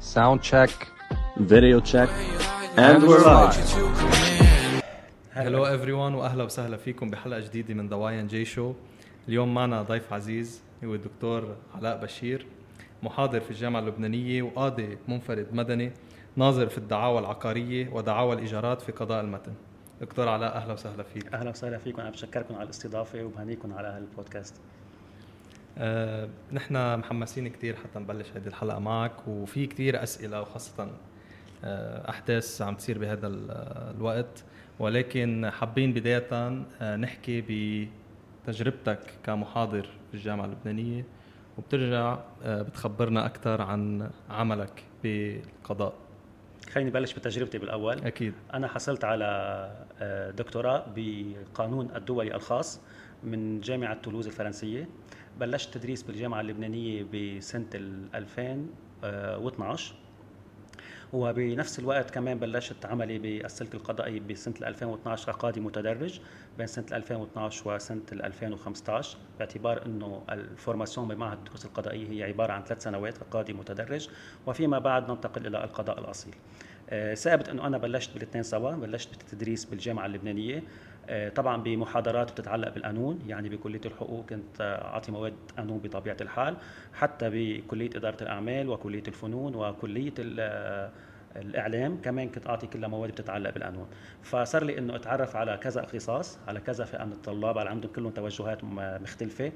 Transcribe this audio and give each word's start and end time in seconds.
Sound 0.00 0.42
check. 0.42 0.70
Video 1.36 1.80
check. 1.80 2.08
And 2.76 3.02
we're 3.02 3.24
live. 3.24 3.56
Hello 5.32 5.66
everyone 5.66 6.14
وأهلا 6.14 6.44
وسهلا 6.44 6.76
فيكم 6.76 7.10
بحلقة 7.10 7.40
جديدة 7.40 7.74
من 7.74 7.88
دواين 7.88 8.26
جي 8.26 8.44
show 8.44 8.72
اليوم 9.28 9.54
معنا 9.54 9.82
ضيف 9.82 10.12
عزيز 10.12 10.62
هو 10.84 10.94
الدكتور 10.94 11.56
علاء 11.74 12.02
بشير 12.02 12.46
محاضر 13.02 13.40
في 13.40 13.50
الجامعة 13.50 13.80
اللبنانية 13.80 14.42
وقاضي 14.42 14.98
منفرد 15.08 15.46
مدني 15.52 15.92
ناظر 16.36 16.68
في 16.68 16.78
الدعاوى 16.78 17.18
العقارية 17.18 17.88
ودعاوى 17.92 18.34
الإيجارات 18.34 18.80
في 18.80 18.92
قضاء 18.92 19.20
المتن 19.24 19.52
دكتور 20.00 20.28
علاء 20.28 20.56
أهلا 20.56 20.72
وسهلا 20.72 21.02
فيك 21.02 21.34
أهلا 21.34 21.50
وسهلا 21.50 21.78
فيكم 21.78 22.00
أنا 22.00 22.10
بشكركم 22.10 22.54
على 22.54 22.64
الاستضافة 22.64 23.24
وبهنيكم 23.24 23.72
على 23.72 23.88
هالبودكاست 23.88 24.54
آه، 25.78 26.28
نحن 26.52 26.98
محمسين 26.98 27.48
كثير 27.48 27.76
حتى 27.76 27.98
نبلش 27.98 28.28
هذه 28.36 28.46
الحلقة 28.46 28.78
معك 28.78 29.28
وفي 29.28 29.66
كثير 29.66 30.02
أسئلة 30.02 30.40
وخاصة 30.40 30.90
آه، 31.64 32.10
أحداث 32.10 32.62
عم 32.62 32.74
تصير 32.74 32.98
بهذا 32.98 33.26
ال- 33.26 33.50
الوقت. 33.96 34.44
ولكن 34.78 35.50
حابين 35.50 35.92
بداية 35.92 36.26
آه، 36.80 36.96
نحكي 36.96 37.88
بتجربتك 38.46 38.98
كمحاضر 39.24 39.82
في 39.82 40.14
الجامعة 40.14 40.44
اللبنانية 40.44 41.04
وبترجع 41.58 42.18
آه، 42.44 42.62
بتخبرنا 42.62 43.26
أكثر 43.26 43.62
عن 43.62 44.10
عملك 44.30 44.82
بالقضاء. 45.02 45.92
خليني 46.72 46.90
بلش 46.90 47.12
بتجربتي 47.14 47.58
بالأول. 47.58 47.98
أكيد. 48.04 48.34
أنا 48.54 48.68
حصلت 48.68 49.04
على 49.04 49.70
دكتوراه 50.36 50.84
بقانون 50.96 51.90
الدولي 51.96 52.34
الخاص 52.34 52.80
من 53.24 53.60
جامعة 53.60 53.94
تولوز 54.02 54.26
الفرنسية. 54.26 54.88
بلشت 55.40 55.74
تدريس 55.74 56.02
بالجامعة 56.02 56.40
اللبنانية 56.40 57.02
بسنة 57.12 57.66
ال 57.74 58.14
2012 58.14 59.94
وبنفس 61.12 61.78
الوقت 61.78 62.10
كمان 62.10 62.38
بلشت 62.38 62.86
عملي 62.86 63.18
بالسلك 63.18 63.74
القضائي 63.74 64.20
بسنة 64.20 64.54
2012 64.62 65.32
كقاضي 65.32 65.60
متدرج 65.60 66.20
بين 66.58 66.66
سنة 66.66 66.86
2012 66.92 67.74
وسنة 67.74 68.02
2015 68.12 69.18
باعتبار 69.38 69.86
إنه 69.86 70.22
ال 70.30 70.38
formation 70.38 71.08
بمعهد 71.08 71.38
الدروس 71.38 71.64
القضائية 71.64 72.10
هي 72.10 72.22
عبارة 72.22 72.52
عن 72.52 72.64
ثلاث 72.64 72.82
سنوات 72.82 73.18
كقاضي 73.18 73.52
متدرج. 73.52 74.08
وفيما 74.46 74.78
بعد 74.78 75.10
ننتقل 75.10 75.46
إلى 75.46 75.64
القضاء 75.64 75.98
الأصيل. 75.98 76.34
آه، 76.90 77.14
ثابت 77.14 77.48
إنه 77.48 77.66
أنا 77.66 77.78
بلشت 77.78 78.14
بالاثنين 78.14 78.42
سوا 78.42 78.70
بلشت 78.70 79.18
بالتدريس 79.18 79.64
بالجامعة 79.64 80.06
اللبنانية. 80.06 80.56
آه، 80.56 80.62
طبعا 81.34 81.62
بمحاضرات 81.62 82.30
بتتعلق 82.32 82.68
بالقانون 82.74 83.20
يعني 83.26 83.48
بكلية 83.48 83.80
الحقوق 83.86 84.26
كنت 84.26 84.60
آه، 84.60 84.84
أعطي 84.84 85.12
مواد 85.12 85.34
قانون 85.56 85.78
بطبيعة 85.78 86.16
الحال 86.20 86.56
حتى 86.94 87.30
بكلية 87.32 87.90
إدارة 87.96 88.22
الأعمال 88.22 88.68
وكلية 88.68 89.02
الفنون 89.08 89.54
وكلية 89.54 90.14
آه، 90.38 90.90
الإعلام 91.36 92.00
كمان 92.00 92.28
كنت 92.28 92.46
أعطي 92.46 92.66
كلها 92.66 92.88
مواد 92.88 93.10
بتتعلق 93.10 93.50
بالقانون. 93.50 93.86
فصار 94.22 94.64
لي 94.64 94.78
إنه 94.78 94.96
أتعرف 94.96 95.36
على 95.36 95.56
كذا 95.56 95.84
اختصاص 95.84 96.38
على 96.48 96.60
كذا 96.60 96.84
فئة 96.84 97.04
من 97.04 97.12
الطلاب 97.12 97.58
على 97.58 97.70
عندهم 97.70 97.92
كلهم 97.92 98.10
توجهات 98.10 98.64
مختلفة. 98.64 99.46
آه، 99.46 99.52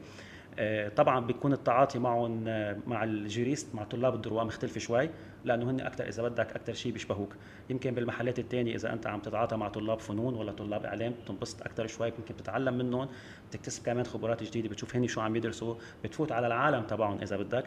طبعا 0.89 1.27
بيكون 1.27 1.53
التعاطي 1.53 1.99
معهم 1.99 2.45
آه، 2.49 2.77
مع 2.87 3.05
الجوريست 3.05 3.75
مع 3.75 3.85
طلاب 3.85 4.15
الدروة 4.15 4.45
مختلفه 4.45 4.81
شوي 4.81 5.11
لأنه 5.45 5.71
هن 5.71 5.81
أكثر 5.81 6.09
إذا 6.09 6.23
بدك 6.23 6.53
أكثر 6.53 6.73
شيء 6.73 6.93
بيشبهوك. 6.93 7.37
يمكن 7.71 7.95
بالمحلات 7.95 8.39
الثانية 8.39 8.75
إذا 8.75 8.93
أنت 8.93 9.07
عم 9.07 9.21
تتعاطى 9.21 9.57
مع 9.57 9.69
طلاب 9.69 10.01
فنون 10.01 10.35
ولا 10.35 10.53
طلاب 10.53 10.85
إعلام 10.85 11.15
بتنبسط 11.25 11.63
أكثر 11.63 11.87
شوي 11.87 12.09
يمكن 12.09 12.35
بتتعلم 12.35 12.75
منهم 12.75 13.09
بتكتسب 13.49 13.87
كمان 13.87 14.05
خبرات 14.05 14.43
جديدة 14.43 14.69
بتشوف 14.69 14.97
هن 14.97 15.07
شو 15.07 15.21
عم 15.21 15.37
يدرسوا 15.37 15.75
بتفوت 16.05 16.33
على 16.33 16.47
العالم 16.47 16.83
تبعهم 16.83 17.19
إذا 17.23 17.37
بدك. 17.37 17.65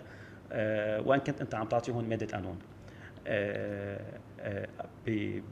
آه، 0.52 1.02
وإن 1.02 1.20
كنت 1.20 1.42
أنت 1.42 1.56
عم 1.56 1.68
تعطيهم 1.68 2.10
مادة 2.10 2.28
قانون. 2.38 2.60
آه، 3.28 4.00
آه، 4.40 4.68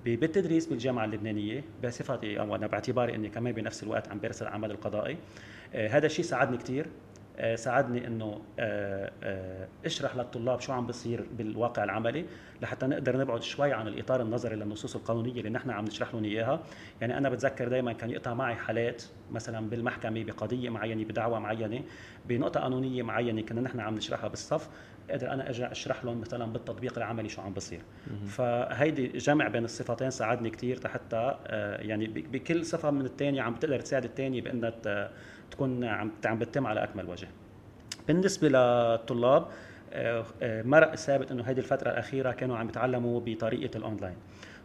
بالتدريس 0.05 0.67
بالجامعة 0.67 1.05
اللبنانية 1.05 1.63
بصفتي 1.83 2.39
أو 2.39 2.55
أنا 2.55 2.67
باعتباري 2.67 3.15
إني 3.15 3.29
كمان 3.29 3.53
بنفس 3.53 3.83
الوقت 3.83 4.09
عم 4.09 4.17
بمارس 4.17 4.41
العمل 4.41 4.71
القضائي. 4.71 5.17
آه، 5.73 5.87
هذا 5.87 6.05
الشيء 6.05 6.25
ساعدني 6.25 6.57
كثير 6.57 6.85
آه، 6.85 7.10
ساعدني 7.55 8.07
إنه 8.07 8.41
آه، 8.59 9.11
آه، 9.23 9.69
أشرح 9.85 10.15
للطلاب 10.15 10.59
شو 10.59 10.73
عم 10.73 10.87
بصير 10.87 11.27
بالواقع 11.31 11.83
العملي 11.83 12.25
لحتى 12.61 12.87
نقدر 12.87 13.17
نبعد 13.17 13.41
شوي 13.43 13.73
عن 13.73 13.87
الإطار 13.87 14.21
النظري 14.21 14.55
للنصوص 14.55 14.95
القانونية 14.95 15.31
اللي 15.39 15.49
نحن 15.49 15.69
عم 15.69 15.85
نشرح 15.85 16.13
لهم 16.13 16.23
إياها. 16.23 16.63
يعني 17.01 17.17
أنا 17.17 17.29
بتذكر 17.29 17.67
دائما 17.67 17.93
كان 17.93 18.09
يقطع 18.09 18.33
معي 18.33 18.55
حالات 18.55 19.03
مثلا 19.29 19.69
بالمحكمة 19.69 20.23
بقضية 20.23 20.69
معينة 20.69 21.03
بدعوة 21.05 21.39
معينة 21.39 21.83
بنقطة 22.25 22.59
قانونية 22.59 23.03
معينة 23.03 23.41
كنا 23.41 23.61
نحن 23.61 23.79
عم 23.79 23.95
نشرحها 23.95 24.27
بالصف. 24.27 24.69
قادر 25.09 25.31
أنا 25.33 25.47
ارجع 25.47 25.71
أشرح 25.71 26.05
لهم 26.05 26.21
مثلا 26.21 26.45
بالتطبيق 26.45 26.97
العملي 26.97 27.29
شو 27.29 27.41
عم 27.41 27.53
بصير. 27.53 27.81
فهيدي 28.27 29.07
جمع 29.07 29.47
بين 29.47 29.65
الصفتين 29.65 30.09
ساعدني 30.09 30.49
كثير 30.49 30.87
حتى 30.87 31.35
آه، 31.47 31.81
يعني 31.81 32.07
بكل 32.07 32.65
صفة 32.65 32.91
من 32.91 33.05
الثانية 33.05 33.41
عم 33.41 33.53
بتقدر 33.53 33.79
تساعد 33.79 34.03
الثانية 34.03 34.41
بإنها 34.41 35.09
تكون 35.51 35.83
عم 35.83 36.11
عم 36.25 36.39
بتتم 36.39 36.67
على 36.67 36.83
أكمل 36.83 37.09
وجه. 37.09 37.27
بالنسبة 38.07 38.49
للطلاب 38.49 39.47
آه، 39.93 40.25
آه، 40.41 40.61
مرقت 40.63 41.31
إنه 41.31 41.43
هذه 41.43 41.57
الفترة 41.57 41.91
الأخيرة 41.91 42.31
كانوا 42.31 42.57
عم 42.57 42.69
يتعلموا 42.69 43.21
بطريقة 43.25 43.77
الأونلاين. 43.77 44.15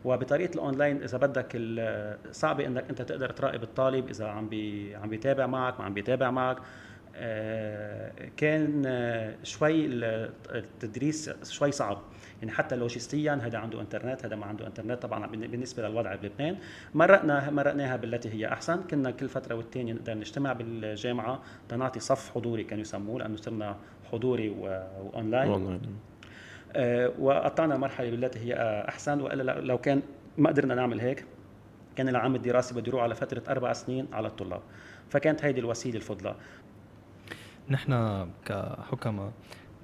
وبطريقة 0.05 0.55
الأونلاين 0.55 1.03
إذا 1.03 1.19
بدك 1.19 1.61
صعب 2.33 2.61
إنك 2.61 2.85
أنت 2.91 3.03
تقدر 3.03 3.31
تراقب 3.31 3.63
الطالب 3.63 4.09
إذا 4.09 4.27
عم 4.27 4.49
بي 4.49 4.95
عم 4.97 5.09
بيتابع 5.09 5.47
معك 5.47 5.81
ما 5.81 5.87
عم 5.87 5.95
بيتابع 5.95 6.31
معك. 6.31 6.57
كان 8.37 8.83
آه، 8.87 9.35
شوي 9.43 9.87
ال- 9.87 10.31
التدريس 10.55 11.31
شوي 11.51 11.73
صعب. 11.73 11.99
يعني 12.43 12.53
حتى 12.53 12.77
لوجستيا 12.77 13.35
هذا 13.43 13.59
عنده 13.59 13.81
إنترنت 13.81 14.25
هذا 14.25 14.37
ما 14.37 14.47
عنده 14.47 14.67
إنترنت. 14.67 15.03
طبعا 15.03 15.27
بالن- 15.27 15.47
بالنسبة 15.51 15.89
للوضع 15.89 16.15
بلبنان 16.15 16.57
مرقنا 16.95 17.51
مرقناها 17.51 17.97
بالتي 17.97 18.29
هي 18.29 18.49
أحسن. 18.49 18.83
كنا 18.83 19.11
كل 19.11 19.29
فترة 19.29 19.55
والتانية 19.55 19.93
نقدر 19.93 20.15
نجتمع 20.15 20.53
بالجامعة 20.53 21.43
نعطي 21.69 22.01
صف 22.01 22.31
حضوري 22.35 22.65
كانوا 22.65 22.83
يسموه 22.83 23.19
لأنه 23.19 23.37
صرنا 23.37 23.77
حضوري 24.13 24.49
وأونلاين. 24.49 25.51
والله. 25.51 25.81
آه، 26.77 27.13
وقطعنا 27.19 27.75
المرحله 27.75 28.11
بالتي 28.11 28.39
هي 28.39 28.55
آه، 28.55 28.89
أحسن. 28.89 29.21
وإلا 29.21 29.43
لا- 29.43 29.61
لو 29.61 29.79
كان 29.79 30.03
ما 30.39 30.49
قدرنا 30.51 30.75
نعمل 30.75 31.01
هيك 31.01 31.25
كان 31.97 32.09
العام 32.09 32.35
الدراسي 32.35 32.75
بده 32.75 32.89
يروح 32.89 33.03
على 33.03 33.15
فترة 33.15 33.43
أربع 33.49 33.73
سنين 33.73 34.07
على 34.13 34.29
الطلاب. 34.29 34.61
فكانت 35.11 35.45
هيدي 35.45 35.61
الوسيلة 35.61 35.97
الفضلى. 35.97 36.35
نحن 37.71 38.27
كحكماء 38.45 39.33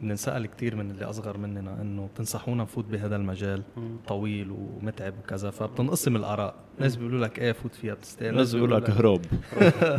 بننسأل 0.00 0.46
كثير 0.46 0.76
من 0.76 0.90
اللي 0.90 1.04
أصغر 1.04 1.38
مننا 1.38 1.82
إنه 1.82 2.08
بتنصحونا 2.14 2.62
نفوت 2.62 2.84
بهذا 2.84 3.16
المجال. 3.16 3.62
طويل 4.08 4.50
ومتعب 4.50 5.14
وكذا 5.18 5.50
فبتنقسم 5.50 6.16
الآراء 6.16 6.54
ناس 6.78 6.96
بيقولوا 6.96 7.20
لك 7.26 7.38
إيه 7.38 7.52
فوت 7.52 7.74
فيها 7.74 7.94
بتستاهل 7.94 8.30
الناس 8.30 8.54
بيقول 8.54 8.70
لك 8.72 8.90
هروب 8.90 9.22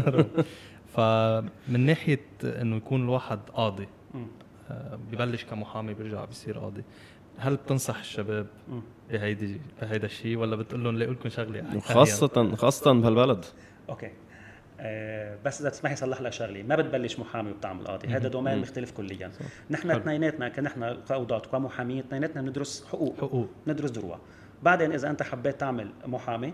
فمن 0.96 1.80
ناحية 1.86 2.26
إنه 2.44 2.76
يكون 2.76 3.04
الواحد 3.04 3.40
قاضي. 3.54 3.88
آه، 4.72 5.00
ببلش 5.12 5.44
كمحامي 5.46 5.94
بيرجع 5.94 6.26
بيصير 6.26 6.60
قاضي 6.60 6.84
هل 7.38 7.56
بتنصح 7.56 8.00
الشباب. 8.00 8.48
بهيدي 9.10 9.62
بهيدا 9.82 10.06
الشيء 10.06 10.38
ولا 10.38 10.56
بتقول 10.56 10.84
لهم 10.84 10.98
لاقوا 10.98 11.14
لكم 11.14 11.30
شغلة؟ 11.30 11.76
وخاصة 11.76 12.56
خاصة 12.56 12.94
بهالبلد 12.94 13.46
أوكي 13.90 14.12
بس 15.46 15.62
إذا 15.62 15.70
تسمحي 15.70 15.96
صلح 15.96 16.22
لك 16.22 16.32
شغلة 16.32 16.64
ما 16.64 16.76
بتبلش 16.76 17.20
محامي 17.20 17.52
وبتعمل 17.52 17.88
قاضي. 17.88 18.08
هذا 18.08 18.28
دومين 18.28 18.58
مختلف 18.58 18.92
كليا. 18.92 19.32
نحن. 19.70 19.92
اثنيناتنا 19.92 20.50
كنحن 20.50 20.84
قضاة 20.84 21.42
ومحامين 21.54 22.00
اثنيناتنا 22.00 22.42
بندرس 22.42 22.86
حقوق. 22.92 23.18
حقوق. 23.18 23.50
ندرس 23.68 23.90
دروة 23.92 24.20
بعدين 24.64 24.92
إذا 24.92 25.10
أنت 25.10 25.24
حبيت 25.24 25.60
تعمل 25.60 25.92
محامي 26.06 26.54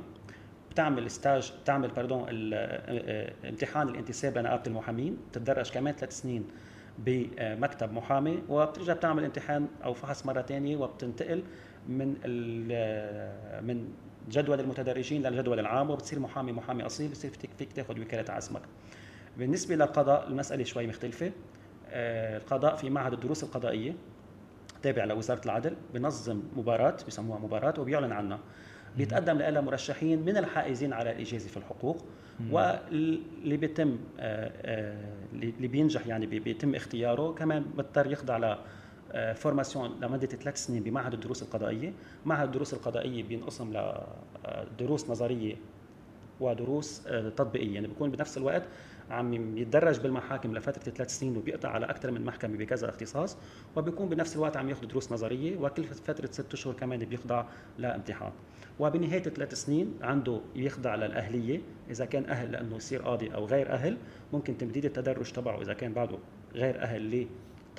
بتعمل 0.72 1.12
ستاج 1.12 1.54
بتعمل 1.64 1.88
باردون 1.88 2.26
ال- 2.30 2.54
آه، 2.54 3.50
امتحان 3.50 3.90
الانتساب 3.90 4.38
لنقابه 4.38 4.64
المحامين 4.68 5.18
بتتدرج 5.32 5.72
كمان 5.72 5.94
ثلاث 5.94 6.22
سنين 6.22 6.48
بمكتب 6.98 7.94
محامي 7.94 8.44
وبترجع 8.50 8.94
بتعمل 8.94 9.24
امتحان 9.26 9.68
أو 9.84 9.94
فحص 9.94 10.26
مرة 10.26 10.42
ثانية 10.42 10.78
وبتنتقل 10.78 11.44
من 11.88 12.16
ال- 12.26 13.66
من 13.68 13.88
جدول 14.32 14.60
المتدرجين 14.60 15.24
للجدول 15.28 15.60
العام 15.60 15.90
وبتصير 15.90 16.20
محامي 16.20 16.52
محامي 16.52 16.86
أصيل 16.86 17.08
بتصير 17.10 17.32
فيك 17.32 17.50
فيك 17.58 17.74
تاخذ 17.74 18.00
وكالة 18.02 18.34
عزمك. 18.34 18.62
بالنسبة 19.38 19.76
للقضاء 19.76 20.28
المسألة 20.28 20.64
شوي 20.64 20.88
مختلفة. 20.88 21.32
آه، 21.92 22.38
القضاء 22.38 22.76
في 22.76 22.90
معهد 22.90 23.14
الدروس 23.14 23.44
القضائية 23.44 23.94
تابع 24.82 25.04
لوزارة 25.04 25.42
العدل 25.46 25.76
بنظم 25.94 26.42
مباراة 26.58 26.98
بسموها 27.08 27.40
مباراة 27.40 27.74
وبيعلن 27.80 28.12
عنها. 28.12 28.40
بيتقدم 28.98 29.38
لها 29.38 29.62
مرشحين 29.62 30.20
من 30.26 30.38
الحائزين 30.38 30.94
على 30.94 31.12
الإجازة 31.12 31.50
في 31.50 31.58
الحقوق 31.58 32.06
واللي 32.52 33.58
بيتم 33.58 33.98
آه، 34.20 34.52
آه، 34.56 35.14
اللي 35.34 35.68
بينجح 35.68 36.08
يعني 36.08 36.26
بي- 36.26 36.40
بيتم 36.40 36.76
اختياره 36.76 37.34
كمان 37.34 37.64
بيضطر 37.78 38.12
يخضع 38.12 38.38
ل 38.38 38.58
formation 39.36 40.00
لمده 40.02 40.28
ثلاث 40.28 40.66
سنين 40.66 40.84
بمعهد 40.84 41.14
الدروس 41.14 41.44
القضائية، 41.44 41.94
معهد 42.26 42.46
الدروس 42.46 42.74
القضائية 42.74 43.24
بينقسم 43.24 43.74
لدروس 43.74 45.10
نظرية 45.10 45.56
ودروس 46.40 47.08
آه، 47.08 47.30
تطبيقية. 47.30 47.74
يعني 47.74 47.88
بيكون 47.88 48.12
بنفس 48.12 48.38
الوقت 48.38 48.64
عم 49.10 49.58
يتدرج 49.58 50.00
بالمحاكم 50.00 50.58
لفترة 50.58 50.92
ثلاث 50.92 51.10
سنين 51.20 51.38
وبيقطع 51.38 51.70
على 51.70 51.86
أكثر 51.86 52.12
من 52.12 52.26
محكمة 52.26 52.58
بكذا 52.58 52.90
اختصاص 52.90 53.38
وبيكون 53.76 54.10
بنفس 54.10 54.36
الوقت 54.36 54.58
عم 54.58 54.70
ياخذ 54.70 54.88
دروس 54.88 55.12
نظرية 55.12 55.58
وكل 55.58 55.84
فترة 55.84 56.30
ست 56.32 56.54
اشهر 56.54 56.74
كمان 56.74 57.00
بيخضع 57.00 57.46
لامتحان. 57.78 58.32
وبنهاية 58.80 59.24
ثلاث 59.24 59.54
سنين 59.54 59.94
عنده 60.02 60.42
يخضع 60.56 60.96
للأهلية. 60.96 61.62
إذا 61.90 62.06
كان 62.06 62.26
أهل 62.26 62.52
لأنه 62.52 62.76
يصير 62.76 63.02
قاضي 63.02 63.34
أو 63.34 63.46
غير 63.46 63.72
أهل 63.72 63.98
ممكن 64.34 64.58
تمديد 64.58 64.86
التدرج 64.86 65.32
تبعه. 65.32 65.62
إذا 65.62 65.74
كان 65.74 65.94
بعده 65.94 66.18
غير 66.54 66.82
أهل 66.82 67.02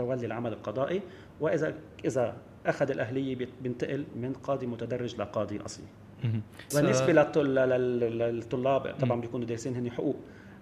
لتولي 0.01 0.27
العمل 0.27 0.53
القضائي 0.53 1.03
وإذا 1.41 1.75
إذا 2.05 2.37
أخذ 2.67 2.91
الاهليه 2.91 3.49
بينتقل 3.63 4.05
من 4.17 4.33
قاضي 4.33 4.67
متدرج 4.67 5.21
لقاضي 5.21 5.61
أصلي. 5.61 5.87
بالنسبة 6.75 7.13
للطلاب 7.13 8.95
طبعا 9.01 9.21
بيكونوا 9.21 9.47
دارسين 9.47 9.77
هن 9.77 9.91
حقوق 9.91 10.17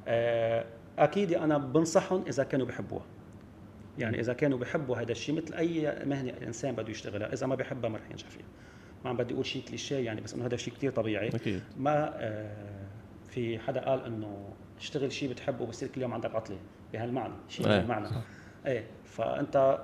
آه، 0.08 0.64
أكيد 0.98 1.32
أنا 1.32 1.58
بنصحهم 1.58 2.24
إذا 2.28 2.44
كانوا 2.44 2.66
بحبوها. 2.66 3.04
يعني 3.98 4.20
إذا 4.20 4.32
كانوا 4.32 4.58
بحبوا 4.58 4.96
هذا 4.96 5.12
الشيء 5.12 5.34
مثل 5.34 5.54
أي 5.54 6.04
مهنة 6.04 6.32
إنسان 6.46 6.74
بده 6.74 6.90
يشتغلها 6.90 7.32
إذا 7.32 7.46
ما 7.46 7.54
بحبها 7.54 7.90
ما 7.90 7.98
رح 7.98 8.10
ينجح 8.10 8.28
فيها. 8.28 8.46
ما 9.04 9.10
عم 9.10 9.16
بدي 9.16 9.34
أقول 9.34 9.46
شيء 9.46 9.62
كليشيه 9.68 9.96
يعني 9.96 10.20
بس 10.20 10.34
إنه 10.34 10.46
هذا 10.46 10.56
شيء 10.56 10.74
كثير 10.74 10.92
طبيعي. 10.92 11.28
أكيد. 11.28 11.62
ما 11.76 12.12
آه، 12.14 12.86
في 13.28 13.58
حدا 13.58 13.80
قال 13.80 14.04
إنه 14.04 14.48
اشتغل 14.80 15.12
شيء 15.12 15.30
بتحبه 15.30 15.66
بصير 15.66 15.88
كل 15.88 16.02
يوم 16.02 16.14
عندك 16.14 16.34
عطلة 16.34 16.58
بهالمعنى 16.92 17.34
شيء 17.48 17.66
إيه. 17.66 17.76
بهالمعنى. 17.76 18.08
إيه 18.66 18.84
فأنت 19.04 19.78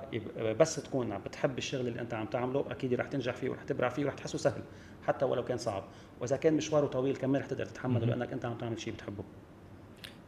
بس 0.59 0.75
تكون 0.75 1.11
عم 1.11 1.21
بتحب 1.21 1.57
الشغل 1.57 1.87
اللي 1.87 2.01
أنت 2.01 2.13
عم 2.13 2.25
تعمله 2.25 2.65
أكيد 2.71 2.93
رح 2.93 3.07
تنجح 3.07 3.35
فيه 3.35 3.49
ورح 3.49 3.63
تبرع 3.63 3.89
فيه 3.89 4.05
ورح 4.05 4.13
تحسه 4.13 4.37
سهل 4.37 4.61
حتى 5.07 5.25
ولو 5.25 5.43
كان 5.43 5.57
صعب. 5.57 5.83
وإذا 6.21 6.37
كان 6.37 6.53
مشواره 6.53 6.85
طويل 6.87 7.15
كمان 7.15 7.41
رح 7.41 7.47
تقدر 7.47 7.65
تتحمله 7.65 8.05
لأنك 8.05 8.33
أنت 8.33 8.45
عم 8.45 8.57
تعمل 8.57 8.79
شيء 8.79 8.93
بتحبه. 8.93 9.23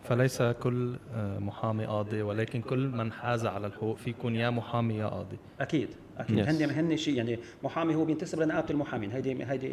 فليس 0.04 0.42
كل 0.42 0.96
آه، 1.16 1.40
محامي 1.40 1.86
قاضي 1.86 2.22
ولكن 2.22 2.62
كل 2.62 2.88
من 2.88 3.12
حاز 3.12 3.46
على 3.46 3.68
الحقوق 3.68 3.98
في 3.98 4.10
يكون 4.10 4.36
يا 4.36 4.50
محامي 4.50 4.96
يا 4.98 5.08
قاضي. 5.08 5.38
أكيد 5.60 5.90
أكيد. 6.18 6.46
Yes. 6.46 6.50
هن 6.50 6.70
هن 6.70 6.98
شيء 6.98 7.14
يعني 7.18 7.40
محامي 7.64 7.96
هو 7.96 8.06
بينتسب 8.06 8.40
لنقابة 8.42 8.70
المحامين 8.70 9.12
هيدي 9.12 9.46
هيدي 9.46 9.70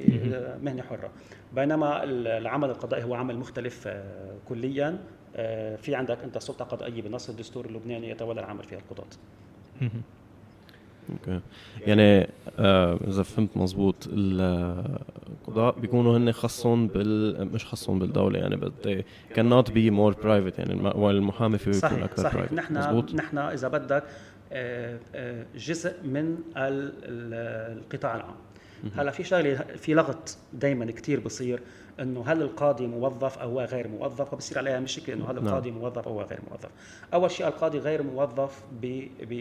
مهنة 0.62 0.82
حرة. 0.82 1.10
بينما 1.52 2.04
العمل 2.04 2.70
القضائي 2.70 3.04
هو 3.04 3.14
عمل 3.14 3.38
مختلف 3.38 3.84
آه، 3.86 4.34
كليا. 4.48 4.98
في 5.76 5.94
عندك 5.94 6.19
أنت 6.25 6.38
سلطة 6.38 6.64
قضائيه 6.64 7.02
بنص 7.02 7.28
الدستور 7.31 7.64
اللبناني 7.66 8.10
يتولى 8.10 8.40
العمل 8.40 8.64
فيها 8.64 8.78
القضاة. 8.78 9.06
أوكي. 11.10 11.40
يعني 11.86 12.28
آه 12.58 12.98
إذا 13.08 13.22
فهمت 13.22 13.56
مزبوط 13.56 14.08
القضاء 14.12 15.78
بيكونوا 15.81 16.19
هن 16.19 16.32
خصهم 16.32 16.86
بال 16.88 17.46
مش 17.52 17.66
خصهم 17.66 17.98
بالدولة 17.98 18.38
يعني 18.38 18.56
بدي 18.56 19.04
كان 19.34 19.48
not 19.48 19.70
be 19.70 19.90
more 19.90 20.12
private 20.25 20.58
يعني 20.58 20.72
الم- 20.72 20.98
والمحامي 21.02 21.58
فيه 21.58 21.70
يكون 21.70 21.81
صحيح 21.81 22.02
أكثر 22.04 22.22
صحيح. 22.22 22.34
private 22.34 22.52
نحن 22.54 22.78
مزبوط 22.78 23.14
نحن 23.14 23.38
إذا 23.38 23.69
بدك 23.69 24.04
آه، 24.52 24.98
آه، 25.14 25.46
جزء 25.56 25.92
من 26.04 26.25
ال- 26.56 26.92
ال- 27.04 27.78
القطاع 27.78 28.16
العام. 28.16 28.34
هلا 28.96 29.10
في 29.10 29.25
شغلة 29.25 29.54
في 29.56 29.94
لغط 29.94 30.36
دائما 30.52 30.84
كثير 30.90 31.20
بصير 31.20 31.60
إنه 32.00 32.25
هل 32.26 32.43
القاضي 32.43 32.87
موظف 32.87 33.38
أو 33.38 33.61
غير 33.61 33.88
موظف؟ 33.88 34.32
وبصير 34.32 34.58
عليها 34.58 34.81
مشكلة 34.81 35.14
إنه 35.14 35.31
هل 35.31 35.35
نعم. 35.35 35.46
القاضي 35.46 35.70
موظف 35.70 36.08
أو 36.08 36.20
غير 36.20 36.41
موظف. 36.50 36.70
أول 37.14 37.31
شيء 37.31 37.46
القاضي 37.49 37.79
غير 37.79 38.02
موظف 38.02 38.62
ب 38.73 39.08
ب 39.20 39.35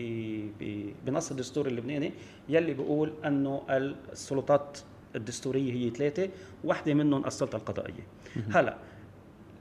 ب 0.60 0.90
بنص 1.06 1.32
الدستور 1.32 1.68
اللبناني 1.68 2.12
يلي 2.50 2.74
بيقول 2.74 3.14
إنه 3.26 3.62
السلطات 3.70 4.78
الدستورية 5.16 5.74
هي 5.74 5.90
ثلاثة 5.90 6.30
واحدة 6.64 6.94
منهم 6.94 7.26
السلطة 7.26 7.56
القضائية. 7.56 8.08
هلا 8.52 8.78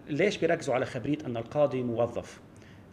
ليش 0.09 0.37
بيركزوا 0.37 0.75
على 0.75 0.87
خبريه 0.87 1.19
إن 1.27 1.37
القاضي 1.37 1.83
موظف؟ 1.83 2.41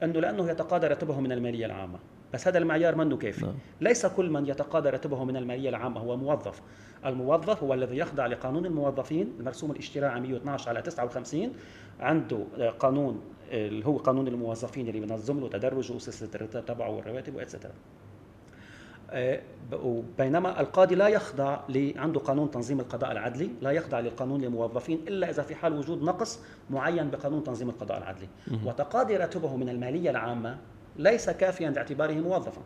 إنه 0.03 0.19
لأنه 0.19 0.49
يتقاضى 0.51 0.87
راتبه 0.87 1.19
من 1.19 1.31
المالية 1.31 1.65
العامة. 1.65 1.99
بس 2.33 2.47
هذا 2.47 2.57
المعيار 2.57 2.95
منه 2.95 3.17
كافي 3.17 3.45
نعم. 3.45 3.55
ليس 3.81 4.05
كل 4.05 4.29
من 4.29 4.47
يتقاضى 4.47 4.89
راتبه 4.89 5.23
من 5.23 5.37
المالية 5.37 5.69
العامة 5.69 5.99
هو 5.99 6.17
موظف. 6.17 6.61
الموظف 7.05 7.63
هو 7.63 7.73
الذي 7.73 7.97
يخضع 7.97 8.25
لقانون 8.25 8.65
الموظفين 8.65 9.33
المرسوم 9.39 9.71
الاشتراعي 9.71 10.19
112 10.19 10.69
على 10.69 10.81
59 10.81 11.51
عنده 11.99 12.43
قانون 12.79 13.21
اللي 13.51 13.85
هو 13.85 13.97
قانون 13.97 14.27
الموظفين 14.27 14.87
اللي 14.87 14.99
بينظم 14.99 15.39
له 15.39 15.49
تدرجه 15.49 15.93
وسلسلة 15.93 16.29
الراتب 16.35 16.65
تبعه 16.65 16.89
والرواتب 16.89 17.35
واتسترا 17.35 17.71
آه، 19.11 19.41
بينما 20.17 20.61
القاضي 20.61 20.95
لا 20.95 21.07
يخضع 21.07 21.59
عنده 21.95 22.19
قانون 22.19 22.51
تنظيم 22.51 22.79
القضاء 22.79 23.11
العدلي 23.11 23.49
لا 23.61 23.71
يخضع 23.71 23.99
لقانون 23.99 24.43
الموظفين 24.43 24.99
إلا 25.07 25.29
إذا 25.29 25.43
في 25.43 25.55
حال 25.55 25.73
وجود 25.73 26.03
نقص 26.03 26.39
معين 26.69 27.09
بقانون 27.09 27.43
تنظيم 27.43 27.69
القضاء 27.69 27.97
العدلي. 27.97 28.27
وتقاضي 28.65 29.17
راتبه 29.17 29.55
من 29.55 29.69
المالية 29.69 30.09
العامة 30.09 30.57
ليس 30.99 31.29
كافيا 31.29 31.69
لاعتباره 31.69 32.13
موظفا. 32.13 32.61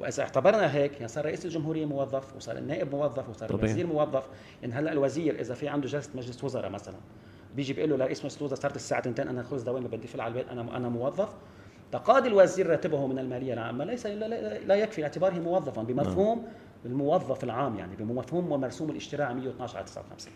وإذا 0.00 0.22
اعتبرنا 0.22 0.74
هيك 0.74 0.92
يعني 0.92 1.08
صار 1.08 1.24
رئيس 1.24 1.44
الجمهورية 1.44 1.84
موظف 1.86 2.36
وصار 2.36 2.56
النائب 2.58 2.94
موظف 2.94 3.28
وصار 3.28 3.48
طبيعي. 3.48 3.64
الوزير 3.66 3.86
موظف 3.86 4.24
يعني 4.62 4.74
هلأ 4.74 4.92
الوزير 4.92 5.40
إذا 5.40 5.54
في 5.54 5.68
عنده 5.68 5.88
جلسة 5.88 6.10
مجلس 6.14 6.44
وزراء 6.44 6.70
مثلا 6.70 6.94
بيجي 7.56 7.72
بيقول 7.72 7.90
له 7.90 7.96
لرئيس 7.96 8.24
مجلس 8.24 8.38
الوزراء 8.38 8.60
صارت 8.60 8.76
الساعة 8.76 9.00
2 9.00 9.28
أنا 9.28 9.42
خلص 9.42 9.62
دوامي 9.62 9.88
بدي 9.88 10.06
فل 10.06 10.20
على 10.20 10.28
البيت 10.28 10.48
أنا 10.48 10.76
أنا 10.76 10.88
موظف. 10.88 11.28
تقاضي 11.92 12.28
الوزير 12.28 12.66
راتبه 12.66 13.06
من 13.06 13.18
المالية 13.18 13.52
العامة 13.52 13.84
ليس 13.84 14.06
لا, 14.06 14.74
يكفي 14.74 15.02
اعتباره 15.02 15.34
موظفا 15.34 15.82
بمفهوم 15.82 16.46
الموظف 16.84 17.44
العام 17.44 17.76
يعني 17.76 17.96
بمفهوم 17.96 18.52
ومرسوم 18.52 18.90
الاشتراع 18.90 19.32
112 19.32 19.76
على 19.76 19.86
59 19.86 20.32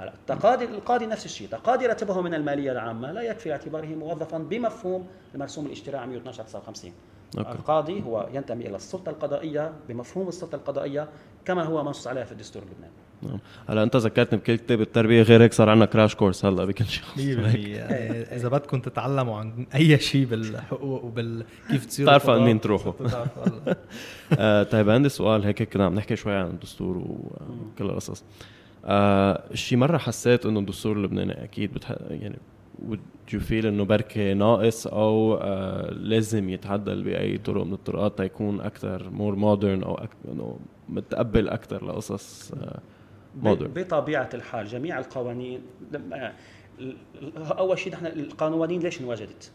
هلا 0.00 0.12
تقاضي 0.26 0.64
القاضي 0.64 1.06
نفس 1.06 1.24
الشيء 1.24 1.48
تقاضي 1.48 1.86
راتبه 1.86 2.20
من 2.20 2.34
المالية 2.34 2.72
العامة 2.72 3.12
لا 3.12 3.22
يكفي 3.22 3.52
اعتباره 3.52 3.86
موظفا 3.86 4.38
بمفهوم 4.38 5.06
المرسوم 5.34 5.66
الاشتراع 5.66 6.06
112 6.06 6.40
على 6.40 6.48
59 6.48 6.92
أوكي. 7.38 7.50
القاضي 7.50 8.02
هو 8.02 8.28
ينتمي 8.32 8.66
إلى 8.66 8.76
السلطة 8.76 9.10
القضائية 9.10 9.72
بمفهوم 9.88 10.28
السلطة 10.28 10.56
القضائية 10.56 11.08
كما 11.44 11.62
هو 11.62 11.84
منصوص 11.84 12.06
عليها 12.06 12.24
في 12.24 12.32
الدستور 12.32 12.62
اللبناني. 12.62 12.92
نعم. 13.22 13.38
هلا 13.68 13.82
أنت 13.82 13.96
ذكرتني 13.96 14.38
بكل 14.38 14.56
كتاب 14.56 14.80
التربية 14.80 15.22
غير 15.22 15.42
هيك 15.42 15.52
صار 15.52 15.68
عندنا 15.70 15.86
crash 15.86 16.14
course 16.14 16.44
هلا 16.44 16.64
بكل 16.64 16.84
شيء. 16.84 17.04
100% 17.04 17.18
إذا 18.32 18.48
بدكم 18.48 18.80
تتعلموا 18.80 19.38
عن 19.38 19.66
أي 19.74 19.98
شيء 19.98 20.24
بالحقوق 20.24 21.04
وبال 21.04 21.44
كيف 21.70 21.86
تصيروا 21.86 22.16
بتعرفوا 22.16 22.38
مين 22.38 22.60
تروحوا. 22.60 22.92
آه 24.38 24.62
طيب 24.62 24.90
عندي 24.90 25.08
سؤال 25.08 25.44
هيك 25.44 25.62
كنا 25.62 25.86
عم 25.86 25.94
نحكي 25.94 26.16
شوي 26.16 26.32
عن 26.32 26.46
الدستور 26.46 26.98
وكل 26.98 27.84
القصص. 27.84 28.24
آه 28.84 29.54
شي 29.54 29.76
مرة 29.76 29.98
حسيت 29.98 30.46
إنه 30.46 30.60
الدستور 30.60 30.96
اللبناني 30.96 31.44
أكيد 31.44 31.72
بتح... 31.74 31.94
يعني 32.10 32.36
would 32.90 33.32
you 33.32 33.38
feel 33.38 33.64
إنه 33.64 33.84
بركي 33.84 34.34
ناقص 34.34 34.86
أو 34.86 35.34
آه 35.34 35.90
لازم 35.90 36.48
يتعدل 36.48 37.02
بأي 37.02 37.38
طرق 37.38 37.64
من 37.64 37.72
الطرقات 37.72 38.18
تيكون 38.18 38.60
أكثر 38.60 39.10
more 39.10 39.34
modern 39.34 39.82
أو 39.82 39.94
أك... 39.94 40.10
إنه 40.32 40.58
متقبل 40.88 41.48
أكثر 41.48 41.84
لقصص 41.84 42.52
آه 42.52 42.80
modern 43.42 43.70
بطبيعة 43.74 44.28
الحال 44.34 44.66
جميع 44.66 44.98
القوانين 44.98 45.60
ال- 45.94 46.32
أول 47.36 47.78
شيء 47.78 47.92
نحن 47.92 48.06
القوانين 48.06 48.80
ليش 48.80 49.00
انوجدت؟ 49.00 49.50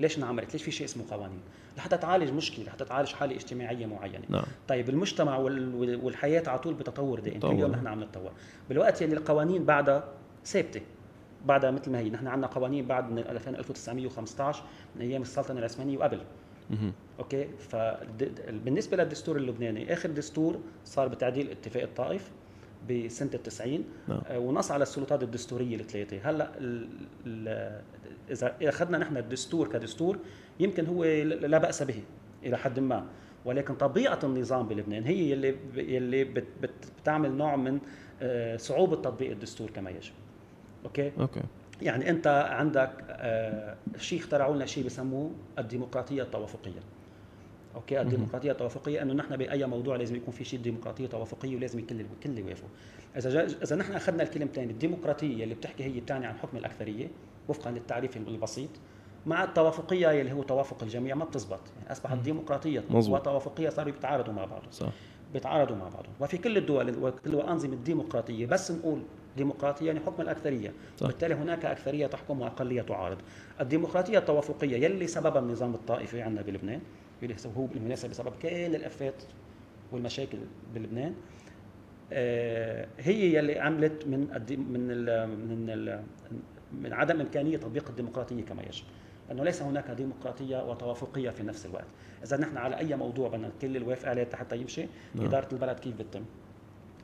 ليش 0.00 0.18
انعملت؟ 0.18 0.52
ليش 0.52 0.62
في 0.62 0.70
شيء 0.70 0.86
اسمه 0.86 1.04
قوانين؟ 1.10 1.40
لحتى 1.76 1.96
تعالج 1.96 2.30
مشكلة، 2.32 2.64
لحتى 2.64 2.84
تعالج 2.84 3.12
حالة 3.12 3.34
اجتماعية 3.36 3.86
معينة. 3.86 4.24
نعم 4.28 4.44
طيب 4.68 4.88
المجتمع 4.88 5.36
وال- 5.38 6.00
والحياة 6.04 6.42
على 6.46 6.58
طول 6.58 6.74
بتطور 6.74 7.20
دائم، 7.20 7.34
كل 7.34 7.40
تطور. 7.48 7.58
يوم 7.60 7.70
نحن 7.70 7.86
عم 7.86 8.02
نتطور. 8.02 8.30
بالوقت 8.68 9.02
يلي 9.02 9.14
القوانين 9.16 9.64
بعدها 9.64 10.04
ثابتة. 10.44 10.80
بعدها 11.46 11.70
مثل 11.70 11.90
ما 11.90 11.98
هي، 11.98 12.10
نحن 12.10 12.26
عندنا 12.26 12.46
قوانين 12.46 12.86
بعد 12.86 13.10
من 13.10 13.18
2000 13.18 13.54
1915 13.54 14.62
من 14.96 15.02
أيام 15.02 15.22
السلطنة 15.22 15.58
العثمانيه 15.58 15.98
وقبل. 15.98 16.20
أوكي 17.18 17.48
فبالنسبه 17.58 18.96
للدستور 18.96 19.36
اللبناني 19.36 19.92
آخر 19.92 20.10
دستور 20.10 20.58
صار 20.84 21.08
بتعديل 21.08 21.50
اتفاق 21.50 21.82
الطائف 21.82 22.30
بسنة 22.90 23.30
التسعين 23.34 23.84
نعم. 24.08 24.20
آه، 24.26 24.38
ونص 24.38 24.70
على 24.70 24.82
السلطات 24.82 25.22
الدستورية 25.22 25.76
الثلاثة 25.76 26.30
هلأ 26.30 26.50
ال- 26.58 26.88
ال- 27.26 27.82
إذا 28.30 28.54
أخذنا 28.62 28.98
نحن 28.98 29.16
الدستور 29.16 29.68
كدستور 29.68 30.18
يمكن 30.60 30.86
هو 30.86 31.04
لا 31.24 31.58
بأس 31.58 31.82
به 31.82 32.02
إلى 32.44 32.56
حد 32.58 32.80
ما. 32.80 33.06
ولكن 33.44 33.74
طبيعة 33.74 34.18
النظام 34.24 34.68
بلبنان 34.68 35.04
هي 35.04 35.32
اللي 35.32 35.56
اللي 35.76 36.24
بت 36.24 36.46
بت 36.62 36.70
بتعمل 37.02 37.32
نوع 37.32 37.56
من 37.56 37.78
آه، 38.22 38.56
صعوبة 38.56 38.96
تطبيق 38.96 39.30
الدستور 39.30 39.70
كما 39.70 39.90
يجب. 39.90 40.12
أوكي؟ 40.84 41.12
أوكي. 41.20 41.42
يعني 41.82 42.10
أنت 42.10 42.26
عندك 42.50 42.90
آه، 43.08 43.76
شيء 43.98 44.18
اخترعوا 44.18 44.54
لنا 44.54 44.66
شيء 44.66 44.84
بسموه 44.84 45.30
الديمقراطية 45.58 46.22
التوافقية. 46.22 46.80
أوكي 47.76 48.00
الديمقراطية 48.00 48.52
التوافقية 48.52 49.02
أنه 49.02 49.14
نحن 49.14 49.36
بأي 49.36 49.66
موضوع 49.66 49.96
لازم 49.96 50.16
يكون 50.16 50.34
في 50.34 50.44
شيء 50.44 50.60
ديمقراطية 50.60 51.06
توافقية 51.06 51.56
ولازم 51.56 51.78
الكل 51.78 52.00
الكل 52.00 52.38
يوافقوا. 52.38 52.68
إذا 53.16 53.30
جا 53.30 53.46
إذا 53.62 53.76
نحن 53.76 53.92
أخذنا 53.92 54.22
الكلمتين 54.22 54.70
الديمقراطية 54.70 55.44
اللي 55.44 55.54
بتحكي 55.54 55.84
هي 55.84 56.00
بتعني 56.00 56.26
عن 56.26 56.34
حكم 56.34 56.56
الأكثرية 56.56 57.08
وفقا 57.48 57.70
للتعريف 57.70 58.16
البسيط 58.16 58.70
مع 59.26 59.44
التوافقية 59.44 60.20
اللي 60.20 60.32
هو 60.32 60.42
توافق 60.42 60.82
الجميع 60.82 61.14
ما 61.14 61.24
بتزبط. 61.24 61.60
يعني 61.78 61.92
أصبحت 61.92 62.18
ديمقراطيه. 62.18 62.84
وتوافقيه 62.90 63.68
صاروا 63.68 63.92
يتعارضوا 63.92 64.32
مع 64.32 64.44
بعض. 64.44 64.62
صح. 64.72 64.88
بيتعارضوا 65.32 65.76
مع 65.76 65.88
بعضهم 65.88 66.12
وفي 66.20 66.38
كل 66.38 66.56
الدول 66.56 67.04
وكل 67.04 67.34
الأنظمة 67.34 67.72
الديمقراطية 67.72 68.46
بس 68.46 68.70
نقول 68.70 69.02
ديمقراطية 69.36 69.86
يعني 69.86 70.00
حكم 70.00 70.22
الأكثرية. 70.22 70.72
صح. 70.96 71.06
بالتالي 71.06 71.34
هناك 71.34 71.64
أكثرية 71.64 72.06
تحكم 72.06 72.40
وأقلية 72.40 72.82
تعارض. 72.82 73.18
الديمقراطية 73.60 74.18
التوافقية 74.18 74.76
يلي 74.84 75.06
سببها 75.06 75.38
النظام 75.38 75.74
الطائفي 75.74 76.22
عندنا 76.22 76.42
بلبنان 76.42 76.80
يلي 77.22 77.34
هو 77.56 77.66
بالمناسبة 77.66 78.08
بسبب 78.08 78.32
كل 78.42 78.48
الأفات 78.48 79.22
والمشاكل 79.92 80.38
بلبنان. 80.74 81.14
آه، 82.12 82.88
هي 82.98 83.34
يلي 83.34 83.58
عملت 83.58 84.06
من 84.06 84.20
من 84.50 84.90
ال 84.90 85.28
من 85.28 85.70
ال 85.70 86.02
من 86.72 86.92
عدم 86.92 87.20
إمكانية 87.20 87.56
تطبيق 87.56 87.88
الديمقراطية 87.88 88.44
كما 88.44 88.62
يجب. 88.62 88.84
أنه 89.30 89.44
ليس 89.44 89.62
هناك 89.62 89.90
ديمقراطية 89.90 90.70
وتوافقية 90.70 91.30
في 91.30 91.42
نفس 91.42 91.66
الوقت. 91.66 91.86
إذا 92.22 92.36
نحن 92.36 92.56
على 92.56 92.78
أي 92.78 92.96
موضوع 92.96 93.28
بدنا 93.28 93.46
الكل 93.46 93.76
الوافق 93.76 94.08
عليه 94.08 94.28
حتى 94.34 94.56
يمشي 94.56 94.86
نعم. 95.14 95.26
إدارة 95.26 95.48
البلد 95.52 95.78
كيف 95.78 95.96
بتتم؟ 95.96 96.24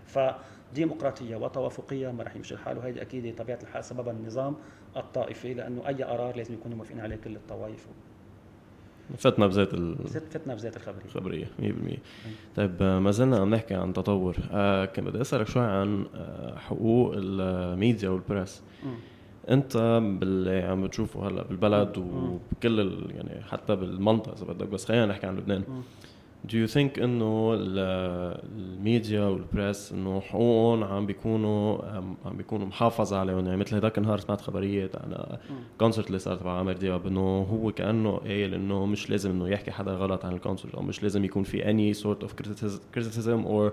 فديمقراطية 0.06 1.36
وتوافقية 1.36 2.10
ما 2.10 2.22
رح 2.22 2.36
يمشي 2.36 2.54
الحال 2.54 2.78
وهيدي 2.78 3.02
أكيد 3.02 3.36
طبيعة 3.36 3.58
الحال 3.62 3.84
سببها 3.84 4.12
النظام 4.12 4.56
الطائفي 4.96 5.54
لأنه 5.54 5.88
أي 5.88 6.02
قرار 6.02 6.36
لازم 6.36 6.54
يكونوا 6.54 6.76
موافقين 6.76 7.00
عليه 7.00 7.16
كل 7.16 7.36
الطوائف. 7.36 7.86
فتنا 9.18 9.46
بذات 9.46 9.76
زت 10.06 10.32
فتنا 10.32 10.54
بذات 10.54 10.76
الخبرية. 10.76 11.04
الخبرية 11.04 11.46
100% 11.58 11.98
طيب 12.56 12.74
آه، 12.80 12.98
ما 12.98 13.10
زلنا 13.10 13.36
عم 13.38 13.54
نحكي 13.54 13.74
عن 13.74 13.92
تطور. 13.92 14.36
آه 14.52 14.84
كان 14.84 15.04
بدي 15.04 15.20
أسألك 15.20 15.46
شوي 15.48 15.62
عن 15.62 16.04
آه 16.14 16.58
حقوق 16.58 17.12
الميديا 17.16 18.08
والبريس. 18.08 18.62
مم. 18.84 18.94
أنت 19.50 19.76
باللي 20.20 20.62
عم 20.62 20.82
بتشوفه 20.86 21.28
هلأ 21.28 21.42
بالبلد 21.42 21.98
وبكل 21.98 22.80
ال- 22.80 23.10
يعني 23.16 23.42
حتى 23.44 23.76
بالمنطقة 23.76 24.32
إذا 24.34 24.52
بدك 24.52 24.68
بس 24.68 24.84
خلينا 24.84 25.06
نحكي 25.06 25.26
عن 25.26 25.36
لبنان. 25.36 25.62
مم. 25.68 25.82
Do 26.48 26.54
you 26.54 26.66
think 26.74 26.98
إنه 27.02 27.54
ال- 27.54 28.38
الميديا 28.58 29.20
وال 29.24 29.44
press 29.44 29.92
إنه 29.92 30.20
حقوقهم 30.20 30.84
عم 30.84 31.06
بيكونوا 31.06 31.78
عم 32.24 32.36
بيكونوا 32.36 32.66
محافظ 32.66 33.12
عليهم؟ 33.14 33.44
يعني 33.46 33.56
مثل 33.56 33.76
هداك 33.76 33.98
النهار 33.98 34.18
سمعت 34.18 34.40
خبريات 34.40 34.96
عن 34.96 35.36
concert 35.78 36.06
اللي 36.06 36.18
صار 36.18 36.36
تبع 36.36 36.52
عمر 36.58 36.72
دياب 36.72 37.06
إنه 37.06 37.20
هو 37.42 37.72
كأنه 37.72 38.16
قايل 38.16 38.54
إنه 38.54 38.86
مش 38.86 39.10
لازم 39.10 39.30
إنه 39.30 39.48
يحكي 39.48 39.70
حدا 39.70 39.92
غلط 39.92 40.24
عن 40.24 40.32
ال 40.32 40.37
concert 40.38 40.74
أو 40.74 40.82
مش 40.82 41.02
لازم 41.02 41.24
يكون 41.24 41.42
في 41.42 41.62
any 41.62 41.96
sort 42.02 42.26
of 42.26 42.30
criticism- 42.30 42.98
criticism 42.98 43.46
or 43.46 43.72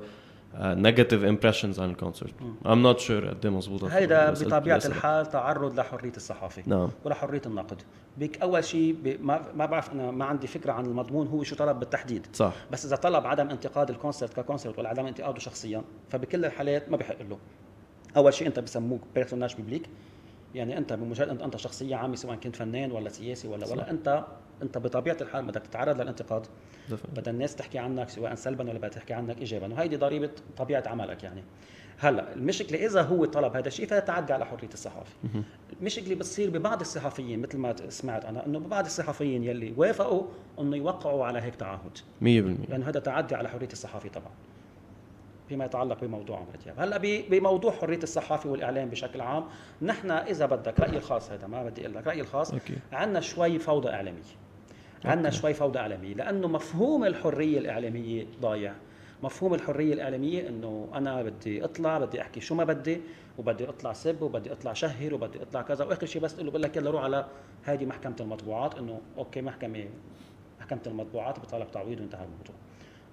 negative 0.57 1.23
impressions 1.23 1.79
عن 1.79 1.89
ال 1.89 1.95
concert 1.95 2.33
I'm 2.65 2.83
not 2.83 3.01
sure 3.01 3.11
قد 3.29 3.45
إيه 3.45 3.51
مضبوطه 3.51 3.87
هيدا 3.87 4.31
بطبيعة. 4.31 4.81
الحال 4.85 5.25
تعرض 5.25 5.79
لحرية 5.79 6.11
الصحافي 6.17 6.63
نعم. 6.65 6.89
ولحريه 7.05 7.41
النقد. 7.45 7.81
بك 8.17 8.41
أول 8.41 8.63
شيء 8.63 9.17
ما 9.55 9.65
بعرف 9.65 9.91
أنا 9.91 10.11
ما 10.11 10.25
عندي 10.25 10.47
فكرة 10.47 10.71
عن 10.71 10.85
المضمون 10.85 11.27
هو 11.27 11.43
شو 11.43 11.55
طلب 11.55 11.79
بالتحديد. 11.79 12.27
صح. 12.33 12.53
بس 12.71 12.85
إذا 12.85 12.95
طلب 12.95 13.27
عدم 13.27 13.49
انتقاد 13.49 13.89
ال 13.89 13.95
concert 13.95 14.39
ك 14.39 14.44
concert 14.44 14.79
ولا 14.79 14.89
عدم 14.89 15.05
انتقاده 15.05 15.39
شخصيا 15.39 15.81
فبكل 16.09 16.45
الحالات 16.45 16.89
ما 16.89 16.97
بحق 16.97 17.21
له. 17.21 17.37
أول 18.17 18.33
شيء 18.33 18.47
أنت 18.47 18.59
بسموك 18.59 19.01
personnage 19.15 19.55
public 19.55 19.89
يعني 20.55 20.77
أنت 20.77 20.93
بمجرد 20.93 21.29
انت 21.29 21.41
أنت 21.41 21.57
شخصية 21.57 21.95
عامة 21.95 22.15
سواء 22.15 22.35
كنت 22.35 22.55
فنان 22.55 22.91
ولا 22.91 23.09
سياسي 23.09 23.47
ولا 23.47 23.65
صح. 23.65 23.71
ولا 23.71 23.91
أنت 23.91 24.25
انت 24.63 24.77
بطبيعة 24.77 25.17
الحال 25.21 25.45
بدك 25.45 25.61
تتعرض 25.61 26.01
للانتقاد. 26.01 26.47
بدها 27.15 27.33
الناس 27.33 27.55
تحكي 27.55 27.77
عنك 27.79 28.09
سواء 28.09 28.35
سلبا 28.35 28.69
ولا 28.69 28.77
بدها 28.77 28.89
تحكي 28.89 29.13
عنك 29.13 29.37
ايجابا 29.37 29.73
وهيدي 29.73 29.95
ضريبة 29.95 30.31
طبيعة 30.57 30.83
عملك 30.87 31.23
يعني. 31.23 31.43
هلأ 32.01 32.33
المشكلة 32.33 32.85
إذا 32.85 33.01
هو 33.01 33.25
طلب 33.25 33.55
هذا 33.55 33.67
الشيء 33.67 33.87
فهذا 33.87 34.05
تعدي 34.05 34.33
على 34.33 34.45
حرية 34.45 34.69
الصحافي 34.73 35.15
المشكلة 35.79 36.15
بتصير 36.15 36.49
ببعض 36.49 36.79
الصحفيين 36.79 37.41
مثل 37.41 37.57
ما 37.57 37.75
سمعت 37.89 38.25
أنا 38.25 38.45
إنه 38.45 38.59
ببعض 38.59 38.85
الصحفيين 38.85 39.43
يلي 39.43 39.73
وافقوا 39.77 40.23
إنه 40.59 40.77
يوقعوا 40.77 41.25
على 41.25 41.41
هيك 41.41 41.55
تعهد. 41.55 41.97
100% 41.97 42.23
لأنه 42.23 42.89
هذا 42.89 42.99
تعدي 42.99 43.35
على 43.35 43.49
حرية 43.49 43.67
الصحافي 43.71 44.09
طبعا. 44.09 44.31
فيما 45.49 45.65
يتعلق 45.65 46.01
بموضوع 46.01 46.37
عمرو 46.37 46.51
دياب. 46.63 46.79
هلأ 46.79 46.97
بموضوع 47.29 47.71
حرية 47.71 48.03
الصحافي 48.03 48.47
والإعلام 48.47 48.89
بشكل 48.89 49.21
عام 49.21 49.43
نحن 49.81 50.11
إذا 50.11 50.45
بدك 50.45 50.79
رايي 50.79 50.97
الخاص 50.97 51.31
هذا 51.31 51.47
ما 51.47 51.63
بدي 51.63 51.81
أقول 51.81 51.95
لك 51.95 52.07
رايي 52.07 52.21
الخاص. 52.21 52.53
عندنا 52.91 53.19
شوي 53.19 53.59
فوضى 53.59 53.89
إعلامية. 53.89 54.21
عندنا 55.05 55.29
شوي 55.29 55.53
فوضى 55.53 55.79
إعلامية 55.79 56.13
لأنه 56.13 56.47
مفهوم 56.47 57.05
الحرية 57.05 57.59
الإعلامية 57.59 58.25
ضايع. 58.41 58.73
مفهوم 59.23 59.53
الحرية 59.53 59.93
الإعلامية 59.93 60.49
إنه 60.49 60.87
أنا 60.93 61.23
بدي 61.23 61.63
أطلع 61.63 61.97
بدي 61.97 62.21
أحكي 62.21 62.39
شو 62.41 62.55
ما 62.55 62.63
بدي 62.63 63.01
وبدي 63.37 63.69
أطلع 63.69 63.93
سب 63.93 64.21
وبدي 64.21 64.51
أطلع 64.51 64.73
شهر 64.73 65.13
وبدي 65.13 65.41
أطلع 65.41 65.61
كذا. 65.61 65.85
وآخر 65.85 66.05
شيء 66.05 66.21
بس 66.21 66.39
له 66.39 66.49
بقول 66.49 66.61
لك 66.61 66.77
يلا 66.77 66.91
روح 66.91 67.03
على 67.03 67.25
هذه 67.63 67.85
محكمة 67.85 68.15
المطبوعات 68.19 68.75
إنه 68.77 69.01
أوكي 69.17 69.41
محكمة 69.41 69.85
محكمة 70.59 70.81
المطبوعات 70.87 71.39
بطالب 71.39 71.71
تعويض 71.71 71.99
وانتهى 71.99 72.23
الموضوع. 72.25 72.55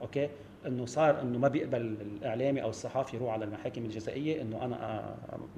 أوكي؟ 0.02 0.28
إنه 0.66 0.86
صار 0.86 1.20
إنه 1.20 1.38
ما 1.38 1.48
بيقبل 1.48 1.80
الإعلامي 1.80 2.62
أو 2.62 2.68
الصحافي 2.68 3.16
يروح 3.16 3.32
على 3.32 3.44
المحاكم 3.44 3.84
الجزائية 3.84 4.42
إنه 4.42 4.64
أنا 4.64 4.76
آه، 4.76 5.14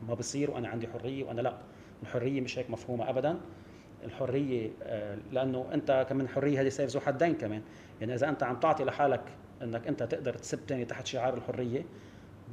ما 0.08 0.14
بصير 0.14 0.50
وأنا 0.50 0.68
عندي 0.68 0.88
حرية 0.88 1.24
وأنا 1.24 1.40
لا. 1.40 1.54
الحرية 2.02 2.40
مش 2.40 2.58
هيك 2.58 2.70
مفهومة 2.70 3.10
ابدا. 3.10 3.36
الحرية 4.04 4.70
آه، 4.82 5.18
لأنه 5.32 5.66
أنت 5.74 6.06
كمان 6.08 6.24
الحريه 6.24 6.60
هذه 6.60 6.68
سيف 6.68 6.90
ذو 6.90 7.00
حدين 7.00 7.34
كمان. 7.34 7.62
يعني 8.00 8.14
إذا 8.14 8.28
أنت 8.28 8.42
عم 8.42 8.56
تعطي 8.56 8.84
لحالك 8.84 9.22
إنك 9.62 9.86
أنت 9.86 10.02
تقدر 10.02 10.34
تسب 10.34 10.66
تاني 10.66 10.84
تحت 10.84 11.06
شعار 11.06 11.34
الحرية 11.34 11.84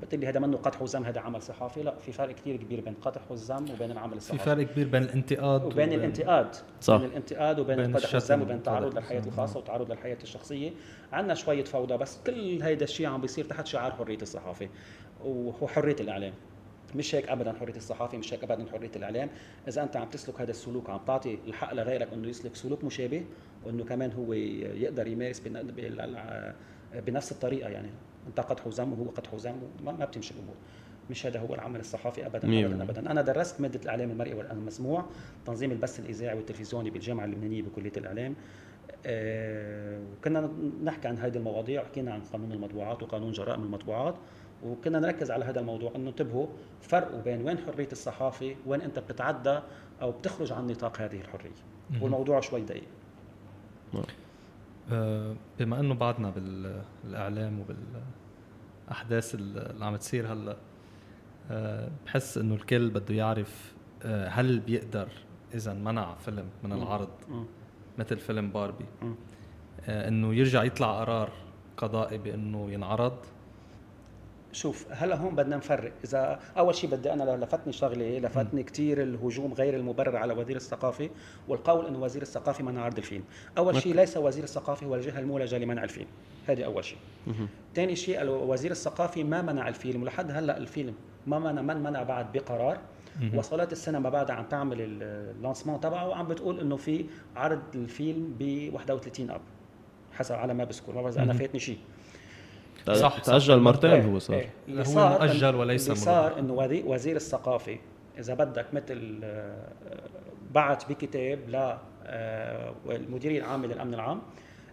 بتقول 0.02 0.22
لي 0.22 0.28
هذا 0.28 0.40
منه 0.40 0.58
قدح 0.58 0.82
وذم 0.82 1.04
هذا 1.04 1.20
عمل 1.20 1.42
صحافي. 1.42 1.84
لا 1.84 1.96
في 1.96 2.12
فرق 2.12 2.36
كثير 2.36 2.56
كبير 2.56 2.82
بين 2.82 2.94
قدح 2.94 3.22
والذم 3.30 3.66
وبين 3.72 3.92
العمل 3.92 4.12
في 4.12 4.18
الصحافي. 4.18 4.44
فرق 4.44 4.64
كبير 4.64 4.88
بين 4.88 5.04
الانتقاد 5.04 5.64
وبين 5.64 5.94
الانتقاد. 5.94 6.56
صح. 6.82 6.98
بين 6.98 7.06
الانتقاد 7.06 7.60
وبين 7.60 7.75
بين 7.75 7.86
القدح 7.86 8.14
والذم 8.14 8.42
وبين 8.42 8.56
التعرض 8.56 8.96
للحياة. 8.96 9.22
الخاصة 9.28 9.58
والتعرض 9.58 9.92
للحياة 9.92 10.18
الشخصية. 10.24 10.72
عندنا 11.14 11.34
شوية 11.34 11.64
فوضى 11.64 11.98
بس 11.98 12.20
كل 12.28 12.62
هيدا 12.62 12.84
الشيء 12.84 13.08
عم 13.08 13.22
بيصير 13.22 13.46
تحت 13.46 13.68
شعار 13.68 13.92
حرية 13.92 14.18
الصحافة 14.22 14.70
وحرية 15.25 15.96
الإعلام. 16.00 16.34
مش 16.96 17.16
هيك 17.16 17.30
ابدا 17.30 17.54
حرية 17.54 17.75
الصحافة 17.75 18.18
مش 18.18 18.34
هيك 18.34 18.44
ابدا 18.44 18.66
حرية 18.72 18.92
الإعلام. 18.96 19.30
إذا 19.68 19.84
أنت 19.84 19.96
عم 19.98 20.10
تسلك 20.10 20.42
هذا 20.42 20.52
السلوك 20.52 20.90
عم 20.90 21.00
تعطي 21.08 21.38
الحق 21.48 21.74
لغيرك 21.74 22.14
إنه 22.14 22.28
يسلك 22.28 22.56
سلوك 22.56 22.84
مشابه 22.84 23.25
وإنه 23.66 23.84
كمان 23.84 24.12
هو 24.12 24.34
يقدر 24.34 25.08
يمارس 25.08 25.42
بنفس 26.94 27.32
الطريقة 27.32 27.70
يعني. 27.70 27.90
أنت 28.28 28.40
قدح 28.40 28.68
وذم 28.68 28.94
وهو 28.94 29.10
قدح 29.10 29.34
وذم 29.34 29.56
ما, 29.84 30.06
بتمشي 30.06 30.34
الأمور. 30.34 30.56
مش 31.10 31.25
هذا 31.25 31.40
هو 31.40 31.56
العمل 31.56 31.80
الصحافي 31.80 32.25
ابدا 32.25 32.48
مية 32.48 32.66
ابدا. 32.66 32.84
ابدا. 32.84 33.12
أنا 33.12 33.22
درست 33.22 33.62
مادة 33.62 33.80
الإعلام 33.84 34.12
المرئي 34.12 34.34
والمسموع 34.34 35.06
تنظيم 35.46 35.72
البث 35.72 36.00
الإذاعي 36.00 36.36
والتلفزيوني 36.38 36.90
بالجامعة 36.90 37.25
اللبنانية 37.25 37.62
بكلية 37.62 37.92
الإعلام. 37.98 38.36
وكنا 39.05 40.50
نحكي 40.83 41.07
عن 41.07 41.17
هذه 41.17 41.38
المواضيع 41.38 41.81
وحكينا 41.81 42.13
عن 42.13 42.21
قانون 42.21 42.51
المطبوعات 42.51 43.03
وقانون 43.03 43.31
جرائم 43.31 43.63
المطبوعات 43.63 44.15
وكنا 44.63 45.00
نركز 45.00 45.31
على 45.31 45.45
هذا 45.45 45.59
الموضوع 45.59 45.91
إنه 45.95 46.09
انتبهوا 46.09 46.47
فرقوا 46.81 47.21
بين 47.21 47.41
وين 47.41 47.57
حرية 47.57 47.88
الصحافة 47.91 48.55
وين 48.65 48.81
أنت 48.81 49.00
بتتعدى 49.00 49.59
أو 50.01 50.12
بتخرج 50.12 50.51
عن 50.51 50.67
نطاق 50.67 51.01
هذه 51.01 51.21
الحرية. 51.21 51.51
والموضوع 52.01 52.39
شوي 52.39 52.62
دقيق. 52.62 52.88
آه، 54.91 55.35
بما 55.59 55.79
إنه 55.79 55.93
بعدنا 55.93 56.29
بالإعلام 56.29 57.59
وبالأحداث 58.89 59.35
اللي 59.35 59.85
عم 59.85 59.95
تصير 59.95 60.33
هلأ 60.33 60.57
آه، 61.51 61.89
بحس 62.05 62.38
إنه 62.38 62.55
الكل 62.55 62.89
بده 62.89 63.15
يعرف 63.15 63.74
آه، 64.03 64.27
هل 64.27 64.59
بيقدر 64.59 65.07
إذا 65.53 65.74
منع 65.74 66.15
فيلم 66.15 66.45
من 66.63 66.74
العرض؟ 66.74 67.09
مم. 67.29 67.45
مثل 67.98 68.18
فيلم 68.18 68.50
باربي. 68.50 68.86
آه، 69.88 70.08
إنه 70.08 70.36
يرجع 70.36 70.64
يطلع 70.64 71.00
قرار 71.00 71.30
قضائي 71.78 72.18
بإنه 72.18 72.72
ينعرض. 72.72 73.18
شوف 74.52 74.86
هلا 74.92 75.16
هون 75.16 75.36
بدنا 75.36 75.58
نفرق. 75.58 75.92
إذا 76.04 76.40
أول 76.58 76.75
شيء 76.75 76.90
بدي 76.90 77.14
أنا 77.14 77.46
لفتني 77.46 77.74
شغلة 77.74 78.20
لفتني 78.20 78.64
كثير 78.64 79.04
الهجوم 79.04 79.54
غير 79.54 79.75
المبرر 79.75 80.18
على 80.18 80.34
وزير 80.34 80.56
الثقافة 80.56 81.10
والقول 81.48 81.86
إنه 81.86 82.02
وزير 82.02 82.22
الثقافة 82.22 82.64
منع 82.64 82.82
عرض 82.82 82.98
الفيلم. 82.98 83.24
أول 83.58 83.82
شيء 83.82 83.96
ليس 83.96 84.18
وزير 84.18 84.44
الثقافة 84.44 84.88
هو 84.88 84.96
الجهة 84.96 85.20
المولجه 85.20 85.58
لمنع 85.58 85.84
الفيلم. 85.84 86.08
هذه 86.48 86.64
أول 86.64 86.84
شيء 86.84 86.98
ثاني 87.75 87.96
شيء 87.96 88.30
وزير 88.30 88.72
الثقافة 88.72 89.24
ما 89.24 89.42
منع 89.42 89.68
الفيلم 89.68 90.02
ولحد 90.02 90.32
هلأ 90.32 90.58
الفيلم 90.58 90.94
ما 91.28 91.40
منع 91.40 91.62
من 91.62 91.84
منع 91.84 92.04
بعد 92.04 92.32
بقرار 92.32 92.78
وصلت 93.36 93.72
السينما 93.72 94.10
بعدها 94.10 94.36
عم 94.36 94.45
تعمل 94.45 94.81
ال- 94.81 95.03
اللانسمون 95.38 95.79
تبعه 95.79 96.07
وعم 96.10 96.27
بتقول 96.27 96.60
إنه 96.60 96.75
في 96.77 97.05
عرض 97.36 97.62
الفيلم 97.75 98.36
ب 98.39 98.69
31 98.74 99.29
أب 99.31 99.41
حسب 100.13 100.36
على 100.36 100.53
ما 100.53 100.63
بذكر 100.63 100.93
ما 100.95 101.01
بعرف 101.01 101.15
إذا 101.15 101.24
أنا. 101.24 101.34
فاتني 101.34 101.60
شيء 101.60 101.77
صح،. 102.93 103.19
تأجل 103.19 103.60
مرتين 103.60 103.89
إيه، 103.91 104.03
هو 104.05 104.19
صار. 104.19 104.45
اللي 104.67 104.84
هو 104.88 105.10
مؤجل 105.10 105.55
وليس 105.55 105.84
اللي 105.88 105.95
صار. 106.00 106.39
إنه 106.39 106.53
وزي- 106.53 106.84
وزير 106.86 107.15
الثقافة 107.15 107.77
إذا 108.19 108.34
بدك 108.34 108.65
مثل 108.74 109.19
آه، 109.24 109.67
بعت 110.51 110.89
بكتاب 110.89 111.39
ل 111.50 111.55
آه، 112.07 112.74
المديريه 112.89 113.39
العامه 113.39 113.67
للأمن 113.67 113.93
العام 113.93 114.22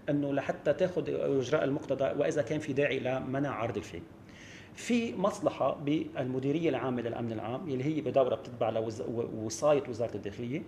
إنه 0.08 0.32
لحتى 0.32 0.72
تاخذ 0.72 1.04
إجراء 1.08 1.64
المقتضى 1.64 2.04
وإذا 2.04 2.42
كان 2.42 2.58
في 2.60 2.72
داعي 2.72 2.98
لمنع 3.00 3.50
عرض 3.50 3.76
الفيلم 3.76 4.02
في 4.74 5.16
مصلحة 5.16 5.74
بالمديرية 5.74 6.68
العامة 6.68 7.02
للأمن 7.02 7.32
العام 7.32 7.68
اللي 7.68 7.84
هي 7.84 8.00
بدورها 8.00 8.36
بتتبع 8.36 8.70
لوزايه 8.70 9.82
وزارة 9.88 10.16
الداخلية. 10.16 10.62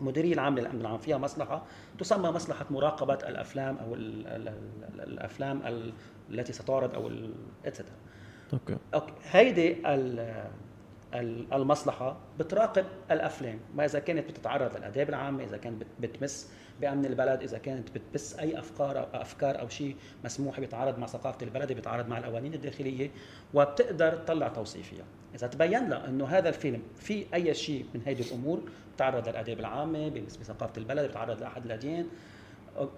المديريه 0.00 0.32
العامة 0.32 0.60
للأمن 0.60 0.80
العام 0.80 0.98
فيها 0.98 1.18
مصلحة 1.18 1.62
تسمى 1.98 2.30
مصلحة 2.30 2.66
مراقبة 2.70 3.14
الأفلام 3.14 3.76
أو 3.76 3.94
ال 3.94 4.26
ال 4.26 4.48
ال 4.48 5.00
الأفلام 5.00 5.62
ال 5.66 5.92
التي 6.30 6.52
ستعرض 6.52 6.94
أو 6.94 7.10
اتسترا 7.64 7.86
أوكي. 8.52 8.76
أوكي. 8.94 9.12
هيدي 9.30 9.76
المصلحة 11.14 12.16
بتراقب 12.38 12.84
الأفلام 13.10 13.58
ما 13.74 13.84
إذا 13.84 13.98
كانت 13.98 14.28
بتتعرض 14.30 14.76
للأداب 14.76 15.08
العامة 15.08 15.44
إذا 15.44 15.56
كانت 15.56 15.82
بتمس 16.00 16.50
بأمن 16.80 17.04
البلد 17.06 17.42
إذا 17.42 17.58
كانت 17.58 17.90
بتبث 17.90 18.38
أي 18.38 18.58
أفكار 18.58 18.98
أو 18.98 19.06
أفكار 19.14 19.60
أو 19.60 19.68
شيء 19.68 19.96
مسموح 20.24 20.60
بيتعارض 20.60 20.98
مع 20.98 21.06
ثقافة 21.06 21.38
البلد 21.46 21.72
بيتعارض 21.72 22.08
مع 22.08 22.18
القوانين 22.18 22.54
الداخلية 22.54 23.10
وبتقدر 23.54 24.12
تطلع 24.16 24.48
توصيفية. 24.48 25.02
إذا 25.34 25.46
تبين 25.46 25.88
لها 25.88 26.08
إنه 26.08 26.26
هذا 26.26 26.48
الفيلم 26.48 26.82
في 26.96 27.26
أي 27.34 27.54
شيء 27.54 27.86
من 27.94 28.02
هذه 28.06 28.20
الأمور 28.20 28.60
بتعرض 28.94 29.28
للأداب 29.28 29.60
العامة 29.60 30.08
بيمس 30.08 30.36
بثقافه 30.36 30.72
البلد 30.78 31.10
بتعرض 31.10 31.40
لأحد 31.40 31.64
الأديان 31.64 32.06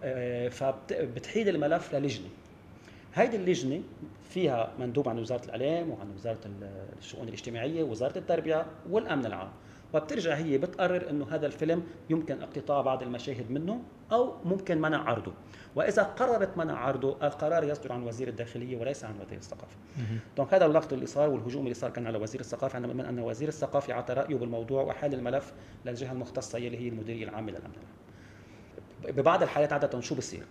آه، 0.02 0.48
فبتحيل 0.48 1.48
الملف 1.48 1.94
للجنة. 1.94 2.28
هيدي 3.14 3.36
اللجنة 3.36 3.82
فيها 4.30 4.72
مندوب 4.78 5.08
عن 5.08 5.18
وزارة 5.18 5.44
الإعلام 5.44 5.90
وعن 5.90 6.10
وزارة 6.14 6.38
الشؤون 6.98 7.28
الاجتماعية 7.28 7.82
ووزاره 7.82 8.18
التربية 8.18 8.66
والأمن 8.90 9.26
العام. 9.26 9.48
وبترجع 9.94 10.34
هي 10.34 10.58
بتقرر 10.58 11.10
إنه 11.10 11.26
هذا 11.30 11.46
الفيلم 11.46 11.82
يمكن 12.10 12.42
اقتطاع 12.42 12.80
بعض 12.80 13.02
المشاهد 13.02 13.50
منه 13.50 13.82
أو 14.12 14.34
ممكن 14.44 14.80
منع 14.80 15.02
عرضه. 15.10 15.32
وإذا 15.74 16.02
قررت 16.02 16.56
منع 16.56 16.78
عرضه 16.78 17.16
القرار 17.22 17.64
يصدر 17.64 17.92
عن 17.92 18.02
وزير 18.02 18.28
الداخلية 18.28 18.76
وليس 18.76 19.04
عن 19.04 19.14
وزير 19.20 19.38
الثقافة. 19.38 19.76
دونك 20.36 20.54
هذا 20.54 20.66
اللغط 20.66 20.92
اللي 20.92 21.06
صار 21.06 21.30
والهجوم 21.30 21.62
اللي 21.62 21.74
صار 21.74 21.90
كان 21.90 22.06
على 22.06 22.18
وزير 22.18 22.40
الثقافة 22.40 22.76
عندما 22.76 23.08
أن 23.08 23.18
وزير 23.18 23.48
الثقافة 23.48 23.92
اعطى 23.92 24.12
رأيه 24.12 24.36
بالموضوع 24.36 24.82
وحال 24.82 25.14
الملف 25.14 25.52
للجهة 25.86 26.12
المختصة 26.12 26.58
اللي 26.58 26.78
هي 26.78 26.88
المديرية 26.88 27.24
العامة 27.24 27.50
للأمن 27.50 27.72
العام. 27.74 29.16
ببعض 29.16 29.42
الحالات 29.42 29.72
عادة 29.72 30.00
شو 30.00 30.14
بصير؟ 30.14 30.42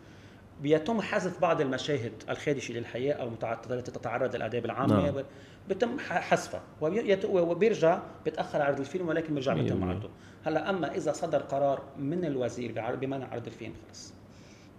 بيتم 0.62 1.02
حذف 1.02 1.42
بعض 1.42 1.62
المشاهد 1.62 2.12
الخادشه 2.30 2.74
للحياه 2.74 3.14
أو 3.14 3.30
التي 3.70 3.92
تتعرض 3.92 4.36
للأداب 4.36 4.66
العامة. 4.66 5.12
نعم. 5.12 5.24
بتم 5.70 6.00
حذفها. 6.00 6.62
وبيرجع 6.82 8.00
بيتأخر 8.26 8.62
عرض 8.62 8.80
الفيلم 8.80 9.08
ولكن 9.08 9.34
بيرجع 9.34 9.54
بيتم 9.54 9.90
عرضه. 9.90 10.10
هلأ 10.46 10.70
أما 10.70 10.96
إذا 10.96 11.12
صدر 11.12 11.42
قرار 11.42 11.84
من 11.98 12.26
الوزير 12.26 12.96
بمنع 12.96 13.28
عرض 13.28 13.46
الفيلم 13.48 13.74
خلص. 13.88 14.14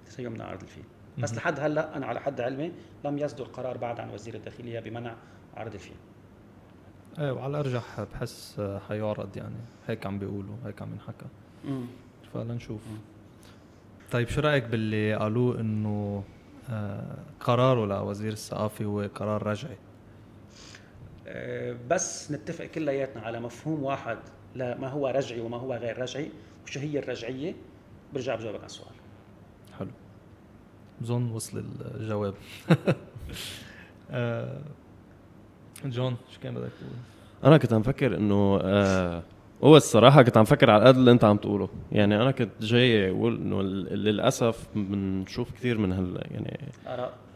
سيمنع 0.05 0.45
عرض 0.45 0.63
الفيلم. 0.63 0.87
بس 1.19 1.35
لحد 1.35 1.61
هلأ 1.61 1.97
أنا 1.97 2.07
على 2.07 2.21
حد 2.21 2.41
علمي 2.41 2.73
لم 3.05 3.19
يصدر 3.19 3.45
قرار 3.45 3.77
بعد 3.77 4.01
عن 4.01 4.11
وزير 4.11 4.35
الداخلية 4.35 4.81
بمنع 4.81 5.15
عرض 5.57 5.75
الفيلم. 5.75 5.97
إيه 7.19 7.33
وعلى 7.33 7.51
الأرجح 7.51 8.01
بحس 8.01 8.63
حيعرض 8.89 9.37
يعني. 9.37 9.61
هيك 9.87 10.07
عم 10.07 10.19
بيقولوا 10.19 10.55
هيك 10.65 10.83
عم 10.83 10.93
ينحكى. 10.93 11.27
فلنشوف. 12.35 12.83
طيب 14.13 14.29
شو 14.29 14.41
رأيك 14.41 14.65
باللي 14.65 15.15
قالوه 15.15 15.61
إنه 15.61 16.25
آه 16.71 17.19
قراره 17.41 17.87
لوزير 17.87 18.33
الثقافه 18.33 18.85
هو 18.85 19.09
قرار 19.15 19.47
رجعي؟ 19.47 19.77
آه 21.27 21.77
بس 21.91 22.33
نتفق 22.33 22.65
كلياتنا 22.65 23.23
على 23.23 23.41
مفهوم 23.41 23.83
واحد 23.83 24.19
لما 24.55 24.89
هو 24.89 25.09
رجعي 25.09 25.41
وما 25.41 25.57
هو 25.57 25.75
غير 25.75 25.99
رجعي 25.99 26.31
وشو 26.65 26.81
هي 26.81 26.99
الرجعية؟ 26.99 27.55
برجع 28.15 28.35
بجاوبك 28.35 28.59
على 28.59 28.67
السؤال. 28.67 28.95
حلو. 29.79 29.91
بظن 31.01 31.31
وصل 31.31 31.65
الجواب. 31.95 32.35
آه 34.11 34.61
جون 35.85 36.17
شو 36.31 36.41
كان 36.41 36.55
بدك 36.55 36.71
تقول؟ 36.81 36.93
أنا 37.45 37.59
كنت 37.59 37.73
عم 37.73 37.83
فكر 37.83 38.17
إنه 38.17 38.61
آه 38.63 39.23
هو 39.65 39.77
الصراحة 39.77 40.23
كنت 40.23 40.37
عم 40.37 40.45
فكر 40.45 40.71
على 40.71 40.85
قد 40.85 40.97
اللي 40.97 41.11
انت 41.11 41.25
عم 41.25 41.37
تقوله 41.37 41.69
يعني 41.93 42.17
أنا 42.23 42.31
كنت 42.31 42.51
جاي 42.61 43.11
أقول 43.11 43.37
إنه 43.37 43.63
للأسف 43.63 44.67
بنشوف 44.75 45.53
كثير 45.53 45.79
من 45.79 45.93
هال 45.93 46.21
يعني 46.31 46.59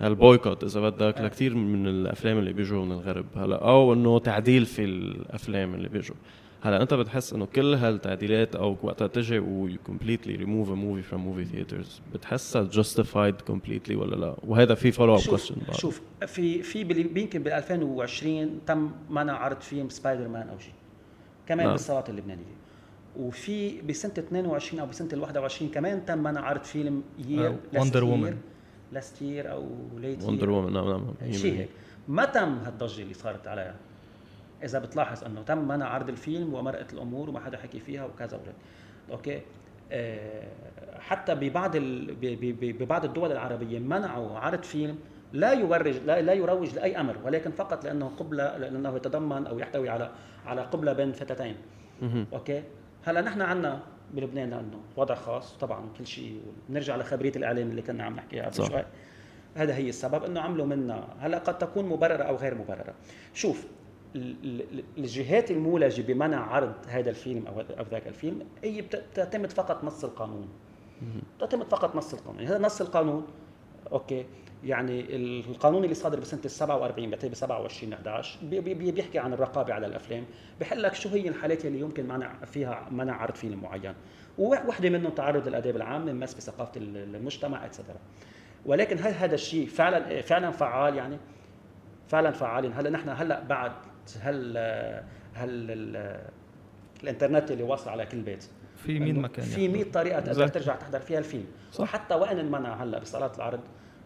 هال 0.00 0.14
boycott 0.14 0.64
إذا 0.64 0.80
بدك. 0.80 1.20
لكثير 1.20 1.54
من 1.54 1.86
الأفلام 1.86 2.38
اللي 2.38 2.52
بيجوا 2.52 2.84
من 2.84 2.92
الغرب 2.92 3.26
هلا 3.36 3.56
أو 3.68 3.92
إنه 3.92 4.18
تعديل 4.18 4.66
في 4.66 4.84
الأفلام 4.84 5.74
اللي 5.74 5.88
بيجوا 5.88 6.16
هلا 6.60 6.82
أنت 6.82 6.94
بتحس 6.94 7.32
إنه 7.32 7.46
كل 7.46 7.74
هالتعديلات 7.74 8.56
أو 8.56 8.76
وقتها 8.82 9.06
تجي 9.06 9.38
و 9.38 9.68
completely 9.68 10.36
remove 10.38 10.68
a 10.68 10.76
movie 10.76 11.12
from 11.12 11.18
movie 11.18 11.54
theaters 11.54 12.00
بتحسها 12.14 12.68
justified 12.68 13.52
completely 13.52 13.92
ولا 13.96 14.16
لا؟ 14.16 14.36
وهذا 14.46 14.74
في 14.74 14.92
follow 14.92 15.14
up 15.14 15.20
question 15.28 15.56
شوف 15.72 16.00
في 16.26 16.62
في 16.62 16.80
يمكن 17.16 17.42
بال 17.42 17.52
2020 17.52 18.60
تم 18.66 18.90
منع 19.10 19.32
عرض 19.32 19.60
فيلم 19.60 19.88
سبايدر 19.88 20.28
مان 20.28 20.48
أو 20.48 20.58
شيء 20.58 20.72
كمان 21.46 21.66
نعم. 21.66 21.76
بالصالات 21.76 22.10
اللبنانيه 22.10 22.56
وفي 23.18 23.82
بسنة 23.82 24.12
22 24.18 24.80
أو 24.80 24.86
بسنة 24.86 25.08
ال 25.12 25.20
21 25.20 25.70
كمان 25.70 26.06
تم 26.06 26.18
منع 26.18 26.40
عرض 26.40 26.62
فيلم 26.62 27.02
يير 27.18 27.56
Wonder 27.74 28.04
Woman 28.04 28.38
last 28.92 29.22
year 29.22 29.52
أو 29.52 29.68
ليت 29.96 30.24
Wonder 30.24 30.50
Woman 30.50 30.72
نعم 30.72 30.88
نعم 30.88 31.32
شيء 31.32 31.58
هيك. 31.58 31.68
ما 32.08 32.24
تم 32.24 32.58
هالضجة 32.58 33.02
اللي 33.02 33.14
صارت 33.14 33.46
عليها 33.46 33.74
إذا 34.64 34.78
بتلاحظ 34.78 35.24
إنه 35.24 35.42
تم 35.42 35.68
منع 35.68 35.86
عرض 35.86 36.08
الفيلم 36.08 36.54
ومرقت 36.54 36.92
الأمور 36.92 37.30
وما 37.30 37.40
حدا 37.40 37.58
حكي 37.58 37.80
فيها 37.80 38.04
وكذا 38.04 38.36
وكذا 38.36 38.54
أوكي؟ 39.10 39.40
أه 39.92 40.48
حتى 40.98 41.34
ببعض 41.34 41.76
ببعض 42.60 43.04
الدول 43.04 43.32
العربية 43.32 43.78
منعوا 43.78 44.38
عرض 44.38 44.62
فيلم 44.62 44.98
لا 45.32 45.52
يورج 45.52 45.96
لا, 45.96 46.22
لا 46.22 46.32
يروج 46.32 46.74
لأي 46.74 47.00
أمر 47.00 47.16
ولكن 47.24 47.50
فقط 47.50 47.84
لأنه 47.84 48.12
قبله 48.18 48.56
لأنه 48.56 48.96
يتضمن 48.96 49.46
أو 49.46 49.58
يحتوي 49.58 49.88
على 49.88 50.10
على 50.46 50.62
قبلة 50.62 50.92
بين 50.92 51.12
فتاتين. 51.12 51.56
أوكي؟ 52.32 52.62
هلا 53.04 53.20
نحن 53.20 53.42
عندنا 53.42 53.82
بلبنان 54.14 54.50
لأنه 54.50 54.80
وضع 54.96 55.14
خاص 55.14 55.52
طبعا 55.52 55.88
كل 55.98 56.06
شيء 56.06 56.40
بنرجع 56.68 56.96
لخبرية 56.96 57.32
الاعلام 57.36 57.70
اللي 57.70 57.82
كنا 57.82 58.04
عم 58.04 58.16
نحكيها 58.16 58.44
قبل 58.44 58.66
شوي. 58.66 58.84
هذا 59.54 59.74
هي 59.74 59.88
السبب 59.88 60.24
إنه 60.24 60.40
عملوا 60.40 60.66
منا 60.66 61.08
هلا 61.18 61.38
قد 61.38 61.58
تكون 61.58 61.84
مبررة 61.84 62.22
أو 62.22 62.36
غير 62.36 62.54
مبررة. 62.54 62.94
شوف 63.34 63.66
الجهات 64.98 65.50
المولجة 65.50 66.02
بمنع 66.02 66.40
عرض 66.54 66.74
هذا 66.88 67.10
الفيلم 67.10 67.46
أو 67.46 67.60
أو 67.60 67.84
ذاك 67.90 68.08
الفيلم 68.08 68.46
هي 68.62 68.82
بتعتمد 68.82 69.52
فقط 69.52 69.84
نص 69.84 70.04
القانون. 70.04 70.48
بتعتمد 71.36 71.66
فقط 71.66 71.96
نص 71.96 72.14
القانون. 72.14 72.46
هذا 72.46 72.58
نص 72.58 72.80
القانون 72.80 73.26
أوكي 73.92 74.26
يعني 74.64 75.16
القانون 75.48 75.84
اللي 75.84 75.94
صادر 75.94 76.20
بسنة 76.20 76.40
ال 76.44 76.50
47 76.50 77.10
بعتقد 77.10 77.30
ب 77.30 77.34
27 77.34 77.92
11 77.92 78.38
بيحكي 78.74 79.18
عن 79.18 79.32
الرقابة 79.32 79.74
على 79.74 79.86
الأفلام. 79.86 80.24
بيحل 80.58 80.82
لك 80.82 80.94
شو 80.94 81.08
هي 81.08 81.28
الحالات 81.28 81.64
اللي 81.64 81.80
يمكن 81.80 82.08
منع 82.08 82.44
فيها 82.44 82.88
منع 82.90 83.14
عرض 83.22 83.34
فيلم 83.34 83.62
معين. 83.62 83.94
ووحده 84.38 84.90
منهم 84.90 85.10
تعرض 85.10 85.48
للأداب 85.48 85.76
العامة 85.76 86.12
مس 86.12 86.34
بثقافة 86.34 86.72
المجتمع 86.76 87.66
اتسترا 87.66 87.96
ولكن 88.66 88.98
هل 88.98 89.12
هذا 89.12 89.34
الشيء 89.34 89.66
فعلا 89.66 90.22
فعلا 90.22 90.50
فعال 90.50 90.96
يعني؟ 90.96 91.18
فعلا 92.08 92.30
فعال. 92.30 92.72
هلا 92.72 92.90
نحن 92.90 93.08
هلا 93.08 93.42
بعد 93.42 93.72
هل 94.20 94.56
هل 95.34 95.70
الإنترنت 97.02 97.50
اللي 97.50 97.62
واصل 97.62 97.90
على 97.90 98.06
كل 98.06 98.20
بيت؟ 98.20 98.44
في 98.76 98.98
100 98.98 99.12
مكان 99.12 99.44
في 99.44 99.68
100 99.68 99.84
طريقة 99.92 100.20
تقدر 100.20 100.48
ترجع 100.48 100.76
تحضر 100.76 101.00
فيها 101.00 101.18
الفيلم. 101.18 101.46
صح. 101.72 101.80
وحتى 101.80 102.14
وين 102.14 102.38
انمنع 102.38 102.82
هلا 102.82 102.98
بصالات 102.98 103.36
العرض 103.36 103.60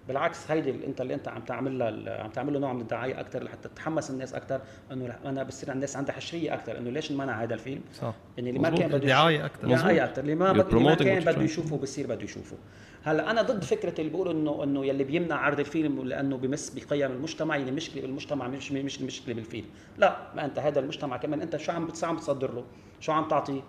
بالعكس 0.09 0.51
هيدي 0.51 0.71
اللي 0.71 0.87
انت 0.87 1.01
اللي 1.01 1.15
انت 1.15 1.29
عم 1.29 1.43
تعمل 1.43 1.79
لها 1.79 2.23
عم 2.23 2.31
تعمل 2.31 2.53
له 2.53 2.59
نوع 2.59 2.73
من 2.73 2.81
الدعاية 2.81 3.21
أكثر 3.21 3.45
لحتى 3.45 3.69
تتحمس 3.69 4.11
الناس 4.11 4.35
أكثر 4.35 4.61
إنه 4.93 5.19
أنا 5.25 5.43
بصير 5.43 5.73
الناس 5.73 5.97
عندها 5.97 6.15
حشرية 6.15 6.55
أكثر 6.55 6.79
إنه 6.79 6.91
ليش 6.91 7.11
انمنع 7.11 7.43
هذا 7.43 7.55
الفيلم؟ 7.55 7.81
صح. 7.95 8.15
يعني 8.37 8.51
اللي 8.51 8.61
ما 8.61 8.71
كان 8.71 8.89
بده 8.89 8.99
دعايه 8.99 9.45
أكثر 9.45 9.69
دعايه 9.69 10.05
أكثر 10.05 10.23
اللي 10.23 10.35
ما, 10.35 10.51
اللي 10.51 10.81
ما 10.81 10.95
كان 10.95 11.21
بده 11.21 11.43
يشوفه 11.43 11.77
بصير 11.77 12.07
بده 12.07 12.23
يشوفه. 12.23 12.57
هلأ 13.03 13.31
أنا 13.31 13.43
ضد 13.43 13.65
فكرة 13.65 14.01
اللي 14.01 14.11
بيقولوا 14.11 14.33
انه 14.33 14.65
إنه 14.65 14.87
يلي 14.87 15.05
بيمنع 15.05 15.37
عرض 15.37 15.61
الفيلم 15.61 16.05
لأنه 16.05 16.37
بمس 16.37 16.71
بقيم 16.71 17.13
المجتمع 17.13 17.57
يعني 17.57 17.71
المشكلة 17.71 18.03
بالمجتمع 18.03 18.49
مش 18.49 18.73
مش 18.73 19.01
المشكلة 19.01 19.35
بالفيلم. 19.35 19.67
لا 19.99 20.17
ما 20.35 20.45
أنت 20.45 20.59
هذا 20.59 20.81
المجتمع 20.81 21.17
كمان. 21.17 21.41
أنت 21.41 21.57
شو 21.57 21.73
عم 21.73 21.89
عم 22.03 22.17
بتصدر 22.17 22.55
له؟ 22.55 22.65
شو 23.01 23.13
عم 23.13 23.29
تعطيه؟ 23.29 23.61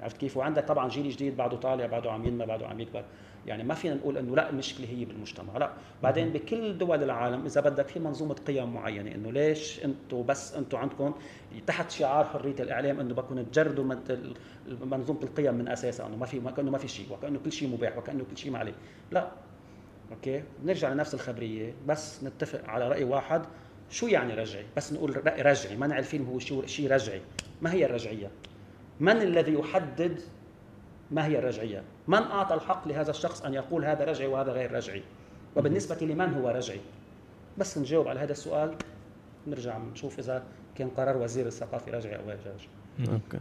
عرفت 0.00 0.16
كيف؟ 0.16 0.36
وعندك 0.36 0.64
طبعا 0.64 0.88
جيل 0.88 1.10
جديد 1.10 1.36
بعده 1.36 1.56
طالع 1.56 1.86
بعده 1.86 2.12
عم 2.12 2.24
ينمى 2.26 2.46
بعده 2.46 2.66
عم 2.66 2.80
يكبر. 2.80 3.04
يعني 3.46 3.64
ما 3.64 3.74
فينا 3.74 3.94
نقول 3.94 4.18
إنه 4.18 4.36
لا 4.36 4.50
المشكلة 4.50 4.86
هي 4.88 5.04
بالمجتمع 5.04 5.58
لا. 5.58 5.70
بعدين 6.02 6.32
بكل 6.32 6.78
دول 6.78 7.02
العالم 7.02 7.44
إذا 7.46 7.60
بدك 7.60 7.88
في 7.88 7.98
منظومة 8.00 8.34
قيم 8.34 8.74
معينة 8.74 9.14
إنه 9.14 9.32
ليش 9.32 9.84
أنتم 9.84 10.26
بس 10.26 10.54
أنتم 10.54 10.78
عندكم 10.78 11.14
تحت 11.66 11.90
شعار 11.90 12.24
حرية 12.24 12.54
الإعلام 12.60 13.00
إنه 13.00 13.14
بدكم 13.14 13.42
تجردوا 13.42 13.84
منظومة 14.68 15.22
القيم 15.22 15.54
من 15.54 15.68
أساسها 15.68 16.06
إنه 16.06 16.16
ما 16.16 16.26
في 16.26 16.40
كأنه 16.56 16.70
ما 16.70 16.78
في 16.78 16.88
شيء 16.88 17.06
وكأنه 17.12 17.38
كل 17.44 17.52
شيء 17.52 17.68
مباح 17.68 17.98
وكأنه 17.98 18.24
كل 18.30 18.38
شيء 18.38 18.52
ما 18.52 18.58
عليه. 18.58 18.74
لا. 19.10 19.28
أوكي؟ 20.12 20.42
نرجع 20.64 20.92
لنفس 20.92 21.14
الخبرية 21.14 21.74
بس 21.86 22.24
نتفق 22.24 22.68
على 22.68 22.88
رأي 22.88 23.04
واحد. 23.04 23.42
شو 23.90 24.06
يعني 24.06 24.34
رجعي؟ 24.34 24.64
بس 24.76 24.92
نقول 24.92 25.26
رأي 25.26 25.42
رجعي 25.42 25.76
منع 25.76 25.98
الفيلم 25.98 26.26
هو 26.26 26.38
شيء 26.66 26.90
رجعي. 26.90 27.20
ما 27.62 27.72
هي 27.72 27.86
الرجعية؟ 27.86 28.30
من 29.00 29.16
الذي 29.22 29.54
يحدد 29.54 30.20
ما 31.10 31.26
هي 31.26 31.38
الرجعية؟ 31.38 31.82
من 32.08 32.22
أعطى 32.22 32.54
الحق 32.54 32.88
لهذا 32.88 33.10
الشخص 33.10 33.42
أن 33.42 33.54
يقول 33.54 33.84
هذا 33.84 34.04
رجعي 34.04 34.26
وهذا 34.26 34.52
غير 34.52 34.72
رجعي؟ 34.72 35.02
وبالنسبة 35.56 36.06
لمن 36.06 36.34
هو 36.34 36.48
رجعي؟ 36.48 36.80
بس 37.58 37.78
نجاوب 37.78 38.08
على 38.08 38.20
هذا 38.20 38.32
السؤال 38.32 38.74
نرجع 39.46 39.78
نشوف 39.92 40.18
إذا 40.18 40.42
كان 40.76 40.88
قرار 40.88 41.16
وزير 41.16 41.46
الثقافه 41.46 41.92
رجعي 41.92 42.16
أو 42.16 42.22
غير 42.26 42.38
رجعي. 42.38 42.68
أوكي. 43.14 43.38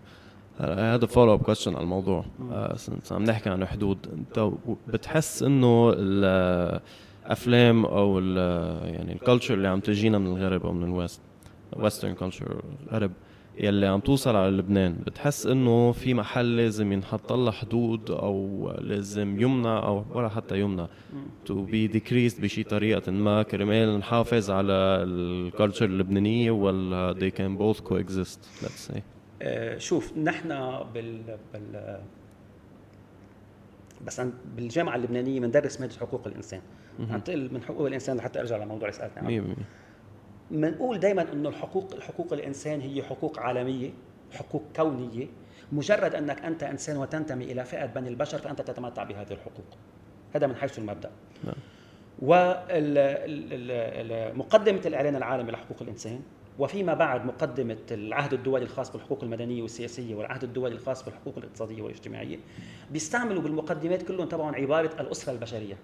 هذا 0.59 1.05
follow 1.05 1.33
up 1.33 1.41
question 1.41 1.75
على 1.75 1.83
الموضوع. 1.83 2.25
آه، 2.51 2.75
عم 3.11 3.23
نحكي 3.23 3.49
عن 3.49 3.65
حدود. 3.65 3.97
أنت 4.13 4.51
بتحس 4.87 5.43
إنه 5.43 5.93
الأفلام 5.97 7.85
أو 7.85 8.19
يعني 8.19 9.13
ال 9.13 9.18
culture 9.18 9.53
اللي 9.53 9.67
عم 9.67 9.79
تجينا 9.79 10.17
من 10.17 10.27
الغرب 10.27 10.65
أو 10.65 10.73
من 10.73 10.83
ال 10.83 10.91
West 10.91 11.21
Western 11.73 12.13
culture 12.13 12.61
الغرب 12.87 13.11
يلي 13.57 13.85
عم 13.87 13.99
توصل 13.99 14.35
على 14.35 14.51
لبنان. 14.57 14.95
بتحس 15.05 15.45
إنه 15.45 15.91
في 15.91 16.13
محل 16.13 16.57
لازم 16.57 16.91
ينحط 16.91 17.33
لها 17.33 17.51
حدود 17.51 18.11
أو 18.11 18.71
لازم 18.81 19.41
يمنع 19.41 19.77
أو 19.87 20.05
ولا 20.13 20.29
حتى 20.29 20.59
يمنع. 20.59 20.87
to 21.45 21.63
be 21.65 21.87
decreased 21.89 22.41
بشي 22.41 22.63
طريقة 22.63 23.11
ما. 23.11 23.43
كرمال 23.43 23.97
نحافظ 23.99 24.51
على 24.51 24.73
ال 24.73 24.87
culture 24.87 25.85
اللبنانية 25.85 26.51
ولا 26.51 27.13
they 27.13 27.33
can 27.33 27.59
both 27.61 27.83
coexist. 27.89 28.39
Let's 28.65 28.91
say 28.93 28.99
آه، 29.41 29.77
شوف 29.77 30.17
نحن 30.17 30.47
بال 30.93 31.21
بال 31.53 31.99
بس 34.05 34.19
عن- 34.19 34.33
بالجامعة 34.55 34.95
اللبنانية 34.95 35.39
بندرس 35.39 35.81
ماده 35.81 35.95
حقوق 35.99 36.27
الإنسان. 36.27 36.61
عم 37.09 37.19
تقل 37.19 37.49
من 37.53 37.61
حقوق 37.63 37.87
الإنسان 37.87 38.17
لحتى 38.17 38.39
أرجع 38.39 38.57
لموضوع 38.57 38.89
اللي 38.89 38.99
سالتني 38.99 39.17
عنه 39.19 39.27
مية 39.27 39.39
بالمية 39.41 39.55
بنقول 40.51 40.99
دائما 40.99 41.33
إنه 41.33 41.49
الحقوق 41.49 41.99
حقوق 41.99 42.33
الإنسان 42.33 42.81
هي 42.81 43.03
حقوق 43.03 43.39
عالمية 43.39 43.89
حقوق 44.31 44.63
كونية. 44.75 45.27
مجرد 45.71 46.15
إنك 46.15 46.45
أنت 46.45 46.63
إنسان 46.63 46.97
وتنتمي 46.97 47.51
إلى 47.51 47.65
فئة 47.65 47.85
بني 47.85 48.09
البشر 48.09 48.37
فأنت 48.37 48.61
تتمتع 48.61 49.03
بهذه 49.03 49.31
الحقوق. 49.31 49.65
هذا 50.35 50.47
من 50.47 50.55
حيث 50.55 50.79
المبدأ. 50.79 51.11
نعم. 51.43 51.55
ومقدمة 54.33 54.81
الإعلان 54.85 55.15
العالمي 55.15 55.51
لحقوق 55.51 55.77
الإنسان 55.81 56.21
وفيما 56.59 56.93
بعد 56.93 57.25
مقدمة 57.25 57.77
العهد 57.91 58.33
الدولي 58.33 58.63
الخاص 58.63 58.91
بالحقوق 58.91 59.23
المدنية 59.23 59.61
والسياسية 59.61 60.15
والعهد 60.15 60.43
الدولي 60.43 60.75
الخاص 60.75 61.05
بالحقوق 61.05 61.37
الاقتصادية 61.37 61.81
والاجتماعية 61.81 62.37
بيستعملوا 62.91 63.41
بالمقدمات 63.41 64.01
كلهم 64.01 64.27
تبعهم 64.27 64.55
عبارة 64.55 65.01
الأسرة 65.01 65.33
البشرية. 65.33 65.77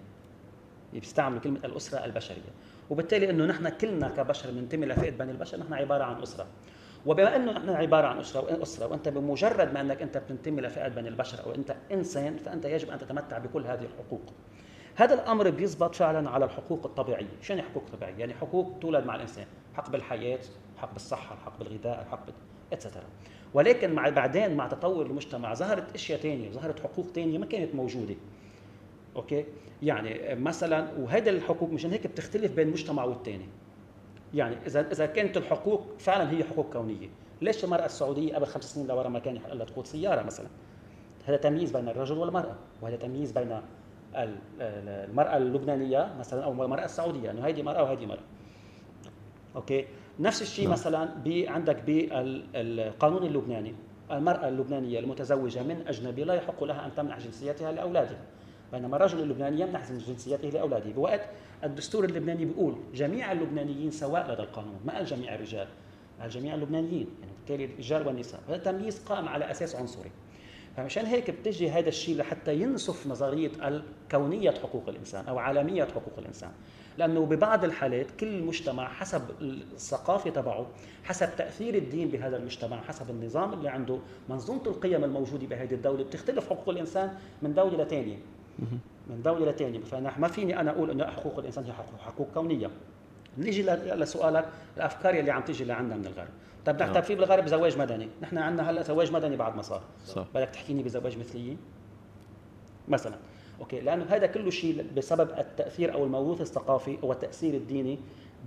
بيستعملوا 0.92 1.40
كلمة 1.40 1.60
الأسرة 1.64 2.04
البشرية. 2.04 2.50
وبالتالي 2.90 3.30
أنه 3.30 3.46
نحن 3.46 3.68
كلنا 3.68 4.08
كبشر 4.08 4.50
ننتمي 4.50 4.86
لفئة 4.86 5.10
بني 5.10 5.30
البشر 5.30 5.58
نحن 5.58 5.72
عبارة 5.74 6.04
عن 6.04 6.22
أسرة 6.22 6.46
وبما 7.06 7.36
إنه 7.36 7.52
نحن 7.52 7.68
عبارة 7.68 8.06
عن 8.06 8.18
أسرة 8.18 8.62
أسرة 8.62 8.86
وأنت 8.86 9.08
بمجرد 9.08 9.72
ما 9.74 9.80
إنك 9.80 10.02
أنت 10.02 10.18
بتنتمي 10.18 10.60
لفئة 10.60 10.88
بني 10.88 11.08
البشر 11.08 11.44
أو 11.46 11.54
أنت 11.54 11.76
إنسان 11.92 12.36
فأنت 12.36 12.64
يجب 12.64 12.90
أن 12.90 12.98
تتمتع 12.98 13.38
بكل 13.38 13.66
هذه 13.66 13.84
الحقوق. 13.84 14.32
هذا 14.96 15.14
الأمر 15.14 15.50
بيزبط 15.50 15.94
فعلا 15.94 16.30
على 16.30 16.44
الحقوق 16.44 16.86
الطبيعية، 16.86 17.26
شو 17.42 17.52
يعني 17.52 17.68
حقوق 17.68 17.84
طبيعية؟ 17.92 18.14
يعني 18.14 18.34
حقوق 18.34 18.78
تولد 18.80 19.06
مع 19.06 19.14
الإنسان، 19.14 19.46
حق 19.74 19.90
بالحياة، 19.90 20.40
حق 20.76 20.92
بالصحة، 20.92 21.36
حق 21.36 21.58
بالغذاء، 21.58 22.06
حق. 22.10 22.26
اتسترا. 22.72 23.04
ولكن 23.54 23.92
مع 23.92 24.08
بعدين 24.08 24.56
مع 24.56 24.68
تطور 24.68 25.06
المجتمع 25.06 25.54
ظهرت 25.54 25.94
أشياء 25.94 26.20
ثانية، 26.20 26.50
ظهرت 26.50 26.80
حقوق 26.80 27.06
ثانية 27.06 27.38
ما 27.38 27.46
كانت 27.46 27.74
موجودة. 27.74 28.14
أوكي؟ 29.16 29.44
يعني 29.82 30.34
مثلا 30.34 30.88
وهذا 30.98 31.30
الحقوق 31.30 31.70
مشان 31.70 31.90
هيك 31.90 32.06
بتختلف 32.06 32.52
بين 32.54 32.68
مجتمع 32.68 33.04
والثاني. 33.04 33.46
يعني 34.34 34.56
إذا 34.66 34.92
إذا 34.92 35.06
كانت 35.06 35.36
الحقوق 35.36 35.86
فعلا 35.98 36.30
هي 36.30 36.44
حقوق 36.44 36.72
كونية، 36.72 37.08
ليش 37.42 37.64
المرأة 37.64 37.84
السعودية 37.86 38.34
قبل 38.34 38.46
خمس 38.46 38.74
سنين 38.74 38.86
لورا 38.86 39.08
ما 39.08 39.18
كان 39.18 39.36
يحق 39.36 39.52
لها 39.52 39.64
تقود 39.64 39.86
سيارة 39.86 40.22
مثلا؟ 40.22 40.46
هذا 41.26 41.36
تمييز 41.36 41.76
بين 41.76 41.88
الرجل 41.88 42.18
والمرأة، 42.18 42.56
وهذا 42.82 42.96
تمييز 42.96 43.32
بين 43.32 43.52
ال- 43.52 43.62
ال- 44.16 44.38
المرأة 45.10 45.36
اللبنانية 45.36 46.14
مثلا 46.18 46.44
أو 46.44 46.52
المرأة 46.64 46.84
السعودية 46.84 47.30
إنه 47.30 47.46
هيدي 47.46 47.62
مرأة 47.62 47.82
وهيدي 47.82 48.06
مرأة. 48.06 48.22
أوكي، 49.56 49.84
نفس 50.20 50.42
الشيء 50.42 50.64
نعم. 50.64 50.72
مثلا 50.72 51.04
بي 51.04 51.48
عندك 51.48 51.82
بالقانون 51.82 53.22
اللبناني 53.22 53.74
المرأة 54.10 54.48
اللبنانية 54.48 54.98
المتزوجة 54.98 55.62
من 55.62 55.84
أجنبي 55.86 56.24
لا 56.24 56.34
يحق 56.34 56.64
لها 56.64 56.86
أن 56.86 56.94
تمنح 56.94 57.18
جنسيتها 57.18 57.72
لأولادها. 57.72 58.18
بينما 58.72 58.96
الرجل 58.96 59.22
اللبناني 59.22 59.60
يمنح 59.60 59.92
جنسيته 59.92 60.48
لأولاده، 60.48 60.90
بوقت 60.90 61.20
الدستور 61.64 62.04
اللبناني 62.04 62.44
بيقول 62.44 62.76
جميع 62.94 63.32
اللبنانيين 63.32 63.90
سواء 63.90 64.32
لدى 64.32 64.42
القانون، 64.42 64.80
ما 64.84 64.94
قال 64.94 65.04
جميع 65.04 65.34
الرجال، 65.34 65.68
قال 66.20 66.30
جميع 66.30 66.54
اللبنانيين، 66.54 67.06
يعني 67.20 67.32
بالتالي 67.38 67.64
الرجال 67.64 68.06
والنساء، 68.06 68.40
هذا 68.48 68.56
تمييز 68.56 68.98
قائم 68.98 69.28
على 69.28 69.50
أساس 69.50 69.76
عنصري. 69.76 70.10
فمشان 70.76 71.06
هيك 71.06 71.30
بتجي 71.30 71.70
هذا 71.70 71.88
الشيء 71.88 72.16
لحتى 72.16 72.54
ينسف 72.54 73.06
نظرية 73.06 73.50
الكونية 73.68 74.50
حقوق 74.50 74.88
الإنسان 74.88 75.26
أو 75.26 75.38
عالمية 75.38 75.84
حقوق 75.84 76.18
الإنسان. 76.18 76.50
لأنه 76.98 77.26
ببعض 77.26 77.64
الحالات 77.64 78.10
كل 78.10 78.42
مجتمع 78.42 78.88
حسب 78.88 79.22
الثقافة 79.40 80.30
تبعه 80.30 80.66
حسب 81.04 81.28
تأثير 81.36 81.74
الدين 81.74 82.08
بهذا 82.08 82.36
المجتمع 82.36 82.80
حسب 82.80 83.10
النظام 83.10 83.52
اللي 83.52 83.68
عنده 83.68 83.98
منظومة 84.28 84.62
القيم 84.66 85.04
الموجودة 85.04 85.46
بهذه 85.46 85.74
الدولة 85.74 86.04
بتختلف 86.04 86.50
حقوق 86.50 86.68
الإنسان 86.68 87.18
من 87.42 87.54
دولة 87.54 87.84
لثانيه 87.84 88.16
من 89.10 89.22
دوله 89.22 89.50
لثانيه 89.50 89.80
فنحن 89.80 90.20
ما 90.20 90.28
فيني 90.28 90.60
أنا 90.60 90.70
أقول 90.70 90.90
إنه 90.90 91.06
حقوق 91.06 91.38
الإنسان 91.38 91.64
هي 91.64 91.72
حقوق, 91.72 92.00
حقوق 92.00 92.28
كونية. 92.34 92.70
نيجي 93.38 93.62
لسؤالك 93.62 94.48
الأفكار 94.76 95.14
اللي 95.14 95.30
عم 95.30 95.42
تيجي 95.42 95.64
لعنا 95.64 95.96
من 95.96 96.06
الغرب. 96.06 96.28
طب 96.66 96.82
نحن 96.82 96.92
نعم. 96.92 97.02
في 97.02 97.14
بالغرب 97.14 97.46
زواج 97.46 97.78
مدني. 97.78 98.08
نحن 98.22 98.38
عندنا 98.38 98.70
هلأ 98.70 98.82
زواج 98.82 99.12
مدني 99.12 99.36
بعد 99.36 99.56
ما 99.56 99.62
صار. 99.62 99.82
بدك 100.34 100.48
تحكيني 100.48 100.82
بزواج 100.82 101.18
مثليين؟ 101.18 101.58
مثلا. 102.88 103.16
أوكي 103.60 103.80
لأنه 103.80 104.04
هذا 104.04 104.26
كله 104.26 104.50
شيء 104.50 104.86
بسبب 104.96 105.30
التأثير 105.38 105.94
أو 105.94 106.04
الموروث 106.04 106.40
الثقافي 106.40 106.98
أو 107.02 107.12
التأثير 107.12 107.54
الديني 107.54 107.98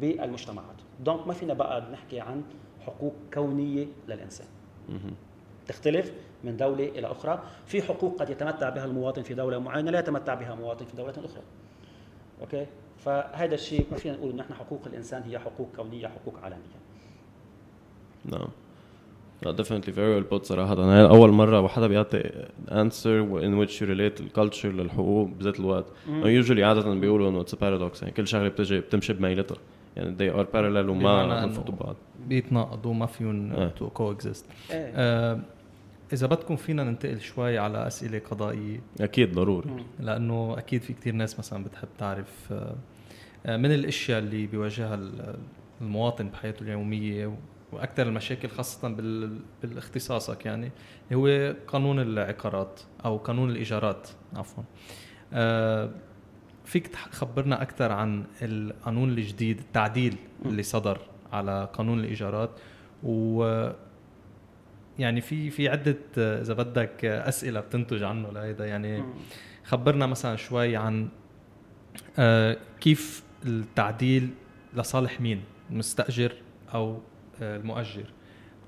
بالمجتمعات. 0.02 0.76
donc 1.00 1.28
ما 1.28 1.34
فينا 1.34 1.54
بقى 1.54 1.92
نحكي 1.92 2.20
عن 2.20 2.44
حقوق 2.86 3.14
كونية 3.34 3.88
للإنسان. 4.08 4.48
تختلف 5.68 6.12
من 6.44 6.58
دولة 6.58 6.86
إلى 6.86 7.08
أخرى. 7.08 7.44
في 7.66 7.82
حقوق 7.82 8.20
قد 8.20 8.30
يتمتع 8.30 8.70
بها 8.70 8.86
المواطن 8.86 9.22
في 9.22 9.34
دولة 9.34 9.60
معينة 9.60 9.92
لا 9.92 10.00
يتمتع 10.00 10.34
بها 10.34 10.56
مواطن 10.56 10.86
في 10.86 10.98
دولة 10.98 11.12
أخرى. 11.12 11.44
أوكي؟ 12.42 12.66
فهذا 12.98 13.56
الشيء 13.56 13.86
ما 13.92 13.98
فينا 13.98 14.16
نقول 14.16 14.36
نحن 14.36 14.54
حقوق 14.54 14.82
الإنسان 14.86 15.24
هي 15.24 15.40
حقوق 15.40 15.70
كونية 15.76 16.08
حقوق 16.08 16.40
عالمية. 16.44 16.80
نعم. 18.26 18.48
لا 19.44 19.56
definitely 19.56 19.92
very 19.92 20.24
well 20.24 20.34
put 20.34 20.44
صراحة. 20.44 20.74
أنا 20.74 21.10
أول 21.10 21.32
مرة 21.32 21.62
وحدا 21.62 21.88
بيعطي 21.88 22.22
answer 22.70 23.42
in 23.42 23.60
which 23.60 23.80
you 23.80 23.86
relate 23.86 24.22
ال 24.22 24.28
culture 24.28 24.70
للحقوق 24.70 25.28
بذات 25.28 25.60
الوقت. 25.60 25.86
usually 26.24 26.60
عادة 26.60 26.94
بيقولوا 26.94 27.30
إنه 27.30 27.44
it's 27.44 27.48
a 27.48 27.56
paradox. 27.56 28.02
يعني 28.02 28.14
كل 28.18 28.28
شغلة 28.28 28.48
بتجي 28.48 28.80
بتمشي 28.80 29.14
بميلتها. 29.14 29.58
يعني 29.96 30.18
they 30.18 30.34
are 30.36 30.46
parallel 30.54 30.90
وما 30.90 31.46
بنفوتوا 31.46 31.74
ببعض 31.76 31.96
بيتناقضوا 32.28 32.94
ما 32.94 33.06
فيهم. 33.06 33.70
to 33.70 33.90
coexist 33.90 34.46
إيه. 34.72 35.42
إذا 36.14 36.28
بدكم 36.28 36.56
فينا 36.56 36.84
ننتقل 36.84 37.20
شوي 37.22 37.58
على 37.58 37.88
أسئلة 37.88 38.20
قضائية. 38.20 38.80
أكيد 39.02 39.34
ضروري. 39.34 39.70
لأنه 40.00 40.56
أكيد 40.58 40.82
في 40.82 40.94
كتير 40.94 41.14
ناس 41.14 41.40
مثلا 41.40 41.64
بتحب 41.64 41.88
تعرف 41.98 42.52
آه، 42.52 42.76
آه، 43.46 43.58
من 43.58 43.72
الأشياء 43.72 44.20
اللي 44.20 44.48
بيواجهها 44.48 44.96
ال- 44.96 45.36
المواطن 45.82 46.28
بحياته 46.30 46.64
اليومية 46.64 47.36
وأكثر 47.72 48.08
المشاكل 48.08 48.50
خاصة 48.50 48.88
بال- 48.90 49.40
بالاختصاصك 49.62 50.46
يعني 50.46 50.72
هو 51.14 51.56
قانون 51.68 52.00
العقارات 52.00 52.80
أو 53.06 53.18
قانون 53.18 53.50
الإيجارات 53.50 54.08
عفوا. 54.36 54.64
آه، 55.34 55.90
فيك 56.66 56.88
تخبرنا 56.88 57.62
أكثر 57.62 57.92
عن 57.92 58.24
القانون 58.42 59.10
الجديد 59.10 59.60
التعديل 59.60 60.16
اللي 60.46 60.64
صدر 60.64 61.00
على 61.34 61.70
قانون 61.74 62.00
الإيجارات. 62.00 62.50
و 63.04 63.70
يعني 65.00 65.22
في 65.22 65.50
في 65.50 65.70
عدة 65.70 65.98
إذا 66.18 66.54
بدك 66.54 67.06
أسئلة 67.06 67.60
بتنتج 67.60 68.04
عنه 68.04 68.32
لهيدا. 68.32 68.66
يعني 68.66 69.04
خبرنا 69.64 70.06
مثلا 70.06 70.36
شوي 70.36 70.76
عن 70.76 71.10
آه، 72.20 72.58
كيف 72.82 73.24
التعديل 73.46 74.30
لصالح 74.74 75.22
مين؟ 75.22 75.42
المستأجر 75.72 76.34
أو 76.74 77.00
آه، 77.42 77.58
المؤجر. 77.58 78.06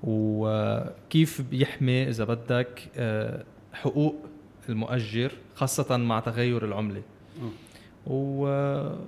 وكيف 0.02 1.42
بيحمي 1.42 2.08
إذا 2.08 2.24
بدك 2.24 2.90
آه، 2.96 3.44
حقوق 3.72 4.26
المؤجر 4.68 5.32
خاصة 5.54 5.96
مع 5.96 6.20
تغير 6.20 6.64
العملة. 6.64 7.02
وبلش 8.06 8.98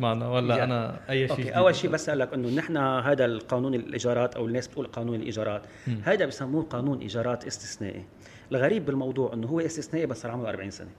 معنا 0.00 0.28
ولا 0.28 0.56
يا. 0.56 0.64
أنا 0.64 1.00
أي 1.10 1.18
شيء 1.18 1.30
أوكي 1.30 1.42
جديد 1.42 1.54
أول 1.54 1.74
شيء 1.74 1.90
بس 1.90 2.08
أقول 2.08 2.20
لك 2.20 2.34
إنه 2.34 2.48
نحن 2.48 2.76
هذا 2.76 3.24
القانون 3.24 3.74
الإيجارات 3.74 4.36
أو 4.36 4.46
الناس 4.46 4.68
بتقول 4.68 4.86
قانون 4.86 5.14
الإيجارات. 5.14 5.62
هذا 6.02 6.26
بسموه 6.26 6.62
قانون 6.62 6.98
إيجارات 6.98 7.46
استثنائي 7.46 8.04
الغريب 8.52 8.86
بالموضوع 8.86 9.32
إنه 9.32 9.46
هو 9.46 9.60
استثنائي 9.60 10.06
بس 10.06 10.22
صار 10.22 10.30
عمره 10.30 10.48
40 10.48 10.70
سنة 10.70 10.88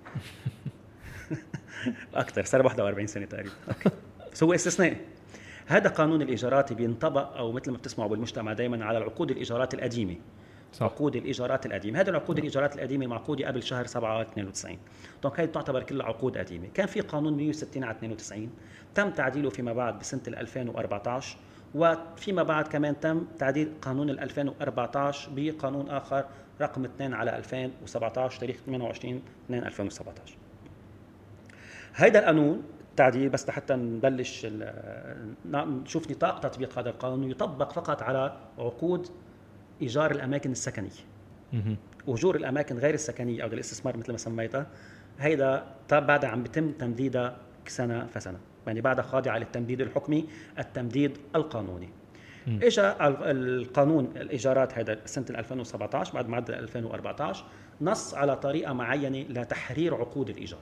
أكثر 2.14 2.44
صار 2.46 2.66
41 2.66 3.08
سنة 3.08 3.26
تقريبا 3.26 3.52
أوكي. 3.68 3.90
بس 4.34 4.44
هو 4.44 4.54
استثنائي 4.54 4.98
هذا 5.68 5.90
قانون 5.90 6.22
الإيجارات 6.22 6.74
بينطبق 6.74 7.38
أو 7.38 7.52
مثل 7.52 7.72
ما 7.72 7.78
بتسمعوا 7.78 8.10
بالمجتمع 8.10 8.54
دائما 8.54 8.86
على 8.86 8.98
العقود 8.98 9.32
الإيجارات 9.32 9.74
القديمة 9.74 10.16
صح. 10.74 10.84
عقود 10.84 11.16
الإيجارات 11.16 11.66
القديمة. 11.66 12.00
هذه 12.00 12.10
العقود 12.10 12.38
الإيجارات 12.38 12.76
القديمة 12.76 13.08
معقوده 13.08 13.48
قبل 13.48 13.64
شهر 13.64 13.86
7 13.86 14.22
92 14.22 14.78
donc 15.24 15.40
هي 15.40 15.48
تعتبر 15.48 15.84
كلها 15.84 16.06
عقود 16.06 16.38
قديمة. 16.38 16.68
كان 16.74 16.88
في 16.88 17.02
قانون 17.02 17.38
160 17.38 17.84
على 17.84 17.98
92 17.98 18.50
تم 18.96 19.12
تعديله 19.12 19.50
فيما 19.50 19.74
بعد 19.74 20.00
بسنة 20.00 20.22
2014 20.28 21.38
وفيما 21.76 22.44
بعد 22.44 22.68
كمان 22.68 23.00
تم 23.00 23.26
تعديل 23.40 23.72
قانون 23.82 24.10
ال 24.10 24.20
2014 24.20 25.32
بقانون 25.36 25.90
آخر 25.90 26.26
رقم 26.62 26.86
2 26.86 27.14
على 27.14 27.38
2017 27.38 28.40
تاريخ 28.40 28.58
28 28.66 29.22
2 29.46 29.64
2017 29.64 30.38
هيدا 31.96 32.20
القانون 32.20 32.64
التعديل 32.90 33.30
بس 33.30 33.50
لحتى 33.50 33.76
نبلش 33.76 34.48
نشوف 35.46 36.12
نطاق 36.12 36.40
تطبيق 36.40 36.80
هذا 36.80 36.90
القانون. 36.90 37.32
يطبق 37.32 37.72
فقط 37.72 38.02
على 38.04 38.38
عقود 38.58 39.08
إيجار 39.82 40.12
الأماكن 40.12 40.52
السكنية. 40.52 40.90
أجور 42.08 42.36
الأماكن 42.36 42.78
غير 42.78 42.94
السكنية 42.94 43.44
أو 43.44 43.48
الاستثمار 43.48 43.98
مثل 43.98 44.12
ما 44.12 44.18
سميتها 44.18 44.68
هيدا 45.20 45.66
بعدها 45.92 46.30
عم 46.30 46.44
بيتم 46.44 46.72
تمديدها 46.72 47.38
سنة 47.68 48.06
فسنة. 48.06 48.40
يعني 48.68 48.82
بعدها 48.82 49.04
خاضعة 49.04 49.38
للتمديد 49.38 49.82
الحكمي 49.82 50.26
التمديد 50.60 51.18
القانوني. 51.36 51.90
اجى 52.48 52.82
القانون 52.82 54.12
الإيجارات 54.16 54.78
هذا 54.78 55.00
سنة 55.06 55.26
2017 55.30 56.14
بعد 56.14 56.28
معدل 56.28 56.54
2014 56.54 57.46
نص 57.82 58.14
على 58.14 58.36
طريقة 58.36 58.74
معينة 58.74 59.26
لتحرير 59.30 59.96
عقود 59.96 60.30
الإيجار. 60.30 60.62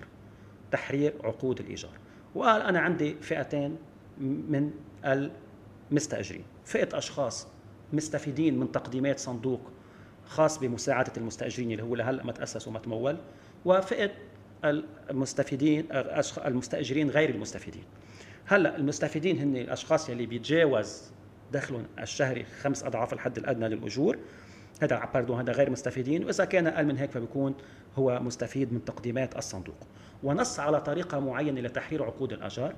تحرير 0.71 1.13
عقود 1.23 1.59
الإيجار. 1.59 1.91
وقال 2.35 2.61
أنا 2.61 2.79
عندي 2.79 3.15
فئتين 3.15 3.77
من 4.21 4.71
المستأجرين. 5.05 6.43
فئة 6.65 6.97
أشخاص 6.97 7.47
مستفيدين 7.93 8.59
من 8.59 8.71
تقديمات 8.71 9.19
صندوق 9.19 9.61
خاص 10.25 10.59
بمساعدة 10.59 11.11
المستأجرين 11.17 11.71
اللي 11.71 11.83
هو 11.83 11.95
لهلا 11.95 12.23
ما 12.23 12.31
تأسس 12.31 12.67
وما 12.67 12.79
تمول 12.79 13.17
وفئة 13.65 14.11
المستفيدين 15.09 15.87
المستأجرين 16.45 17.09
غير 17.09 17.29
المستفيدين. 17.29 17.83
هلا 18.45 18.75
المستفيدين 18.75 19.39
هن 19.39 19.55
الأشخاص 19.55 20.09
يلي 20.09 20.25
بيتجاوز 20.25 21.03
دخلهم 21.51 21.85
الشهري 21.99 22.45
خمس 22.61 22.83
أضعاف 22.83 23.13
الحد 23.13 23.37
الأدنى 23.37 23.69
للأجور. 23.69 24.17
هذا 24.81 25.09
باردون 25.13 25.39
هذا 25.39 25.53
غير 25.53 25.69
مستفيدين 25.69 26.25
وإذا 26.25 26.45
كان 26.45 26.67
أقل 26.67 26.85
من 26.85 26.97
هيك 26.97 27.11
فبيكون 27.11 27.55
هو 27.97 28.19
مستفيد 28.19 28.73
من 28.73 28.85
تقديمات 28.85 29.37
الصندوق. 29.37 29.77
ونص 30.23 30.59
على 30.59 30.81
طريقة 30.81 31.19
معينة 31.19 31.61
لتحرير 31.61 32.03
عقود 32.03 32.33
الاجار 32.33 32.75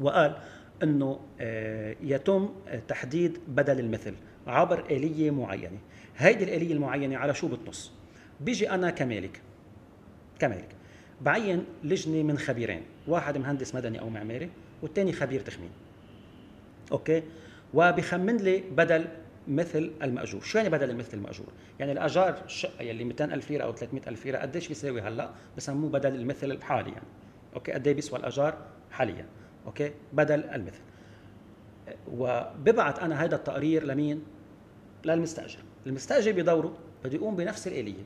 وقال 0.00 0.36
أنه 0.82 1.20
آه، 1.40 1.96
يتم 2.00 2.48
تحديد 2.88 3.38
بدل 3.48 3.80
المثل 3.80 4.14
عبر 4.46 4.84
آلية 4.90 5.30
معينة. 5.30 5.78
هيدي 6.16 6.44
الآلية 6.44 6.72
المعينة 6.72 7.16
على 7.16 7.34
شو 7.34 7.48
بتنص؟ 7.48 7.92
بيجي 8.40 8.70
أنا 8.70 8.90
كمالك. 8.90 9.40
كمالك. 10.38 10.68
بعين 11.20 11.64
لجنة 11.84 12.22
من 12.22 12.38
خبيرين. 12.38 12.82
واحد 13.08 13.38
مهندس 13.38 13.74
مدني 13.74 14.00
أو 14.00 14.10
معماري 14.10 14.50
والثاني 14.82 15.12
خبير 15.12 15.40
تخمين. 15.40 15.70
أوكي؟ 16.92 17.22
وبخمن 17.74 18.36
لي 18.36 18.62
بدل 18.76 19.04
مثل 19.48 19.92
المأجور. 20.02 20.40
شو 20.40 20.58
يعني 20.58 20.70
بدل 20.70 20.90
المثل 20.90 21.16
المأجور؟ 21.18 21.46
يعني 21.80 21.92
الأجار 21.92 22.42
الشقة 22.44 22.82
يلي 22.82 23.04
200 23.04 23.24
ألف 23.24 23.50
ليرة 23.50 23.64
أو 23.64 23.72
300 23.72 24.02
ألف 24.08 24.26
ليرة 24.26 24.38
قديش 24.38 24.68
بيساوي 24.68 25.00
هلأ؟ 25.00 25.30
بسموه 25.56 25.90
بدل 25.90 26.14
المثل 26.14 26.50
الحالي 26.50 26.90
يعني. 26.90 27.06
أوكي؟ 27.54 27.72
قد 27.72 27.88
بيسوى 27.88 28.18
الأجار 28.18 28.58
حاليا؟ 28.90 29.26
أوكي؟ 29.66 29.92
بدل 30.12 30.44
المثل. 30.44 30.80
وببعت 32.12 32.98
أنا 32.98 33.24
هذا 33.24 33.36
التقرير 33.36 33.84
لمين؟ 33.84 34.22
للمستأجر. 35.04 35.58
المستأجر 35.86 36.32
بدوره 36.32 36.76
بده 37.04 37.14
يقوم 37.14 37.36
بنفس 37.36 37.68
الآلية. 37.68 38.02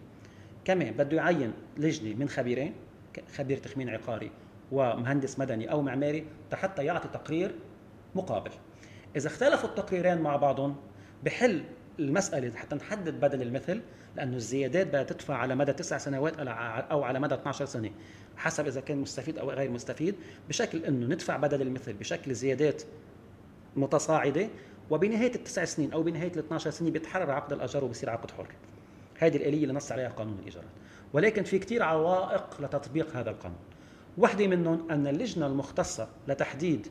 كمان 0.64 0.92
بده 0.92 1.16
يعين 1.16 1.52
لجنة 1.76 2.14
من 2.14 2.28
خبيرين 2.28 2.74
خبير 3.36 3.58
تخمين 3.58 3.88
عقاري 3.88 4.30
ومهندس 4.72 5.38
مدني 5.38 5.70
أو 5.70 5.82
معماري 5.82 6.26
حتى 6.52 6.84
يعطي 6.84 7.08
تقرير 7.08 7.54
مقابل. 8.14 8.50
إذا 9.16 9.26
اختلفوا 9.26 9.68
التقريرين 9.68 10.18
مع 10.18 10.36
بعضهم 10.36 10.76
بحل 11.24 11.64
المسألة 11.98 12.56
حتى 12.56 12.76
نحدد 12.76 13.20
بدل 13.20 13.42
المثل 13.42 13.80
لأنه 14.16 14.36
الزيادات 14.36 14.86
بدها 14.86 15.02
تدفع 15.02 15.34
على 15.34 15.54
مدى 15.54 15.72
تسع 15.72 15.98
سنوات 15.98 16.38
أو 16.38 17.02
على 17.02 17.20
مدى 17.20 17.34
12 17.34 17.64
سنة. 17.64 17.90
حسب 18.36 18.66
إذا 18.66 18.80
كان 18.80 18.98
مستفيد 18.98 19.38
أو 19.38 19.50
غير 19.50 19.70
مستفيد 19.70 20.14
بشكل 20.48 20.84
إنه 20.84 21.06
ندفع 21.06 21.36
بدل 21.36 21.62
المثل 21.62 21.92
بشكل 21.92 22.34
زيادات 22.34 22.82
متصاعدة 23.76 24.48
وبنهاية 24.90 25.34
التسع 25.34 25.64
سنين 25.64 25.92
أو 25.92 26.02
بنهاية 26.02 26.32
ال 26.32 26.38
12 26.38 26.70
سنة 26.70 26.90
بيتحرر 26.90 27.30
عقد 27.30 27.52
الاجار 27.52 27.84
وبصير 27.84 28.10
عقد 28.10 28.30
حر. 28.30 28.46
هذه 29.18 29.36
الآلية 29.36 29.62
اللي 29.62 29.74
نص 29.74 29.92
عليها 29.92 30.08
قانون 30.08 30.38
الايجارات 30.38 30.68
ولكن 31.12 31.42
في 31.42 31.58
كثير 31.58 31.82
عوائق 31.82 32.60
لتطبيق 32.60 33.16
هذا 33.16 33.30
القانون. 33.30 33.58
واحدة 34.18 34.46
منهم 34.46 34.90
أن 34.90 35.06
اللجنة 35.06 35.46
المختصة 35.46 36.08
لتحديد 36.28 36.86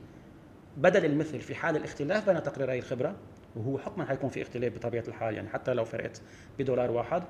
بدل 0.78 1.06
المثل 1.06 1.40
في 1.42 1.56
حال 1.56 1.76
الاختلاف 1.76 2.30
بين 2.30 2.44
تقريري 2.44 2.80
الخبرة 2.80 3.16
وهو 3.56 3.78
حكما 3.78 4.06
حيكون 4.06 4.30
في 4.30 4.42
اختلاف 4.42 4.74
بطبيعة 4.74 5.04
الحال 5.08 5.36
يعني 5.36 5.50
حتى 5.50 5.74
لو 5.74 5.86
فرقت 5.86 6.22
بدولار 6.60 6.92
واحد 6.92 7.24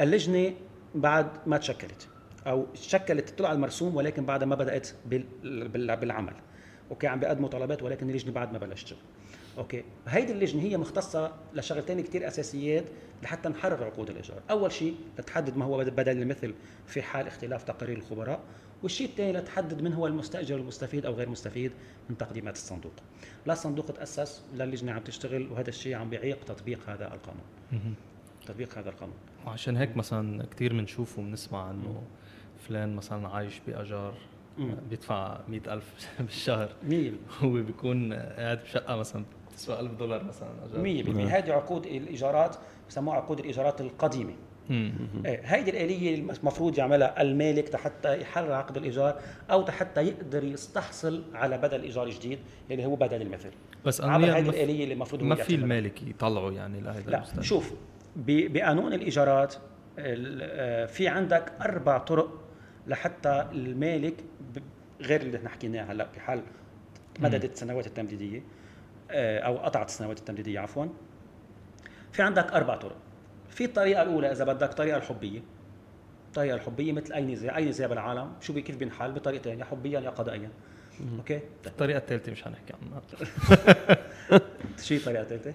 اللجنة 0.00 0.54
بعد 0.94 1.26
ما 1.46 1.58
تشكلت 1.58 2.08
أو 2.46 2.66
تشكلت 2.74 3.38
طلع 3.38 3.52
المرسوم 3.52 3.96
ولكن 3.96 4.24
بعد 4.24 4.44
ما 4.44 4.54
بدأت 4.54 4.88
بالعمل. 5.44 6.32
أوكي 6.90 7.06
عم 7.06 7.20
بيقدموا 7.20 7.48
طلبات 7.48 7.82
ولكن 7.82 8.08
اللجنة 8.10 8.32
بعد 8.32 8.52
ما 8.52 8.58
بلشت. 8.58 8.96
أوكي 9.58 9.84
هيدي 10.06 10.32
اللجنة 10.32 10.62
هي 10.62 10.76
مختصة 10.76 11.32
لشغلتين 11.54 12.00
كثير 12.00 12.28
أساسيات 12.28 12.84
لحتى 13.22 13.48
نحرر 13.48 13.84
عقود 13.84 14.10
الإيجار. 14.10 14.38
أول 14.50 14.72
شيء 14.72 14.96
لتحدد 15.18 15.56
ما 15.56 15.64
هو 15.64 15.84
بدل 15.84 16.22
المثل 16.22 16.54
في 16.86 17.02
حال 17.02 17.26
اختلاف 17.26 17.62
تقارير 17.62 17.96
الخبراء. 17.96 18.40
والشيء 18.82 19.08
الثاني 19.08 19.32
لتحدد 19.32 19.82
من 19.82 19.92
هو 19.92 20.06
المستأجر 20.06 20.56
المستفيد 20.56 21.06
أو 21.06 21.14
غير 21.14 21.28
مستفيد 21.28 21.72
من 22.10 22.18
تقديمات 22.18 22.54
الصندوق. 22.54 22.92
لا 23.46 23.52
الصندوق 23.52 23.86
تأسس 23.86 24.42
ولا 24.54 24.64
اللجنة 24.64 24.92
عم 24.92 25.00
تشتغل 25.00 25.52
وهذا 25.52 25.68
الشيء 25.68 25.94
عم 25.94 26.10
بيعيق 26.10 26.44
تطبيق 26.44 26.78
هذا 26.90 27.14
القانون. 27.14 27.94
تطبيق 28.46 28.78
هذا 28.78 28.88
القانون. 28.88 29.16
وعشان 29.46 29.76
هيك 29.76 29.96
مثلا 29.96 30.44
كثير 30.50 30.72
بنشوف 30.72 31.18
وبنسمع 31.18 31.70
إنه 31.70 32.02
فلان 32.68 32.96
مثلا 32.96 33.28
عايش 33.28 33.60
بأجار 33.66 34.14
بيدفع 34.90 35.40
مئة 35.48 35.74
ألف 35.74 36.08
بالشهر. 36.20 36.68
100% 36.90 36.92
هو 37.42 37.52
بيكون 37.52 38.12
قاعد 38.12 38.58
بشقة 38.58 38.96
مثلا 38.96 39.24
بتسوى 39.52 39.80
1000 39.80 39.92
دولار 39.92 40.24
مثلا 40.24 40.48
100% 40.74 41.08
هذه 41.08 41.52
عقود 41.52 41.86
الإيجارات 41.86 42.56
بسموها 42.88 43.16
عقود 43.16 43.38
الإيجارات 43.38 43.80
القديمة. 43.80 44.34
هيدي 45.26 45.70
الآلية 45.70 46.14
المفروض 46.14 46.78
يعملها 46.78 47.22
المالك 47.22 47.76
حتى 47.76 48.20
يحرر 48.20 48.52
عقد 48.52 48.76
الإيجار 48.76 49.20
أو 49.50 49.66
حتى 49.66 50.02
يقدر 50.02 50.44
يستحصل 50.44 51.24
على 51.34 51.58
بدل 51.58 51.82
إيجار 51.82 52.10
جديد 52.10 52.38
اللي 52.70 52.84
هو 52.84 52.96
بدل 52.96 53.22
المثل. 53.22 53.50
بس 53.84 54.00
أنا 54.00 54.36
هيدي 54.36 54.48
الآلية 54.48 54.82
اللي 54.82 54.94
المفروض 54.94 55.22
ما 55.22 55.34
في 55.34 55.54
المالك 55.54 56.02
يطلعوا 56.02 56.52
يعني 56.52 56.80
لهذا 56.80 57.10
لا 57.10 57.16
المستند. 57.16 57.42
شوف 57.42 57.72
بقانون 58.16 58.92
الإيجارات 58.92 59.54
آه، 59.98 60.86
في 60.86 61.08
عندك 61.08 61.52
أربع 61.60 61.98
طرق 61.98 62.40
لحتى 62.86 63.46
المالك 63.52 64.14
غير 65.00 65.20
اللي 65.20 65.36
نحن 65.38 65.48
حكيناه 65.48 65.92
هلا 65.92 66.06
بحال 66.16 66.42
مددت 67.18 67.52
السنوات 67.52 67.86
التمديدية 67.86 68.42
آه، 69.10 69.38
أو 69.38 69.58
قطعت 69.58 69.88
السنوات 69.88 70.18
التمديدية 70.18 70.60
عفوا. 70.60 70.86
في 72.12 72.22
عندك 72.22 72.52
أربع 72.52 72.76
طرق. 72.76 72.96
في 73.58 73.64
الطريقة 73.64 74.02
الأولى 74.02 74.32
إذا 74.32 74.44
بدك 74.44 74.70
الطريقة 74.70 74.96
الحبية. 74.96 75.40
الطريقة 76.28 76.54
الحبية 76.54 76.92
مثل 76.92 77.14
أي 77.14 77.24
نزاع 77.24 77.56
أي 77.56 77.64
نزاع 77.64 77.86
بالعالم 77.88 78.32
شو 78.40 78.54
كيف 78.54 78.76
بينحل 78.76 79.12
بطريقتين 79.12 79.58
يا 79.58 79.64
حبيا 79.64 80.00
يا 80.00 80.10
قضائيا 80.10 80.50
أوكي؟ 81.18 81.40
الطريقة 81.66 81.98
الثالثة 81.98 82.32
مش 82.32 82.42
حنحكي 82.42 82.72
عنها. 82.82 83.02
شو 84.84 84.94
الطريقة 84.94 85.22
الثالثه؟ 85.22 85.52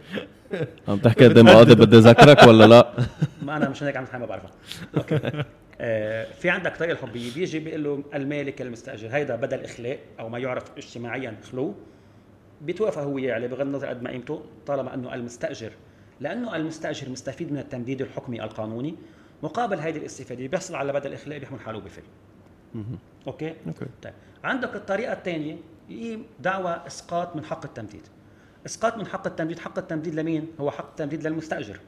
عم 0.88 0.98
تحكي 0.98 1.28
قدام 1.28 1.50
قاضي 1.50 1.76
بدي 1.76 1.98
اذكرك 1.98 2.44
ولا 2.48 2.68
لا؟ 2.68 2.94
ما 3.46 3.58
أنا 3.58 3.70
مش 3.70 3.84
هيك 3.84 3.98
عم 3.98 4.06
ما 4.14 4.26
بعرفها. 4.26 4.52
أوكي. 4.98 5.44
آه، 5.82 6.28
في 6.34 6.50
عندك 6.50 6.78
طريقة 6.78 6.92
الحبية 6.92 7.34
بيجي 7.34 7.60
بيقول 7.60 7.84
له 7.84 8.04
المالك 8.14 8.62
المستأجر 8.62 9.08
هيدا 9.12 9.36
بدل 9.36 9.64
إخلاء 9.64 10.00
أو 10.20 10.30
ما 10.30 10.40
يعرف 10.40 10.64
اجتماعيا 10.78 11.36
خلو 11.52 11.76
بيتوافق 12.62 13.02
هو 13.02 13.18
يعني 13.18 13.48
بغض 13.48 13.62
النظر 13.62 13.88
قد 13.88 14.02
ما 14.02 14.10
قيمته 14.10 14.44
طالما 14.66 14.94
إنه 14.94 15.14
المستأجر 15.14 15.72
لأنه 16.20 16.56
المستأجر 16.56 17.10
مستفيد 17.10 17.52
من 17.52 17.58
التمديد 17.58 18.02
الحكمي 18.02 18.44
القانوني 18.44 18.96
مقابل 19.44 19.80
هذه 19.80 19.98
الاستفادة 19.98 20.48
بيحصل 20.48 20.76
على 20.76 20.94
بدل 20.94 21.14
اخلاء 21.14 21.40
بيحمل 21.40 21.60
حاله 21.60 21.80
بفل 21.80 22.04
أوكي؟ 23.28 23.56
أوكي. 23.68 23.86
طيب. 24.04 24.14
عندك 24.44 24.76
الطريقة 24.76 25.14
الثانية 25.14 25.58
هي 25.90 26.20
دعوى 26.40 26.82
إسقاط 26.88 27.36
من 27.36 27.46
حق 27.46 27.66
التمديد. 27.66 28.08
إسقاط 28.66 28.98
من 28.98 29.08
حق 29.08 29.28
التمديد 29.28 29.60
حق 29.60 29.78
التمديد 29.78 30.16
لمين؟ 30.16 30.48
هو 30.60 30.72
حق 30.72 30.90
التمديد 30.90 31.28
للمستأجر. 31.28 31.80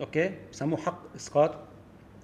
أوكي؟ 0.00 0.34
بسموه 0.52 0.78
حق 0.78 0.98
إسقاط 1.16 1.54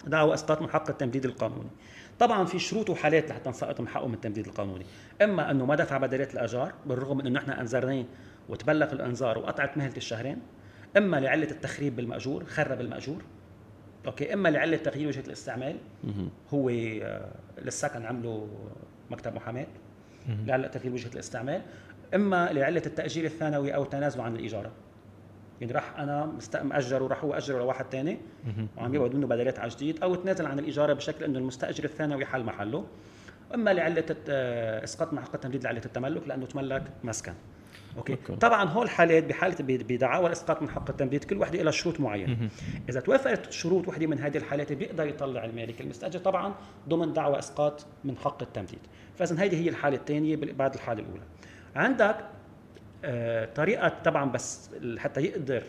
دعوى 0.07 0.35
إسقاط 0.35 0.62
من 0.62 0.70
حق 0.70 0.90
التمديد 0.90 1.24
القانوني. 1.24 1.70
طبعا 2.18 2.44
في 2.44 2.59
شروط 2.59 2.90
وحالات 2.90 3.30
لحتى 3.30 3.50
نسقط 3.50 3.80
من 3.80 3.88
حقه 3.88 4.09
من 4.09 4.14
التمديد 4.14 4.46
القانوني. 4.46 4.87
إما 5.22 5.50
أنه 5.50 5.66
ما 5.66 5.74
دفع 5.74 5.96
بدلات 5.96 6.35
الاجار 6.35 6.72
بالرغم 6.87 7.16
من 7.16 7.26
إنه 7.26 7.40
نحن 7.40 7.50
أنذرناه 7.50 8.04
وتبلغ 8.48 8.92
الأنذار 8.92 9.38
وقطعت 9.38 9.76
مهلة 9.76 9.96
الشهرين. 9.96 10.38
إما 10.96 11.16
لعلة 11.16 11.50
التخريب 11.50 11.96
بالمأجور 11.96 12.44
خرب 12.44 12.80
المأجور. 12.80 13.22
أوكي 14.07 14.35
إما 14.35 14.48
لعلة 14.48 14.76
تغيير 14.76 15.09
وجهة 15.09 15.26
الاستعمال. 15.26 15.76
هو 16.54 16.68
آه، 16.68 17.28
للسكن 17.62 18.04
عملوا 18.07 18.46
مكتب 19.11 19.35
محاماة. 19.35 19.66
لعلة 20.28 20.68
تغيير 20.68 20.92
وجهة 20.92 21.12
الاستعمال. 21.12 21.62
إما 22.14 22.52
لعلة 22.52 22.83
التأجير 22.87 23.24
الثانوي 23.24 23.74
أو 23.74 23.83
التنازل 23.83 24.20
عن 24.20 24.37
الاجاره 24.37 24.70
يعني 25.61 25.72
راح 25.72 25.98
أنا 25.98 26.33
مأجر 26.62 27.02
وراح 27.02 27.24
هو 27.24 27.35
أجره 27.35 27.59
لواحد 27.59 27.85
ثاني 27.92 28.18
وعم 28.76 28.94
يقبض 28.94 29.14
منه 29.14 29.26
بدلات 29.26 29.59
على 29.59 29.70
جديد 29.70 30.02
أو 30.02 30.14
تنازل 30.14 30.46
عن 30.46 30.59
الاجاره 30.59 30.92
بشكل 30.92 31.24
إنه 31.24 31.38
المستأجر 31.38 31.85
الثانوي 31.85 32.24
حل 32.24 32.44
محله. 32.44 32.87
إما 33.54 33.74
لعلة 33.74 34.16
آه، 34.28 34.85
إسقاط 34.85 35.12
من 35.12 35.20
حق 35.20 35.35
التمديد 35.35 35.64
لعلة 35.64 35.83
التملك 35.87 36.28
لأنه 36.28 36.46
تملك 36.46 36.83
مسكن. 37.04 37.35
Okay. 37.96 38.12
Okay. 38.12 38.37
طبعا 38.37 38.64
هول 38.68 38.85
الحالات 38.85 39.24
بحالة 39.24 39.57
بدعاوى 39.61 40.26
الإسقاط 40.26 40.62
من 40.62 40.68
حق 40.70 40.90
التمديد 40.90 41.24
كل 41.24 41.38
وحده 41.38 41.62
لها 41.62 41.72
شروط 41.72 42.00
معينة. 42.00 42.48
إذا 42.88 43.00
توفرت 43.00 43.52
شروط 43.52 43.88
وحده 43.88 44.07
من 44.07 44.18
هذه 44.18 44.37
الحالات 44.37 44.72
بيقدر 44.72 45.07
يطلع 45.07 45.44
المالك 45.44 45.80
المستأجر 45.80 46.18
طبعا 46.18 46.54
ضمن 46.88 47.12
دعوى 47.12 47.38
إسقاط 47.38 47.87
من 48.04 48.16
حق 48.16 48.42
التمديد 48.42 48.78
فاذا 49.16 49.37
هذه 49.37 49.64
هي 49.64 49.68
الحالة 49.68 49.96
الثانية 49.96 50.37
بعد 50.37 50.74
الحالة 50.74 51.02
الأولى. 51.02 51.22
عندك 51.76 52.16
آه 53.04 53.44
طريقة 53.44 53.88
طبعا 54.04 54.30
بس 54.30 54.70
حتى 54.98 55.20
يقدر 55.20 55.62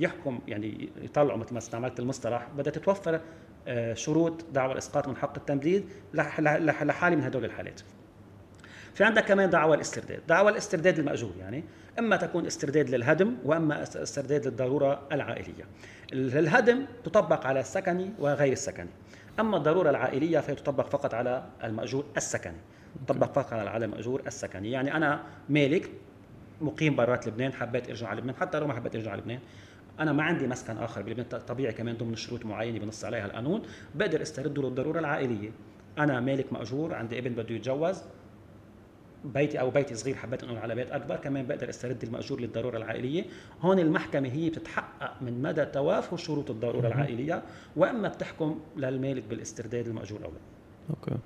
يحكم 0.00 0.38
يعني 0.48 0.88
يطلعوا 1.02 1.38
مثل 1.38 1.52
ما 1.52 1.58
استعملت 1.58 2.00
المصطلح. 2.00 2.48
بدها 2.56 2.72
تتوفر 2.72 3.20
آه 3.68 3.94
شروط 3.94 4.44
دعوى 4.52 4.72
الإسقاط 4.72 5.08
من 5.08 5.16
حق 5.16 5.36
التمديد 5.36 5.84
لحالة 6.14 7.16
من 7.16 7.22
هدول 7.22 7.44
الحالات. 7.44 7.80
في 8.94 9.04
عندك 9.04 9.24
كمان 9.24 9.50
دعوى 9.50 9.76
الاسترداد. 9.76 10.20
دعوى 10.28 10.50
الاسترداد 10.50 10.98
المأجور 10.98 11.32
يعني 11.38 11.64
إما 11.98 12.16
تكون 12.16 12.46
استرداد 12.46 12.90
للهدم 12.90 13.36
وإما 13.44 13.82
استرداد 13.82 14.46
للضرورة 14.46 15.02
العائلية. 15.12 15.64
الهدم 16.12 16.84
تطبق 17.04 17.46
على 17.46 17.60
السكني 17.60 18.12
وغير 18.18 18.52
السكني. 18.52 18.90
أما 19.40 19.56
الضرورة 19.56 19.90
العائلية 19.90 20.40
فهي 20.40 20.54
تطبق 20.54 20.88
فقط 20.88 21.14
على 21.14 21.44
المأجور 21.64 22.04
السكني. 22.16 22.56
تطبق 23.06 23.32
فقط 23.32 23.52
على 23.52 23.84
المأجور 23.84 24.22
السكني. 24.26 24.70
يعني 24.70 24.96
أنا 24.96 25.22
مالك 25.48 25.90
مقيم 26.60 26.96
برات 26.96 27.26
لبنان 27.26 27.52
حبيت 27.52 27.88
أرجع 27.88 28.08
على 28.08 28.20
لبنان 28.20 28.36
حتى 28.36 28.60
لو 28.60 28.66
ما 28.66 28.74
حبيت 28.74 28.96
أرجع 28.96 29.10
على 29.10 29.20
لبنان 29.20 29.38
أنا 30.00 30.12
ما 30.12 30.22
عندي 30.22 30.46
مسكن 30.46 30.78
آخر 30.78 31.02
بلبنان. 31.02 31.26
طبيعي 31.26 31.72
كمان 31.72 31.96
ضمن 31.96 32.16
شروط 32.16 32.46
معينة 32.46 32.78
بنص 32.78 33.04
عليها 33.04 33.26
القانون. 33.26 33.62
بقدر 33.94 34.22
أسترده 34.22 34.62
للضرورة 34.62 34.98
العائلية. 34.98 35.50
أنا 35.98 36.20
مالك 36.20 36.52
مأجور 36.52 36.94
عندي 36.94 37.18
ابن 37.18 37.30
بده 37.30 37.54
يتجوز 37.54 38.02
بيتي 39.24 39.60
أو 39.60 39.70
بيتي 39.70 39.94
صغير 39.94 40.14
حبيت 40.14 40.44
أنقل 40.44 40.58
على 40.58 40.74
بيت 40.74 40.90
أكبر 40.90 41.16
كمان 41.16 41.46
بقدر 41.46 41.68
أسترد 41.68 42.02
المأجور 42.02 42.40
للضرورة 42.40 42.76
العائلية. 42.76 43.24
هون 43.60 43.78
المحكمة 43.78 44.28
هي 44.28 44.50
بتتحقق 44.50 45.22
من 45.22 45.42
مدى 45.42 45.64
توافر 45.64 46.16
شروط 46.16 46.50
الضرورة 46.50 46.86
العائلية 46.86 47.42
وإما 47.76 48.08
بتحكم 48.08 48.60
للمالك 48.76 49.22
بالاسترداد 49.30 49.86
المأجور 49.88 50.24
أو 50.24 50.30
لا. 50.30 50.36
أوكي. 50.90 51.16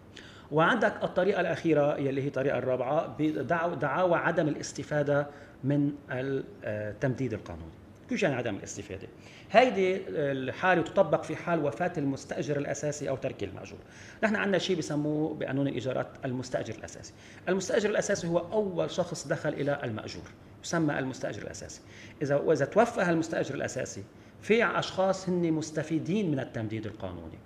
وعندك 0.52 1.04
الطريقة 1.04 1.40
الأخيرة 1.40 1.98
يلي 1.98 2.22
هي 2.22 2.26
الطريقة 2.26 2.58
الرابعة 2.58 3.16
بدعاوى 3.18 4.16
عدم 4.16 4.48
الاستفادة 4.48 5.26
من 5.64 5.92
التمديد 6.10 7.32
القانوني 7.32 7.72
يعني 8.12 8.34
عدم 8.34 8.56
الاستفادة. 8.56 9.08
هيدي 9.50 10.00
الحالة 10.08 10.82
تطبق 10.82 11.22
في 11.22 11.36
حال 11.36 11.64
وفاة 11.64 11.92
المستأجر 11.98 12.56
الأساسي 12.56 13.08
أو 13.08 13.16
ترك 13.16 13.44
المأجور. 13.44 13.78
نحن 14.22 14.36
عندنا 14.36 14.58
شيء 14.58 14.76
بسموه 14.76 15.34
بقانون 15.34 15.68
الايجارات 15.68 16.06
المستأجر 16.24 16.74
الأساسي. 16.74 17.12
المستأجر 17.48 17.90
الأساسي 17.90 18.26
هو 18.26 18.38
أول 18.38 18.90
شخص 18.90 19.26
دخل 19.26 19.48
إلى 19.48 19.80
المأجور 19.84 20.24
يسمى 20.64 20.98
المستأجر 20.98 21.42
الأساسي. 21.42 21.80
إذا 22.22 22.36
واذا 22.36 22.64
توفى 22.64 23.02
المستأجر 23.02 23.54
الأساسي 23.54 24.02
في 24.42 24.64
أشخاص 24.64 25.28
هن 25.28 25.52
مستفيدين 25.52 26.30
من 26.30 26.40
التمديد 26.40 26.86
القانوني. 26.86 27.38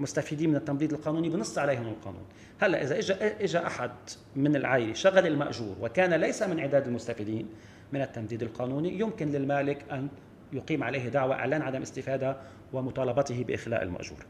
مستفيدين 0.00 0.50
من 0.50 0.56
التمديد 0.56 0.92
القانوني 0.92 1.28
بنص 1.28 1.58
عليهم 1.58 1.88
القانون. 1.88 2.24
هلأ 2.60 2.82
إذا 2.82 2.98
اجى 2.98 3.12
اجى 3.14 3.58
أحد 3.58 3.90
من 4.36 4.56
العائلة 4.56 4.94
شغل 4.94 5.26
المأجور 5.26 5.76
وكان 5.80 6.14
ليس 6.14 6.42
من 6.42 6.60
عداد 6.60 6.86
المستفيدين 6.86 7.48
من 7.94 8.02
التمديد 8.02 8.42
القانوني. 8.42 8.98
يمكن 9.00 9.28
للمالك 9.28 9.84
أن 9.92 10.08
يقيم 10.52 10.84
عليه 10.84 11.08
دعوى 11.08 11.34
إعلان 11.34 11.62
عدم 11.62 11.82
استفادة 11.82 12.36
ومطالبته 12.72 13.44
بإخلاء 13.44 13.82
المأجور. 13.82 14.26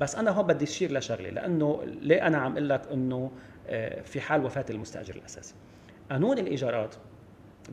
بس 0.00 0.16
أنا 0.16 0.30
هون 0.30 0.46
بدي 0.46 0.64
أشير 0.64 0.92
لشغلة 0.92 1.30
لأنه 1.30 1.84
ليه 1.84 2.26
أنا 2.26 2.38
عم 2.38 2.52
أقول 2.52 2.68
لك 2.68 2.82
إنه 2.92 3.30
آه، 3.68 4.02
في 4.02 4.20
حال 4.20 4.44
وفاة 4.44 4.64
المستأجر 4.70 5.14
الأساسي؟ 5.14 5.54
قانون 6.10 6.38
الإيجارات 6.38 6.94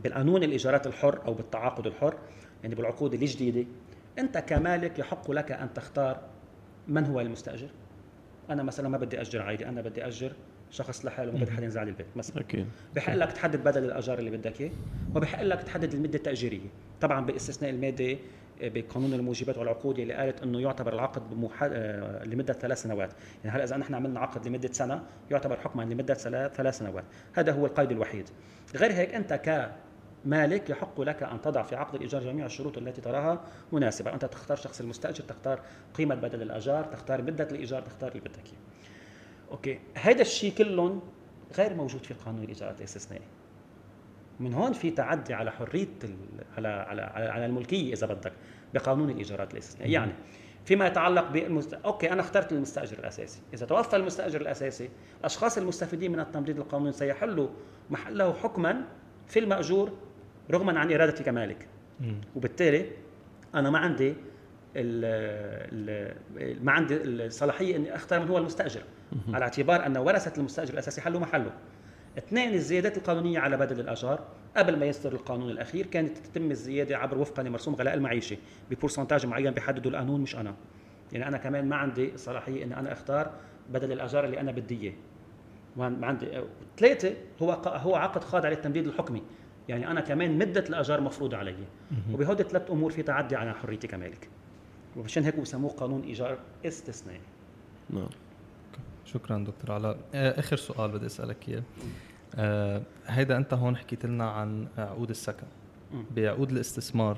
بالقانون 0.04 0.44
الإيجارات 0.44 0.88
الحر 0.88 1.20
أو 1.26 1.34
بالتعاقد 1.34 1.88
الحر 1.88 2.18
يعني 2.64 2.76
بالعقود 2.76 3.14
الجديدة 3.14 3.68
أنت 4.20 4.38
كمالك 4.38 5.00
يحق 5.00 5.32
لك 5.32 5.52
أن 5.52 5.74
تختار 5.74 6.20
من 6.88 7.06
هو 7.06 7.20
المستأجر؟ 7.20 7.70
أنا 8.50 8.64
مثلا 8.64 8.90
ما 8.90 8.98
بدي 8.98 9.22
أجر 9.22 9.42
عائلي 9.42 9.66
أنا 9.66 9.82
بدي 9.82 10.08
أجر 10.08 10.32
شخص 10.72 11.06
لحاله 11.06 11.32
ما 11.32 11.40
بدي 11.40 11.52
حدا 11.52 11.64
ينزل 11.64 11.80
على 11.80 11.90
البيت 11.90 12.08
مثلا. 12.16 12.40
أكيد. 12.40 12.68
بحق 12.96 13.16
لك 13.16 13.32
تحدد 13.32 13.64
بدل 13.64 13.84
الأجار 13.84 14.20
اللي 14.20 14.30
بدك 14.30 14.62
إياه 14.62 14.72
وبحق 15.16 15.44
لك 15.44 15.64
تحدد 15.64 15.94
المدة 15.94 16.18
التأجيرية. 16.18 16.70
طبعا 17.02 17.26
باستثناء 17.26 17.72
المادة 17.72 18.18
بقانون 18.62 19.14
الموجبات 19.14 19.58
والعقود 19.58 20.00
اللي 20.00 20.14
قالت 20.14 20.44
إنه 20.44 20.62
يعتبر 20.62 20.94
العقد 20.94 21.30
بمح... 21.30 21.64
آه، 21.64 22.24
لمدة 22.24 22.54
ثلاث 22.54 22.82
سنوات، 22.82 23.10
يعني 23.44 23.58
هلأ 23.58 23.64
إذا 23.64 23.78
نحن 23.78 23.94
عملنا 23.94 24.20
عقد 24.20 24.48
لمدة 24.48 24.72
سنة 24.72 25.04
يعتبر 25.32 25.58
حكما 25.58 25.84
لمدة 25.84 26.14
ثلاث 26.48 26.78
سنوات، 26.78 27.04
هذا 27.34 27.52
هو 27.52 27.66
القيد 27.66 27.92
الوحيد. 27.92 28.30
غير 28.76 28.92
هيك 28.92 29.14
أنت 29.14 29.34
كمالك 30.28 30.70
يحق 30.70 31.02
لك 31.02 31.24
أن 31.24 31.42
تضع 31.42 31.64
في 31.64 31.76
عقد 31.76 31.96
الإيجار 31.96 32.24
جميع 32.24 32.46
الشروط 32.46 32.78
التي 32.78 33.02
تراها 33.02 33.42
مناسبة، 33.72 34.14
أنت 34.14 34.26
تختار 34.26 34.58
شخص 34.58 34.82
المستأجر، 34.82 35.24
تختار 35.24 35.60
قيمة 35.94 36.16
بدل 36.16 36.42
الأجار، 36.42 36.84
تختار 36.84 37.22
مده 37.22 37.48
الإيجار، 37.52 37.82
تختار 37.82 38.12
اللي 38.12 38.20
بدك 38.20 38.46
إياه. 38.46 38.58
أوكي. 39.52 39.80
هذا 39.94 40.22
الشيء 40.22 40.54
كلهم 40.54 41.02
غير 41.58 41.74
موجود 41.74 42.04
في 42.04 42.14
قانون 42.14 42.44
الإيجارات 42.44 42.80
الاستثنائي. 42.80 43.24
من 44.40 44.54
هون 44.54 44.74
في 44.74 44.92
تعدي 44.92 45.34
على 45.34 45.52
حرية 45.52 45.88
على 46.58 46.68
على 46.68 47.02
على 47.02 47.46
الملكية 47.46 47.94
إذا 47.94 48.08
بدك 48.08 48.34
بقانون 48.74 49.10
الإيجارات 49.10 49.54
الاستثنائي 49.54 49.92
يعني 49.92 50.14
فيما 50.66 50.88
يتعلق 50.88 51.30
بالمست... 51.30 51.74
أوكي 51.74 52.12
أنا 52.12 52.22
اخترت 52.22 52.52
المستأجر 52.52 53.00
الأساسي. 53.00 53.42
إذا 53.54 53.66
توفى 53.66 53.96
المستأجر 53.96 54.42
الأساسي 54.42 54.90
الأشخاص 55.20 55.58
المستفيدين 55.58 56.12
من 56.12 56.20
التمديد 56.20 56.58
القانوني 56.58 56.92
سيحلوا 56.92 57.48
محله 57.90 58.34
حكما 58.34 58.84
في 59.28 59.40
المأجور 59.40 60.07
رغما 60.52 60.80
عن 60.80 60.94
إرادتي 60.94 61.24
كمالك. 61.24 61.68
وبالتالي 62.36 62.86
أنا 63.56 63.70
ما 63.70 63.78
عندي 63.80 64.14
ال 64.76 65.06
ال 66.36 66.66
ما 66.66 66.72
عندي 66.72 66.98
الصلاحية 67.04 67.76
إني 67.76 67.96
أختار 67.96 68.20
من 68.20 68.28
هو 68.28 68.38
المستأجر. 68.38 68.82
على 69.34 69.44
اعتبار 69.44 69.86
أن 69.86 69.98
ورثة 69.98 70.40
المستأجر 70.40 70.74
الأساسي 70.74 71.02
حلوا 71.02 71.20
محله. 71.20 71.52
اثنين 72.18 72.54
الزيادات 72.54 72.98
القانونية 72.98 73.40
على 73.40 73.58
بدل 73.58 73.80
الاجار 73.80 74.20
قبل 74.58 74.80
ما 74.80 74.86
يصدر 74.86 75.14
القانون 75.14 75.50
الأخير 75.50 75.86
كانت 75.86 76.18
تتم 76.18 76.52
الزيادة 76.52 76.98
عبر 76.98 77.18
وفقا 77.18 77.44
لمرسوم 77.44 77.76
غلاء 77.76 77.94
المعيشة 77.94 78.38
ببورسنتاج 78.72 79.26
معين 79.26 79.52
بيحدده 79.52 79.90
القانون 79.90 80.22
مش 80.22 80.36
أنا. 80.36 80.54
يعني 81.12 81.28
أنا 81.28 81.38
كمان 81.38 81.70
ما 81.70 81.76
عندي 81.76 82.18
صلاحية 82.18 82.64
إني 82.64 82.80
أنا 82.80 82.92
أختار 82.92 83.32
بدل 83.70 83.92
الاجار 83.92 84.26
اللي 84.26 84.40
أنا 84.40 84.52
بدي 84.52 84.82
إياه. 84.82 84.94
ما 85.76 86.08
عندي 86.08 86.28
ثلاثة 86.78 87.14
هو 87.42 87.52
هو 87.66 87.96
عقد 87.96 88.24
خاضع 88.24 88.50
للتمديد 88.50 88.88
الحكمي. 88.88 89.24
يعني 89.70 89.92
أنا 89.92 90.02
كمان 90.02 90.38
مدة 90.38 90.64
الأجار 90.70 91.02
مفروضة 91.02 91.38
علي. 91.38 91.56
وبهودي 92.14 92.44
ثلاث 92.44 92.72
أمور 92.72 92.92
في 92.92 93.04
تعدي 93.04 93.36
على 93.36 93.54
حريتي 93.54 93.88
كمالك. 93.88 94.30
ومشان 94.96 95.24
هيك 95.24 95.40
بسموه 95.40 95.70
قانون 95.70 96.02
إيجار 96.02 96.38
استثنائي. 96.66 97.22
نعم. 97.90 98.10
شكرا 99.06 99.38
دكتور 99.38 99.72
علاء. 99.72 99.98
آه، 100.14 100.40
آخر 100.40 100.58
سؤال 100.58 100.92
بدي 100.92 101.06
أسألك 101.06 101.50
إياه. 101.50 101.64
آه 102.36 102.82
هيدا 103.08 103.38
أنت 103.38 103.54
هون 103.54 103.78
حكيت 103.78 104.06
لنا 104.06 104.30
عن 104.30 104.68
عقود 104.78 105.10
السكن. 105.10 105.48
بعقود 106.16 106.52
الاستثمار 106.52 107.18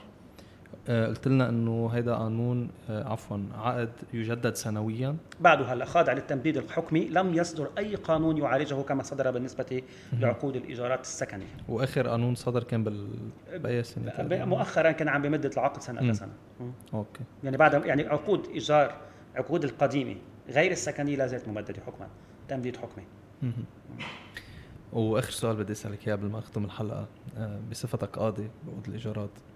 قلت 0.87 1.27
لنا 1.27 1.49
إنه 1.49 1.87
هيدا 1.93 2.15
قانون 2.15 2.69
آه 2.89 3.11
عفوا 3.11 3.37
عقد 3.53 3.91
يجدد 4.13 4.55
سنويا. 4.55 5.15
بعده 5.39 5.65
هلا 5.65 5.85
خاضع 5.85 6.13
للتمديد 6.13 6.57
الحكمي 6.57 7.09
لم 7.09 7.33
يصدر 7.33 7.69
أي 7.77 7.95
قانون 7.95 8.37
يعالجه 8.37 8.81
كما 8.81 9.03
صدر 9.03 9.31
بالنسبة 9.31 9.81
لعقود 10.13 10.55
الإيجارات 10.55 11.01
السكنية. 11.01 11.45
وآخر 11.69 12.07
قانون 12.07 12.35
صدر 12.35 12.63
كان 12.63 12.83
بأي 13.53 13.83
سنة؟ 13.83 14.13
مؤخرا 14.45 14.91
كان 14.91 15.07
عم 15.07 15.21
بمده 15.21 15.49
العقد 15.53 15.81
سنة 15.81 16.01
لسنة. 16.01 16.33
أوكي. 16.93 17.23
يعني 17.43 17.57
بعد 17.57 17.85
يعني 17.85 18.07
عقود 18.07 18.47
إيجار 18.47 18.95
عقود 19.35 19.63
القديمة 19.63 20.15
غير 20.49 20.71
السكنية 20.71 21.15
لا 21.15 21.27
زالت 21.27 21.47
ممددة 21.47 21.81
حكما 21.87 22.07
تمديد 22.47 22.77
حكمي. 22.77 23.03
وآخر 24.93 25.31
سؤال 25.31 25.55
بدي 25.55 25.71
أسألك 25.71 26.07
إياه 26.07 26.15
قبل 26.15 26.27
ما 26.27 26.39
أختم 26.39 26.65
الحلقة. 26.65 27.07
آه، 27.37 27.59
بصفتك 27.71 28.17
قاضي 28.17 28.49
بعقود 28.67 28.87
الإيجارات. 28.87 29.29
آه، 29.29 29.48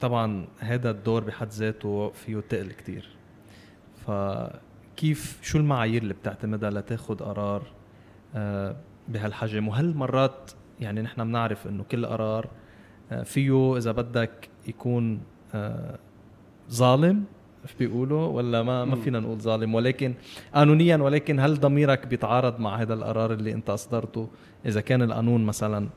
طبعا 0.00 0.46
هذا 0.58 0.90
الدور 0.90 1.24
بحد 1.24 1.48
ذاته 1.48 2.10
فيه 2.10 2.40
تقل 2.40 2.72
كتير. 2.72 3.08
فكيف 4.06 5.38
شو 5.42 5.58
المعايير 5.58 6.02
اللي 6.02 6.14
بتعتمدها 6.14 6.70
لتاخذ 6.70 7.16
قرار 7.16 7.62
آه، 8.34 8.76
بهالحجم؟ 9.08 9.68
وهل 9.68 9.96
مرات 9.96 10.50
يعني 10.80 11.02
نحن 11.02 11.24
بنعرف 11.24 11.66
إنه 11.66 11.84
كل 11.84 12.06
قرار 12.06 12.48
فيه 13.24 13.76
إذا 13.76 13.92
بدك 13.92 14.48
يكون 14.66 15.20
ظالم؟ 16.70 17.24
بيقولوا؟ 17.78 18.26
ولا 18.26 18.62
ما 18.62 18.84
ما 18.84 18.96
فينا 18.96 19.20
نقول 19.20 19.40
ظالم. 19.40 19.74
ولكن 19.74 20.14
قانونيا 20.54 20.96
ولكن 20.96 21.40
هل 21.40 21.60
ضميرك 21.60 22.06
بيتعارض 22.06 22.60
مع 22.60 22.76
هذا 22.76 22.94
القرار 22.94 23.32
اللي 23.32 23.52
أنت 23.52 23.70
أصدرته؟ 23.70 24.28
إذا 24.66 24.80
كان 24.80 25.02
القانون 25.02 25.44
مثلا 25.44 25.88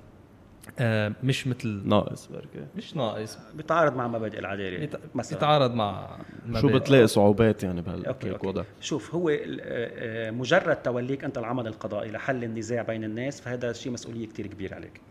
آه، 0.80 1.12
مش 1.24 1.48
مثل 1.48 1.82
ناقص 1.86 2.28
بركي 2.28 2.66
مش 2.76 2.96
ناقص. 2.96 3.38
بيتعارض 3.56 3.96
مع 3.96 4.08
مبادئ 4.08 4.40
العداله 4.40 4.78
بيت- 4.78 4.96
مثلا. 5.16 5.38
بيتعارض 5.38 5.74
مع 5.74 6.18
شو 6.46 6.68
مبادئ. 6.68 6.80
بتلاقي 6.80 7.08
صعوبات 7.08 7.64
يعني 7.64 7.82
بهال- 7.82 8.06
أوكي، 8.06 8.64
شوف 8.82 9.16
هو 9.16 9.30
آه، 9.30 9.38
آه، 9.62 10.32
مجرد 10.32 10.76
توليك 10.76 11.24
أنت 11.24 11.38
العمل 11.38 11.68
القضائي 11.68 12.12
لحل 12.12 12.44
النزاع 12.44 12.82
بين 12.82 13.04
الناس 13.04 13.42
فهذا 13.42 13.74
شيء 13.74 13.92
مسؤولية 13.92 14.28
كتير 14.28 14.48
كبيرة 14.48 14.76
عليك. 14.76 15.02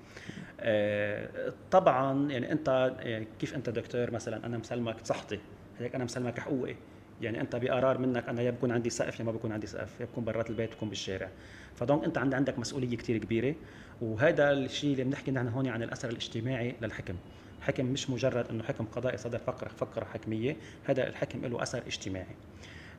آه، 0.60 1.52
طبعا 1.70 2.30
يعني 2.30 2.52
أنت 2.52 2.68
آه، 3.00 3.24
كيف 3.40 3.54
أنت 3.54 3.70
دكتور؟ 3.70 4.10
مثلا 4.10 4.46
أنا 4.46 4.58
مسلمك 4.58 4.96
صحتي. 5.04 5.38
هيك 5.78 5.94
أنا 5.94 6.04
مسلمك 6.04 6.38
حقوقي. 6.40 6.74
يعني 7.20 7.40
أنت 7.40 7.56
بقرار 7.56 7.98
منك 7.98 8.28
أنا 8.28 8.42
يا 8.42 8.50
بكون 8.50 8.70
عندي 8.72 8.90
سقف 8.90 9.20
يا 9.20 9.24
ما 9.24 9.32
بكون 9.32 9.52
عندي 9.52 9.66
سقف. 9.66 10.00
يا 10.00 10.04
بكون 10.04 10.24
برات 10.24 10.50
البيت 10.50 10.74
بكون 10.74 10.88
بالشارع. 10.88 11.28
فدونك 11.76 12.04
انت 12.04 12.18
عند 12.18 12.34
عندك 12.34 12.58
مسؤولية 12.58 12.96
كتير 12.96 13.18
كبيرة 13.18 13.54
وهذا 14.02 14.50
الشيء 14.52 14.92
اللي 14.92 15.04
بنحكي 15.04 15.30
نحن 15.30 15.48
هون 15.48 15.66
عن 15.68 15.82
الأثر 15.82 16.08
الاجتماعي 16.10 16.74
للحكم. 16.82 17.14
حكم 17.60 17.86
مش 17.86 18.10
مجرد 18.10 18.46
إنه 18.50 18.62
حكم 18.62 18.84
قضائي 18.84 19.16
صدر 19.16 19.38
فقره 19.38 19.68
فقرة 19.68 20.04
حكمية 20.04 20.56
هذا 20.84 21.06
الحكم 21.08 21.46
له 21.46 21.62
أثر 21.62 21.82
اجتماعي. 21.86 22.34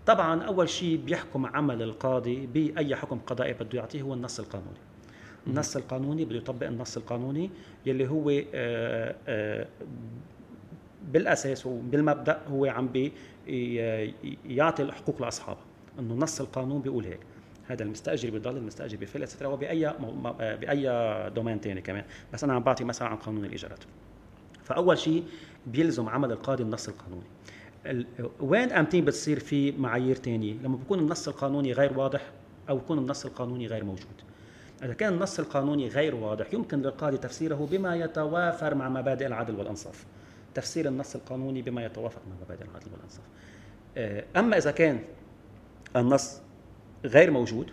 طبعا 0.06 0.44
أول 0.44 0.70
شيء 0.70 0.98
بيحكم 0.98 1.46
عمل 1.46 1.82
القاضي 1.82 2.46
بأي 2.46 2.96
حكم 2.96 3.20
قضائي 3.20 3.54
بده 3.54 3.80
يعطيه 3.80 4.02
هو 4.02 4.14
النص 4.14 4.40
القانوني. 4.40 4.78
النص 5.48 5.76
القانوني 5.76 6.26
بده 6.26 6.36
يطبق 6.38 6.68
النص 6.68 6.98
القانوني 6.98 7.50
يلي 7.86 8.08
هو 8.10 8.30
آه، 8.54 9.16
آه، 9.28 9.68
بالأساس 11.12 11.66
وبالمبدأ 11.66 12.42
هو 12.48 12.66
عم 12.66 12.88
بي 12.88 13.12
ي- 13.48 14.14
يعطي 14.46 14.84
الحقوق 14.84 15.22
لأصحابه. 15.22 15.60
إنه 16.00 16.14
نص 16.14 16.42
القانون 16.42 16.82
بيقول 16.82 17.06
هيك. 17.06 17.20
هذا 17.68 17.84
المستأجر 17.84 18.30
بيضل 18.30 18.58
المستأجر 18.58 18.98
بفل 18.98 19.28
سترا 19.28 19.48
وبأي 19.48 19.88
آه، 19.88 20.56
بأي 20.56 21.30
دومين 21.30 21.60
ثاني 21.60 21.82
كمان. 21.82 22.04
بس 22.34 22.44
أنا 22.44 22.54
عم 22.54 22.64
بعطي 22.64 22.84
مثلا 22.84 23.08
عن 23.08 23.16
قانون 23.18 23.46
الإيجارات. 23.46 23.80
فأول 24.64 24.98
شيء 24.98 25.24
بيلزم 25.68 26.10
عمل 26.10 26.32
القاضي 26.32 26.64
النص 26.64 26.88
القانوني. 26.88 27.24
ال- 27.86 28.06
وين 28.40 28.72
أمتين 28.72 29.06
بتصير 29.06 29.40
في 29.40 29.72
معايير 29.72 30.16
تانية؟ 30.16 30.54
لما 30.54 30.78
بيكون 30.78 31.00
النص 31.00 31.28
القانوني 31.28 31.74
غير 31.74 32.00
واضح 32.00 32.22
أو 32.70 32.78
يكون 32.78 32.98
النص 32.98 33.26
القانوني 33.26 33.68
غير 33.68 33.84
موجود. 33.84 34.22
إذا 34.84 34.94
كان 34.94 35.14
النص 35.14 35.40
القانوني 35.40 35.88
غير 35.88 36.16
واضح 36.16 36.54
يمكن 36.54 36.82
للقاضي 36.82 37.18
تفسيره 37.18 37.68
بما 37.72 37.96
يتوافر 37.96 38.76
مع 38.76 38.90
مبادئ 38.90 39.26
العدل 39.28 39.56
والإنصاف. 39.56 40.06
تفسير 40.56 40.88
النص 40.88 41.16
القانوني 41.16 41.62
بما 41.62 41.86
يتوافق 41.86 42.22
مع 42.30 42.36
مبادئ 42.46 42.64
العدل 42.64 42.92
والإنصاف. 42.94 43.24
آه، 43.98 44.24
أما 44.38 44.58
إذا 44.58 44.72
كان 44.72 45.00
النص 45.96 46.42
غير 47.06 47.32
موجود. 47.32 47.72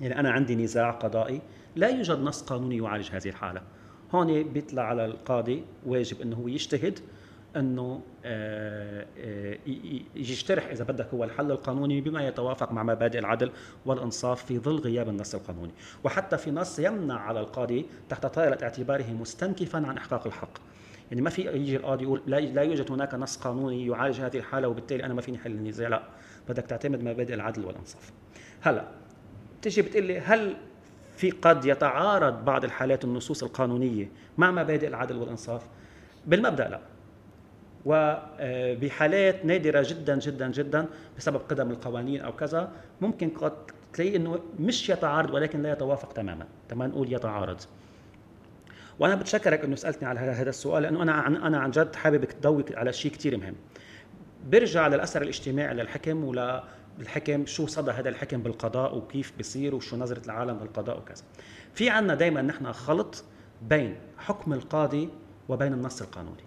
يعني 0.00 0.20
أنا 0.20 0.30
عندي 0.30 0.56
نزاع 0.56 0.90
قضائي. 0.90 1.40
لا 1.76 1.88
يوجد 1.88 2.18
نص 2.18 2.42
قانوني 2.42 2.76
يعالج 2.76 3.10
هذه 3.10 3.28
الحالة. 3.28 3.62
هون 4.14 4.42
بيطلع 4.42 4.82
على 4.82 5.04
القاضي 5.04 5.64
واجب 5.86 6.20
إنه 6.20 6.36
هو 6.36 6.48
يجتهد 6.48 6.98
إنه 7.56 8.02
آه، 8.24 9.06
آه، 9.18 9.58
يجترح 10.16 10.66
إذا 10.66 10.84
بدك 10.84 11.08
هو 11.14 11.24
الحل 11.24 11.50
القانوني 11.50 12.00
بما 12.00 12.26
يتوافق 12.28 12.72
مع 12.72 12.82
مبادئ 12.82 13.18
العدل 13.18 13.50
والإنصاف 13.86 14.44
في 14.44 14.58
ظل 14.58 14.78
غياب 14.78 15.08
النص 15.08 15.34
القانوني. 15.34 15.72
وحتى 16.04 16.38
في 16.38 16.50
نص 16.50 16.78
يمنع 16.78 17.20
على 17.20 17.40
القاضي 17.40 17.86
تحت 18.08 18.26
طائله 18.26 18.58
اعتباره 18.62 19.12
مستنكفا 19.12 19.86
عن 19.86 19.96
إحقاق 19.96 20.26
الحق. 20.26 20.58
يعني 21.10 21.22
ما 21.22 21.30
في 21.30 21.42
يجي 21.42 21.76
القاضي 21.76 22.04
يقول 22.04 22.22
لا 22.26 22.40
لا 22.40 22.62
يوجد 22.62 22.92
هناك 22.92 23.14
نص 23.14 23.36
قانوني 23.36 23.86
يعالج 23.86 24.20
هذه 24.20 24.36
الحالة 24.36 24.68
وبالتالي 24.68 25.04
أنا 25.04 25.14
ما 25.14 25.20
فيني 25.20 25.38
حل 25.38 25.50
النزاع. 25.50 25.88
لا 25.88 26.02
بدك 26.48 26.66
تعتمد 26.66 27.02
مبادئ 27.02 27.34
العدل 27.34 27.64
والإنصاف. 27.64 28.12
هلا 28.62 28.84
تيجي 29.62 29.82
بتقول 29.82 30.04
لي 30.04 30.20
هل 30.20 30.56
في 31.16 31.30
قد 31.30 31.64
يتعارض 31.64 32.44
بعض 32.44 32.64
الحالات 32.64 33.04
النصوص 33.04 33.42
القانونية 33.42 34.08
مع 34.38 34.50
مبادئ 34.50 34.88
العدل 34.88 35.16
والإنصاف؟ 35.16 35.62
بالمبدأ 36.26 36.68
لا. 36.68 36.80
وبحالات 37.84 39.44
نادرة 39.44 39.84
جدا 39.88 40.18
جدا 40.18 40.50
جدا 40.50 40.86
بسبب 41.18 41.36
قدم 41.36 41.70
القوانين 41.70 42.20
أو 42.20 42.32
كذا 42.32 42.72
ممكن 43.00 43.30
قد 43.30 43.52
تلاقي 43.92 44.16
إنه 44.16 44.38
مش 44.60 44.88
يتعارض 44.90 45.34
ولكن 45.34 45.62
لا 45.62 45.72
يتوافق 45.72 46.12
تماما. 46.12 46.46
تمام 46.68 46.90
نقول 46.90 47.12
يتعارض. 47.12 47.60
وأنا 48.98 49.14
بتشكرك 49.14 49.64
إنه 49.64 49.76
سألتني 49.76 50.08
على 50.08 50.20
هذا 50.20 50.50
السؤال 50.50 50.82
لأنه 50.82 51.02
أنا 51.02 51.12
عن 51.12 51.36
أنا 51.36 51.58
عن 51.58 51.70
جد 51.70 51.94
حاببك 51.96 52.32
تضوي 52.32 52.64
على 52.74 52.92
شيء 52.92 53.12
كثير 53.12 53.36
مهم. 53.36 53.54
برجع 54.50 54.86
للأثر 54.86 55.22
الاجتماعي 55.22 55.74
للحكم 55.74 56.24
ولا 56.24 56.64
الحكم 57.00 57.46
شو 57.46 57.66
صدى 57.66 57.90
هذا 57.90 58.08
الحكم 58.08 58.42
بالقضاء 58.42 58.96
وكيف 58.96 59.32
بيصير 59.36 59.74
وشو 59.74 59.96
نظرة 59.96 60.24
العالم 60.26 60.58
للقضاء 60.62 60.98
وكذا. 60.98 61.22
في 61.74 61.90
عنا 61.90 62.14
دائما 62.14 62.42
نحن 62.42 62.72
خلط 62.72 63.24
بين 63.62 63.96
حكم 64.18 64.52
القاضي 64.52 65.08
وبين 65.48 65.72
النص 65.72 66.02
القانوني. 66.02 66.42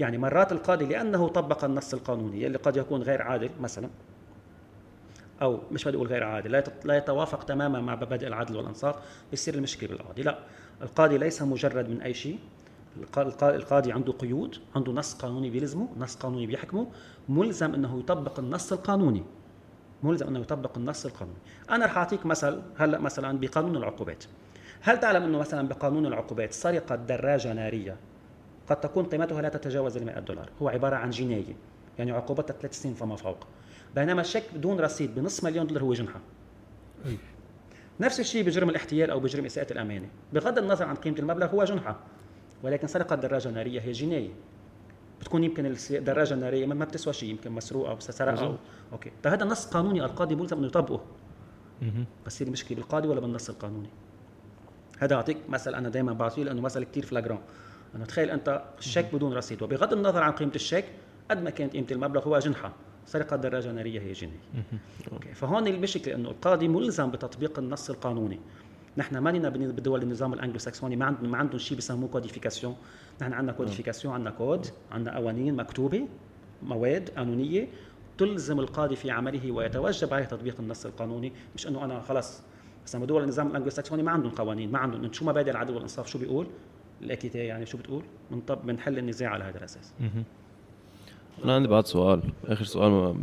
يعني 0.00 0.18
مرات 0.18 0.52
القاضي 0.52 0.84
لأنه 0.84 1.28
طبق 1.28 1.64
النص 1.64 1.94
القانوني 1.94 2.46
اللي 2.46 2.58
قد 2.58 2.76
يكون 2.76 3.02
غير 3.02 3.22
عادل 3.22 3.50
مثلا 3.60 3.90
أو 5.42 5.60
مش 5.72 5.84
بدي 5.84 5.96
أقول 5.96 6.06
غير 6.08 6.24
عادل 6.24 6.50
لا 6.50 6.58
يت- 6.58 6.86
لا 6.86 6.96
يتوافق 6.96 7.44
تماما 7.44 7.80
مع 7.80 7.94
مبادئ 7.96 8.26
العدل 8.26 8.56
والانصاف 8.56 8.96
بيصير 9.30 9.54
المشكلة 9.54 9.88
بالقاضي. 9.88 10.22
لا 10.22 10.38
القاضي 10.82 11.18
ليس 11.18 11.42
مجرد 11.42 11.88
من 11.88 12.00
أي 12.02 12.14
شيء. 12.14 12.38
القا- 13.00 13.18
القا- 13.18 13.42
القاضي 13.42 13.92
عنده 13.92 14.12
قيود 14.12 14.56
عنده 14.76 14.92
نص 14.92 15.14
قانوني 15.14 15.50
بيلزمه 15.50 15.88
نص 15.98 16.16
قانوني 16.16 16.46
بيحكمه 16.46 16.86
ملزم 17.28 17.74
إنه 17.74 17.98
يطبق 17.98 18.38
النص 18.38 18.72
القانوني. 18.72 19.24
ملزم 20.06 20.26
أنه 20.26 20.40
يطبق 20.40 20.78
النص 20.78 21.06
القانوني. 21.06 21.38
أنا 21.70 21.86
رح 21.86 21.98
أعطيك 21.98 22.26
مثل 22.26 22.62
هلأ 22.76 22.98
مثلا 22.98 23.38
بقانون 23.38 23.76
العقوبات. 23.76 24.24
هل 24.80 25.00
تعلم 25.00 25.22
أنه 25.22 25.38
مثلا 25.38 25.68
بقانون 25.68 26.06
العقوبات 26.06 26.52
سرقة 26.52 26.96
دراجة 26.96 27.52
نارية 27.52 27.96
قد 28.68 28.80
تكون 28.80 29.04
قيمتها 29.04 29.42
لا 29.42 29.48
تتجاوز 29.48 29.96
ال 29.96 30.06
100 30.06 30.18
دولار؟ 30.20 30.50
هو 30.62 30.68
عبارة 30.68 30.96
عن 30.96 31.10
جناية 31.10 31.56
يعني 31.98 32.12
عقوبتها 32.12 32.54
ثلاث 32.54 32.82
سنين 32.82 32.94
فما 32.94 33.16
فوق. 33.16 33.46
بينما 33.94 34.20
الشيك 34.20 34.44
بدون 34.54 34.80
رصيد 34.80 35.14
بنص 35.14 35.44
مليون 35.44 35.66
دولار 35.66 35.84
هو 35.84 35.92
جنحه 35.92 36.20
نفس 38.00 38.20
الشيء 38.20 38.44
بجرم 38.44 38.70
الاحتيال 38.70 39.10
أو 39.10 39.20
بجرم 39.20 39.44
إساءة 39.44 39.72
الأمانة. 39.72 40.08
بغض 40.32 40.58
النظر 40.58 40.84
عن 40.84 40.94
قيمة 40.94 41.18
المبلغ 41.18 41.46
هو 41.46 41.64
جنحه 41.64 41.96
ولكن 42.62 42.86
سرقة 42.86 43.16
دراجة 43.16 43.48
نارية 43.48 43.80
هي 43.80 43.92
جناية. 43.92 44.30
بتكون 45.20 45.44
يمكن 45.44 45.76
الدراجه 45.90 46.34
الناريه 46.34 46.66
ما 46.66 46.84
بتسوى 46.84 47.12
شيء 47.12 47.30
يمكن 47.30 47.52
مسروقة 47.52 47.90
أو 47.90 48.00
سرقة 48.00 48.46
أو 48.46 48.56
okay. 48.92 49.10
فهذا 49.22 49.44
نص 49.44 49.66
قانوني 49.66 50.04
القاضي 50.04 50.34
ملزم 50.34 50.58
إنه 50.58 50.66
يطبقه. 50.66 51.00
بس 52.26 52.42
هي 52.42 52.46
المشكلة 52.46 52.76
بالقاضي 52.76 53.08
ولا 53.08 53.20
بالنص 53.20 53.48
القانوني؟ 53.48 53.88
هذا 54.98 55.14
أعطيك 55.14 55.36
مثل 55.48 55.74
أنا 55.74 55.88
دائما 55.88 56.12
بعطيه 56.12 56.44
لأنه 56.44 56.60
مثل 56.60 56.84
كثير 56.84 57.06
flagrant 57.06 57.38
انه 57.94 58.04
تخيل 58.04 58.30
أنت 58.30 58.62
الشيك 58.78 59.14
بدون 59.14 59.32
رصيد. 59.32 59.62
وبغض 59.62 59.92
النظر 59.92 60.22
عن 60.22 60.32
قيمة 60.32 60.52
الشيك 60.54 60.84
قد 61.30 61.42
ما 61.42 61.50
كانت 61.50 61.72
قيمة 61.72 61.86
المبلغ 61.90 62.28
هو 62.28 62.38
جنحة. 62.38 62.72
سرقة 63.06 63.36
دراجة 63.36 63.72
نارية 63.72 64.00
هي 64.00 64.12
جناية 64.12 64.38
okay. 65.12 65.34
فهون 65.34 65.66
المشكلة 65.66 66.14
إنه 66.14 66.28
القاضي 66.30 66.68
ملزم 66.68 67.10
بتطبيق 67.10 67.58
النص 67.58 67.90
القانوني. 67.90 68.40
نحن 68.96 69.18
ما 69.18 69.30
لنا 69.30 69.48
بن- 69.48 69.72
بدول 69.72 70.02
النظام 70.02 70.32
الانجلو 70.34 70.58
ساكسوني 70.58 70.96
ما 70.96 71.04
عندهم 71.04 71.30
ما 71.30 71.38
عندهم 71.38 71.58
شيء 71.58 71.76
بيسموه 71.76 72.08
codification 72.08 72.76
نحن 73.22 73.32
عندنا 73.32 73.52
codification 73.52 74.14
عندنا 74.14 74.30
كود 74.30 74.66
عندنا 74.92 75.16
قوانين 75.16 75.56
مكتوبة 75.56 76.08
مواد 76.62 77.10
قانونية 77.16 77.68
تلزم 78.18 78.60
القاضي 78.60 78.96
في 78.96 79.10
عمله 79.10 79.52
ويتوجب 79.52 80.14
عليه 80.14 80.24
تطبيق 80.24 80.60
النص 80.60 80.86
القانوني. 80.86 81.32
مش 81.54 81.66
إنه 81.68 81.84
أنا 81.84 82.00
خلص. 82.00 82.42
مثلا 82.84 83.00
بدول 83.02 83.22
النظام 83.22 83.46
الانجلو 83.46 83.70
ساكسوني 83.70 84.02
ما 84.02 84.10
عندهم 84.10 84.30
قوانين 84.30 84.72
ما 84.72 84.78
عندهم. 84.78 85.12
شو 85.12 85.24
مبادئ 85.24 85.50
العدل 85.50 85.74
والإنصاف 85.74 86.06
شو 86.06 86.18
بيقول؟ 86.18 86.46
ال 87.02 87.07
équité 87.07 87.38
يعني 87.38 87.66
شو 87.66 87.78
بتقول؟ 87.78 88.02
بنطب 88.30 88.66
بنحل 88.66 88.98
النزاع 88.98 89.30
على 89.30 89.44
هذا 89.44 89.58
الأساس. 89.58 89.92
أنا 91.44 91.54
عندي 91.54 91.68
بعد 91.68 91.86
سؤال. 91.86 92.22
آخر 92.44 92.64
سؤال 92.64 92.90
ما, 92.90 93.16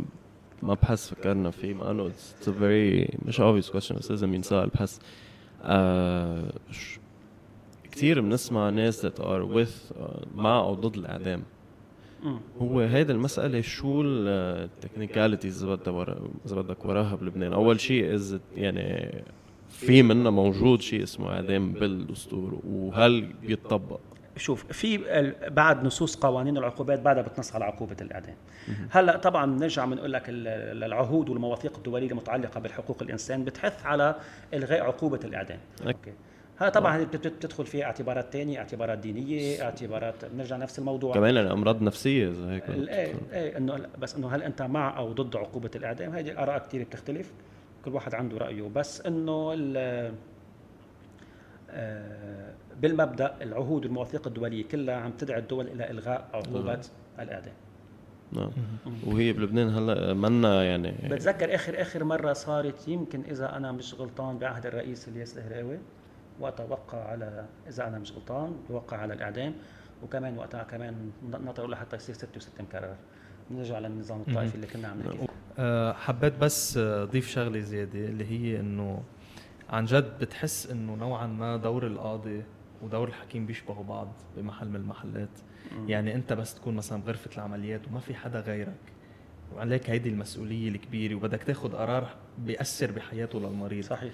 ما 0.62 0.74
بحس 0.74 1.08
فكرنا 1.08 1.50
فيه 1.50 1.74
مع 1.74 1.90
انه 1.90 2.08
a 2.42 2.46
very 2.46 3.16
مش 3.26 3.40
obvious 3.40 3.70
question 3.72 3.92
بس 3.98 4.10
لازم 4.10 4.34
ينسأل. 4.34 4.68
بحس 4.68 5.00
كثير 7.92 8.20
بنسمع 8.20 8.70
ناس 8.70 9.06
that 9.06 9.18
are 9.18 9.44
with 9.54 9.98
آه 9.98 10.26
مع 10.34 10.58
أو 10.58 10.74
ضد 10.74 10.96
الإعدام. 10.96 11.42
هو 12.60 12.80
هيدا 12.80 13.12
المسألة 13.12 13.60
شو 13.60 14.02
ال 14.04 14.15
technicalities 14.15 15.64
إذا 15.64 15.74
بدك 15.74 16.16
إذا 16.46 16.56
بدك 16.56 16.84
وراها 16.84 17.14
بلبنان، 17.14 17.52
أول 17.52 17.80
شيء 17.80 18.14
is 18.14 18.38
يعني 18.56 19.22
في 19.68 20.02
منا 20.02 20.30
موجود 20.30 20.80
شيء 20.80 21.02
اسمه 21.02 21.28
إعدام 21.28 21.72
بالدستور 21.72 22.60
وهل 22.68 23.32
بيتطبق؟ 23.42 24.00
شوف 24.36 24.64
في 24.72 24.98
بعد 25.48 25.84
نصوص 25.84 26.16
قوانين 26.16 26.56
العقوبات 26.58 27.00
بعدها 27.00 27.22
بتنص 27.22 27.54
على 27.54 27.64
عقوبة 27.64 27.96
الإعدام. 28.00 28.34
هلأ 28.90 29.16
طبعا 29.16 29.46
بنرجع 29.56 29.84
بنقول 29.84 30.12
لك 30.12 30.22
ال- 30.28 30.84
العهود 30.84 31.28
والمواثيق 31.28 31.76
الدولية 31.76 32.10
المتعلقة 32.10 32.60
بالحقوق 32.60 33.02
الإنسان 33.02 33.44
بتحث 33.44 33.86
على 33.86 34.14
إلغاء 34.54 34.82
عقوبة 34.82 35.20
الإعدام. 35.24 35.58
أوكي. 35.86 36.12
ها 36.60 36.68
طبعا 36.68 36.96
هذه 36.96 37.04
بت- 37.04 37.26
بتدخل 37.26 37.66
فيها 37.66 37.84
اعتبارات 37.84 38.32
تانية 38.32 38.58
اعتبارات 38.58 38.98
دينية 38.98 39.62
اعتبارات 39.62 40.24
بنرجع 40.24 40.56
نفس 40.56 40.78
الموضوع. 40.78 41.14
كمان 41.14 41.36
يعني 41.36 41.52
امراض 41.52 41.82
نفسيه 41.82 42.28
إذا 42.28 42.50
هيك 42.52 42.70
إيه 42.70 43.14
إيه 43.32 43.56
إنه 43.56 43.86
بس 43.98 44.14
إنه 44.16 44.28
هل 44.34 44.42
أنت 44.42 44.62
مع 44.62 44.98
أو 44.98 45.12
ضد 45.12 45.36
عقوبة 45.36 45.70
الإعدام؟ 45.76 46.12
هذه 46.14 46.30
الاراء 46.30 46.58
كثير 46.58 46.82
بتختلف 46.84 47.32
كل 47.84 47.94
واحد 47.94 48.14
عنده 48.14 48.38
رأيه. 48.38 48.62
بس 48.62 49.00
إنه 49.00 49.52
ال- 49.52 49.74
آه، 49.76 50.12
بالمبدأ 52.80 53.34
العهود 53.42 53.84
والمواثيق 53.84 54.26
الدولية 54.26 54.64
كلها 54.64 54.96
عم 54.96 55.12
تدعي 55.12 55.38
الدول 55.38 55.68
إلى 55.68 55.90
إلغاء 55.90 56.28
عقوبه 56.34 56.80
الاعدام 57.18 57.54
نعم. 58.32 58.50
وهي 59.06 59.32
بلبنان 59.32 59.68
هلا 59.68 60.14
منا 60.14 60.64
يعني 60.64 60.94
بتذكر 61.10 61.54
اخر 61.54 61.80
آخر 61.80 62.04
مرة 62.04 62.32
صارت 62.32 62.88
يمكن 62.88 63.22
إذا 63.30 63.56
أنا 63.56 63.72
مش 63.72 63.94
غلطان 63.94 64.38
بعهد 64.38 64.66
الرئيس 64.66 65.08
إلياس 65.08 65.38
الهراوي 65.38 65.78
وقتها 66.40 66.66
وقع 66.66 66.98
على 67.04 67.44
إذا 67.68 67.88
أنا 67.88 67.98
مش 67.98 68.12
غلطان 68.12 68.56
وقع 68.70 68.96
على 68.96 69.14
الإعدام 69.14 69.54
وكمان 70.02 70.38
وقتها 70.38 70.62
كمان 70.62 71.10
نطروا 71.32 71.68
لحتى 71.68 71.96
يصير 71.96 72.14
ست 72.14 72.36
وست 72.36 72.60
مكرر 72.60 72.96
نرجع 73.50 73.78
للنظام 73.78 74.20
الطائفي 74.28 74.54
اللي 74.54 74.66
كنا 74.66 74.88
عم 74.88 74.98
نحكي 75.00 75.16
فيه. 75.18 75.26
أه 75.58 75.92
حبيت 75.92 76.38
بس 76.38 76.76
آه، 76.76 77.02
اضيف 77.02 77.28
شغلة 77.28 77.60
زيادة 77.60 77.98
اللي 77.98 78.24
هي 78.24 78.60
إنه 78.60 79.02
عن 79.70 79.84
جد 79.84 80.18
بتحس 80.20 80.70
إنه 80.70 80.94
نوعا 80.94 81.26
ما 81.26 81.56
دور 81.56 81.86
القاضي 81.86 82.42
ودور 82.82 83.08
الحكيم 83.08 83.46
بيشبهوا 83.46 83.84
بعض 83.84 84.08
بمحل 84.36 84.68
من 84.68 84.76
المحلات. 84.76 85.28
يعني 85.86 86.14
أنت 86.14 86.32
بس 86.32 86.54
تكون 86.54 86.74
مثلا 86.74 87.02
بغرفه 87.02 87.30
العمليات 87.36 87.88
وما 87.88 88.00
في 88.00 88.14
حدا 88.14 88.40
غيرك. 88.40 88.74
وعليك 89.56 89.90
هيدي 89.90 90.08
المسؤولية 90.08 90.68
الكبيرة 90.68 91.14
وبدك 91.14 91.42
تاخذ 91.42 91.72
قرار 91.76 92.08
بيأثر 92.38 92.90
بحياته 92.90 93.40
للمريض. 93.40 93.84
صحيح. 93.84 94.12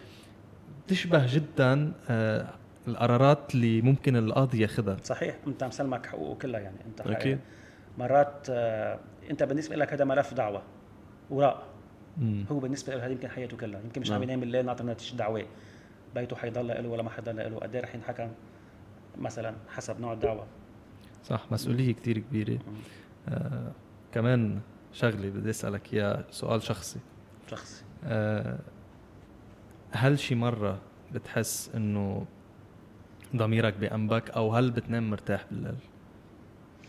بتشبه 0.86 1.26
جدا 1.34 1.92
آه، 2.10 2.48
القرارات 2.88 3.54
اللي 3.54 3.82
ممكن 3.82 4.16
القاضي 4.16 4.60
ياخذها 4.60 4.96
صحيح. 5.04 5.36
انت 5.46 5.64
مسلمك 5.64 6.06
حقوقه 6.06 6.38
كلها 6.38 6.60
يعني. 6.60 6.76
أنت. 6.86 7.00
أكيد. 7.00 7.38
مرات 7.98 8.46
آه، 8.50 8.98
أنت 9.30 9.42
بالنسبة 9.42 9.76
لك 9.76 9.92
هذا 9.92 10.04
ملف 10.04 10.34
دعوة 10.34 10.62
وراء. 11.30 11.62
مم. 12.18 12.44
هو 12.50 12.58
بالنسبة 12.58 12.94
له 12.94 13.06
هذه 13.06 13.12
يمكن 13.12 13.28
حياته 13.28 13.56
كلها. 13.56 13.80
يمكن 13.80 14.00
مش 14.00 14.10
نعم. 14.10 14.16
عم 14.16 14.22
ينام 14.22 14.42
الليل 14.42 14.66
ناطر 14.66 14.86
نتيجه 14.86 15.16
دعوة. 15.16 15.46
بيته 16.14 16.36
حيضل 16.36 16.66
له 16.68 16.88
ولا 16.88 17.02
ما 17.02 17.10
حيضل 17.10 17.36
له. 17.36 17.58
قد 17.58 17.74
إيه 17.74 17.82
رح 17.82 17.94
ينحكم 17.94 18.28
مثلا 19.18 19.54
حسب 19.68 20.00
نوع 20.00 20.12
الدعوة؟ 20.12 20.46
صح 21.24 21.46
مسؤولية 21.52 21.92
كتير 21.92 22.18
كبيرة. 22.18 22.58
آه 23.28 23.72
كمان 24.12 24.60
شغلة 24.92 25.30
بدي 25.30 25.50
أسألك 25.50 25.94
إياها 25.94 26.24
سؤال 26.30 26.62
شخصي. 26.62 26.98
شخصي. 27.50 27.84
آه، 28.04 28.58
هل 29.90 30.18
شي 30.18 30.34
مرة 30.34 30.78
بتحس 31.14 31.70
إنه 31.74 32.26
ضميرك 33.36 33.74
بأنبك 33.74 34.30
أو 34.30 34.54
هل 34.54 34.70
بتنام 34.70 35.10
مرتاح 35.10 35.44
بالليل؟ 35.50 35.74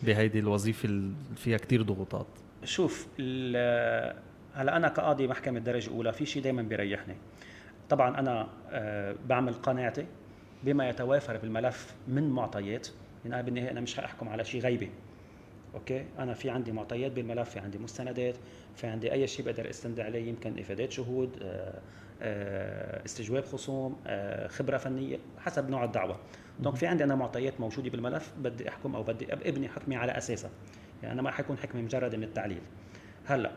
بهيدي 0.02 0.38
الوظيفة 0.38 0.86
اللي 0.86 1.14
فيها 1.36 1.56
كتير 1.56 1.82
ضغوطات. 1.82 2.26
شوف 2.64 3.06
هلا 4.54 4.76
أنا 4.76 4.88
كقاضي 4.88 5.26
محكمة 5.26 5.58
درجه 5.58 5.90
اولى 5.90 6.12
في 6.12 6.26
شيء 6.26 6.42
دائما 6.42 6.62
بيريحني. 6.62 7.14
طبعا 7.88 8.18
أنا 8.18 8.48
آه، 8.70 9.14
بعمل 9.26 9.52
قناعتي 9.52 10.06
بما 10.62 10.88
يتوافر 10.88 11.36
بالملف 11.36 11.94
من 12.08 12.30
معطيات. 12.30 12.88
يعني 13.24 13.34
أنا 13.34 13.42
بالنهاية 13.42 13.70
أنا 13.70 13.80
مش 13.80 13.94
حأحكم 13.94 14.28
على 14.28 14.44
شيء 14.44 14.60
غيبي. 14.60 14.90
Okay؟ 15.74 16.04
أنا 16.18 16.34
في 16.34 16.50
عندي 16.50 16.72
معطيات 16.72 17.12
بالملف 17.12 17.50
في 17.50 17.58
عندي 17.58 17.78
مستندات 17.78 18.36
في 18.76 18.86
عندي 18.86 19.12
أي 19.12 19.26
شيء 19.26 19.44
بقدر 19.44 19.70
أستند 19.70 20.00
عليه 20.00 20.28
يمكن 20.28 20.58
إفادات 20.58 20.92
شهود 20.92 21.38
آه، 21.42 21.80
آه، 22.22 23.04
استجواب 23.04 23.44
خصوم 23.44 23.96
خبرة 24.48 24.76
فنية 24.76 25.18
حسب 25.38 25.70
نوع 25.70 25.84
الدعوى. 25.84 26.16
Donc 26.60 26.76
في 26.76 26.86
عندي 26.86 27.04
أنا 27.04 27.14
معطيات 27.14 27.60
موجودة 27.60 27.90
بالملف 27.90 28.32
بدي 28.38 28.68
أحكم 28.68 28.94
أو 28.96 29.02
بدي 29.02 29.32
أبني 29.32 29.68
حكمي 29.68 29.96
على 29.96 30.12
أساسها. 30.12 30.50
يعني 31.02 31.14
أنا 31.14 31.22
ما 31.22 31.30
حيكون 31.30 31.58
حكمي 31.58 31.82
مجرد 31.82 32.14
من 32.14 32.24
التعليل. 32.24 32.60
هلا 33.26 33.50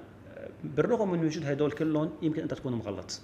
بالرغم 0.64 1.12
من 1.12 1.26
وجود 1.26 1.46
هدول 1.46 1.72
كلهم 1.72 2.12
يمكن 2.22 2.42
أنت 2.42 2.54
تكون 2.54 2.74
مغلط. 2.74 3.22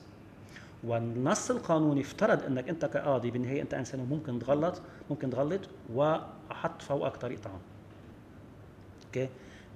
والنص 0.84 1.51
القانوني 1.51 2.01
افترض 2.01 2.43
إنك 2.43 2.69
أنت 2.69 2.86
كقاضي 2.86 3.32
بالنهاية 3.32 3.61
أنت 3.61 3.74
إنسان 3.74 3.99
ممكن 4.09 4.39
تغلط 4.39 4.82
ممكن 5.09 5.30
تغلط 5.30 5.61
وأحط 5.93 6.82
فوقك 6.82 7.17
طريق 7.17 7.39
طعام 7.39 7.59
أوكي؟ 9.05 9.30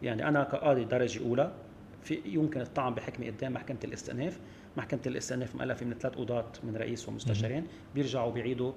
يعني 0.04 0.28
أنا 0.28 0.44
كقاضي 0.44 0.84
درجة 0.84 1.24
أولى 1.24 1.52
في 2.04 2.22
يمكن 2.26 2.62
الطعن 2.62 2.94
بحكمي 2.94 3.30
قدام 3.30 3.54
محكمة 3.54 3.78
الاستئناف. 3.84 4.40
محكمة 4.78 5.00
الاستئناف 5.06 5.56
مؤلفة 5.56 5.86
من 5.86 5.94
ثلاث 5.94 6.16
قضاة 6.16 6.46
من 6.64 6.78
رئيس 6.78 7.10
ومستشارين. 7.10 7.68
بيرجعوا 7.96 8.32
بيعيدوا 8.32 8.72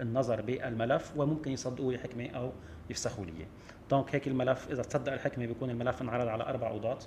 النظر 0.00 0.40
بالملف 0.40 1.12
وممكن 1.16 1.50
يصدقوا 1.50 1.92
لي 1.92 1.98
حكمة 1.98 2.26
أو 2.26 2.52
يفسخوا 2.90 3.24
لي. 3.24 3.46
دونك 3.90 4.14
هيك 4.14 4.28
الملف 4.28 4.70
إذا 4.70 4.82
تصدق 4.82 5.12
الحكمة 5.12 5.46
بيكون 5.46 5.70
الملف 5.70 6.02
انعرض 6.02 6.28
على 6.28 6.42
أربع 6.42 6.72
قضاة. 6.72 6.98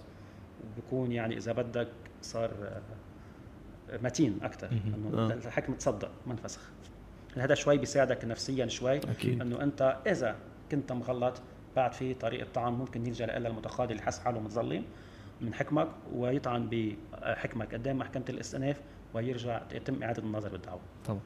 بيكون 0.75 1.11
يعني 1.11 1.37
إذا 1.37 1.51
بدك 1.51 1.87
صار 2.21 2.51
آه، 2.63 3.97
متين 4.03 4.39
أكثر 4.43 4.71
إنه 4.71 5.17
آه. 5.17 5.33
الحكم 5.33 5.73
تصدق 5.73 6.11
ما 6.27 6.33
انفسخ 6.33 6.61
هذا 7.37 7.55
شوي 7.55 7.77
بيساعدك 7.77 8.25
نفسيا 8.25 8.67
شوي. 8.67 8.97
أكيد. 8.97 9.41
إنه 9.41 9.63
أنت 9.63 9.97
إذا 10.07 10.35
كنت 10.71 10.91
مغلط 10.91 11.41
بعد 11.75 11.93
في 11.93 12.13
طريقة 12.13 12.47
طعن 12.53 12.73
ممكن 12.73 13.05
يلجأ 13.07 13.25
لها 13.25 13.37
المتقاضي 13.37 13.93
اللي 13.93 14.03
حس 14.03 14.19
حاله 14.19 14.39
متظلم 14.39 14.83
من 15.41 15.53
حكمك 15.53 15.87
ويطعن 16.13 16.69
بحكمك 16.69 17.73
قدام 17.73 17.97
محكمة 17.97 18.23
الاستئناف 18.29 18.81
ويرجع 19.13 19.61
يتم 19.71 20.03
إعادة 20.03 20.23
النظر 20.23 20.49
بالدعوه 20.49 20.79
طبعا. 21.07 21.19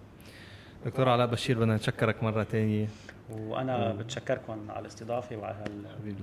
دكتور 0.85 1.09
علاء 1.09 1.27
بشير 1.27 1.59
بدنا 1.59 1.75
نشكرك 1.75 2.23
مرة 2.23 2.43
تانية. 2.43 2.87
وأنا 3.31 3.93
بتشكركم 3.93 4.71
على 4.71 4.79
الاستضافة 4.79 5.35
وعلى 5.37 5.55
هال 5.55 5.83
حبيبي. 5.99 6.17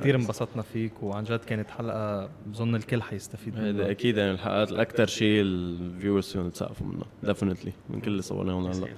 كثير 0.00 0.14
انبسطنا 0.16 0.62
فيك 0.62 1.02
وعن 1.02 1.24
جد 1.24 1.38
كانت 1.44 1.70
حلقة 1.70 2.28
بظن 2.46 2.74
الكل 2.74 3.02
حيستفيد 3.02 3.56
هذا 3.56 3.72
منها 3.72 3.90
أكيد 3.90 4.16
يعني 4.16 4.30
الحلقات 4.30 4.70
الاكثر 4.72 5.06
شيء 5.06 5.42
ال 5.42 5.53
viewers 5.53 6.32
فيهم 6.32 6.46
يتثقفوا 6.46 6.86
منها 6.86 7.06
definitely 7.22 7.72
من 7.90 8.00
كل 8.00 8.10
اللي 8.10 8.22
صورناهم 8.22 8.66
هلا 8.66 8.88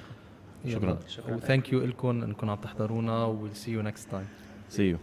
شكراً. 0.68 0.98
شكراً. 1.08 1.34
و 1.34 1.41
thank 1.41 1.72
you 1.72 1.80
لكم 1.84 2.22
إنكم 2.22 2.50
عم 2.50 2.56
تحضرونا. 2.56 3.24
We'll 3.24 3.56
see 3.56 3.70
you 3.72 3.82
next 3.82 4.10
time 4.10 4.26
See 4.68 4.82
you 4.90 4.98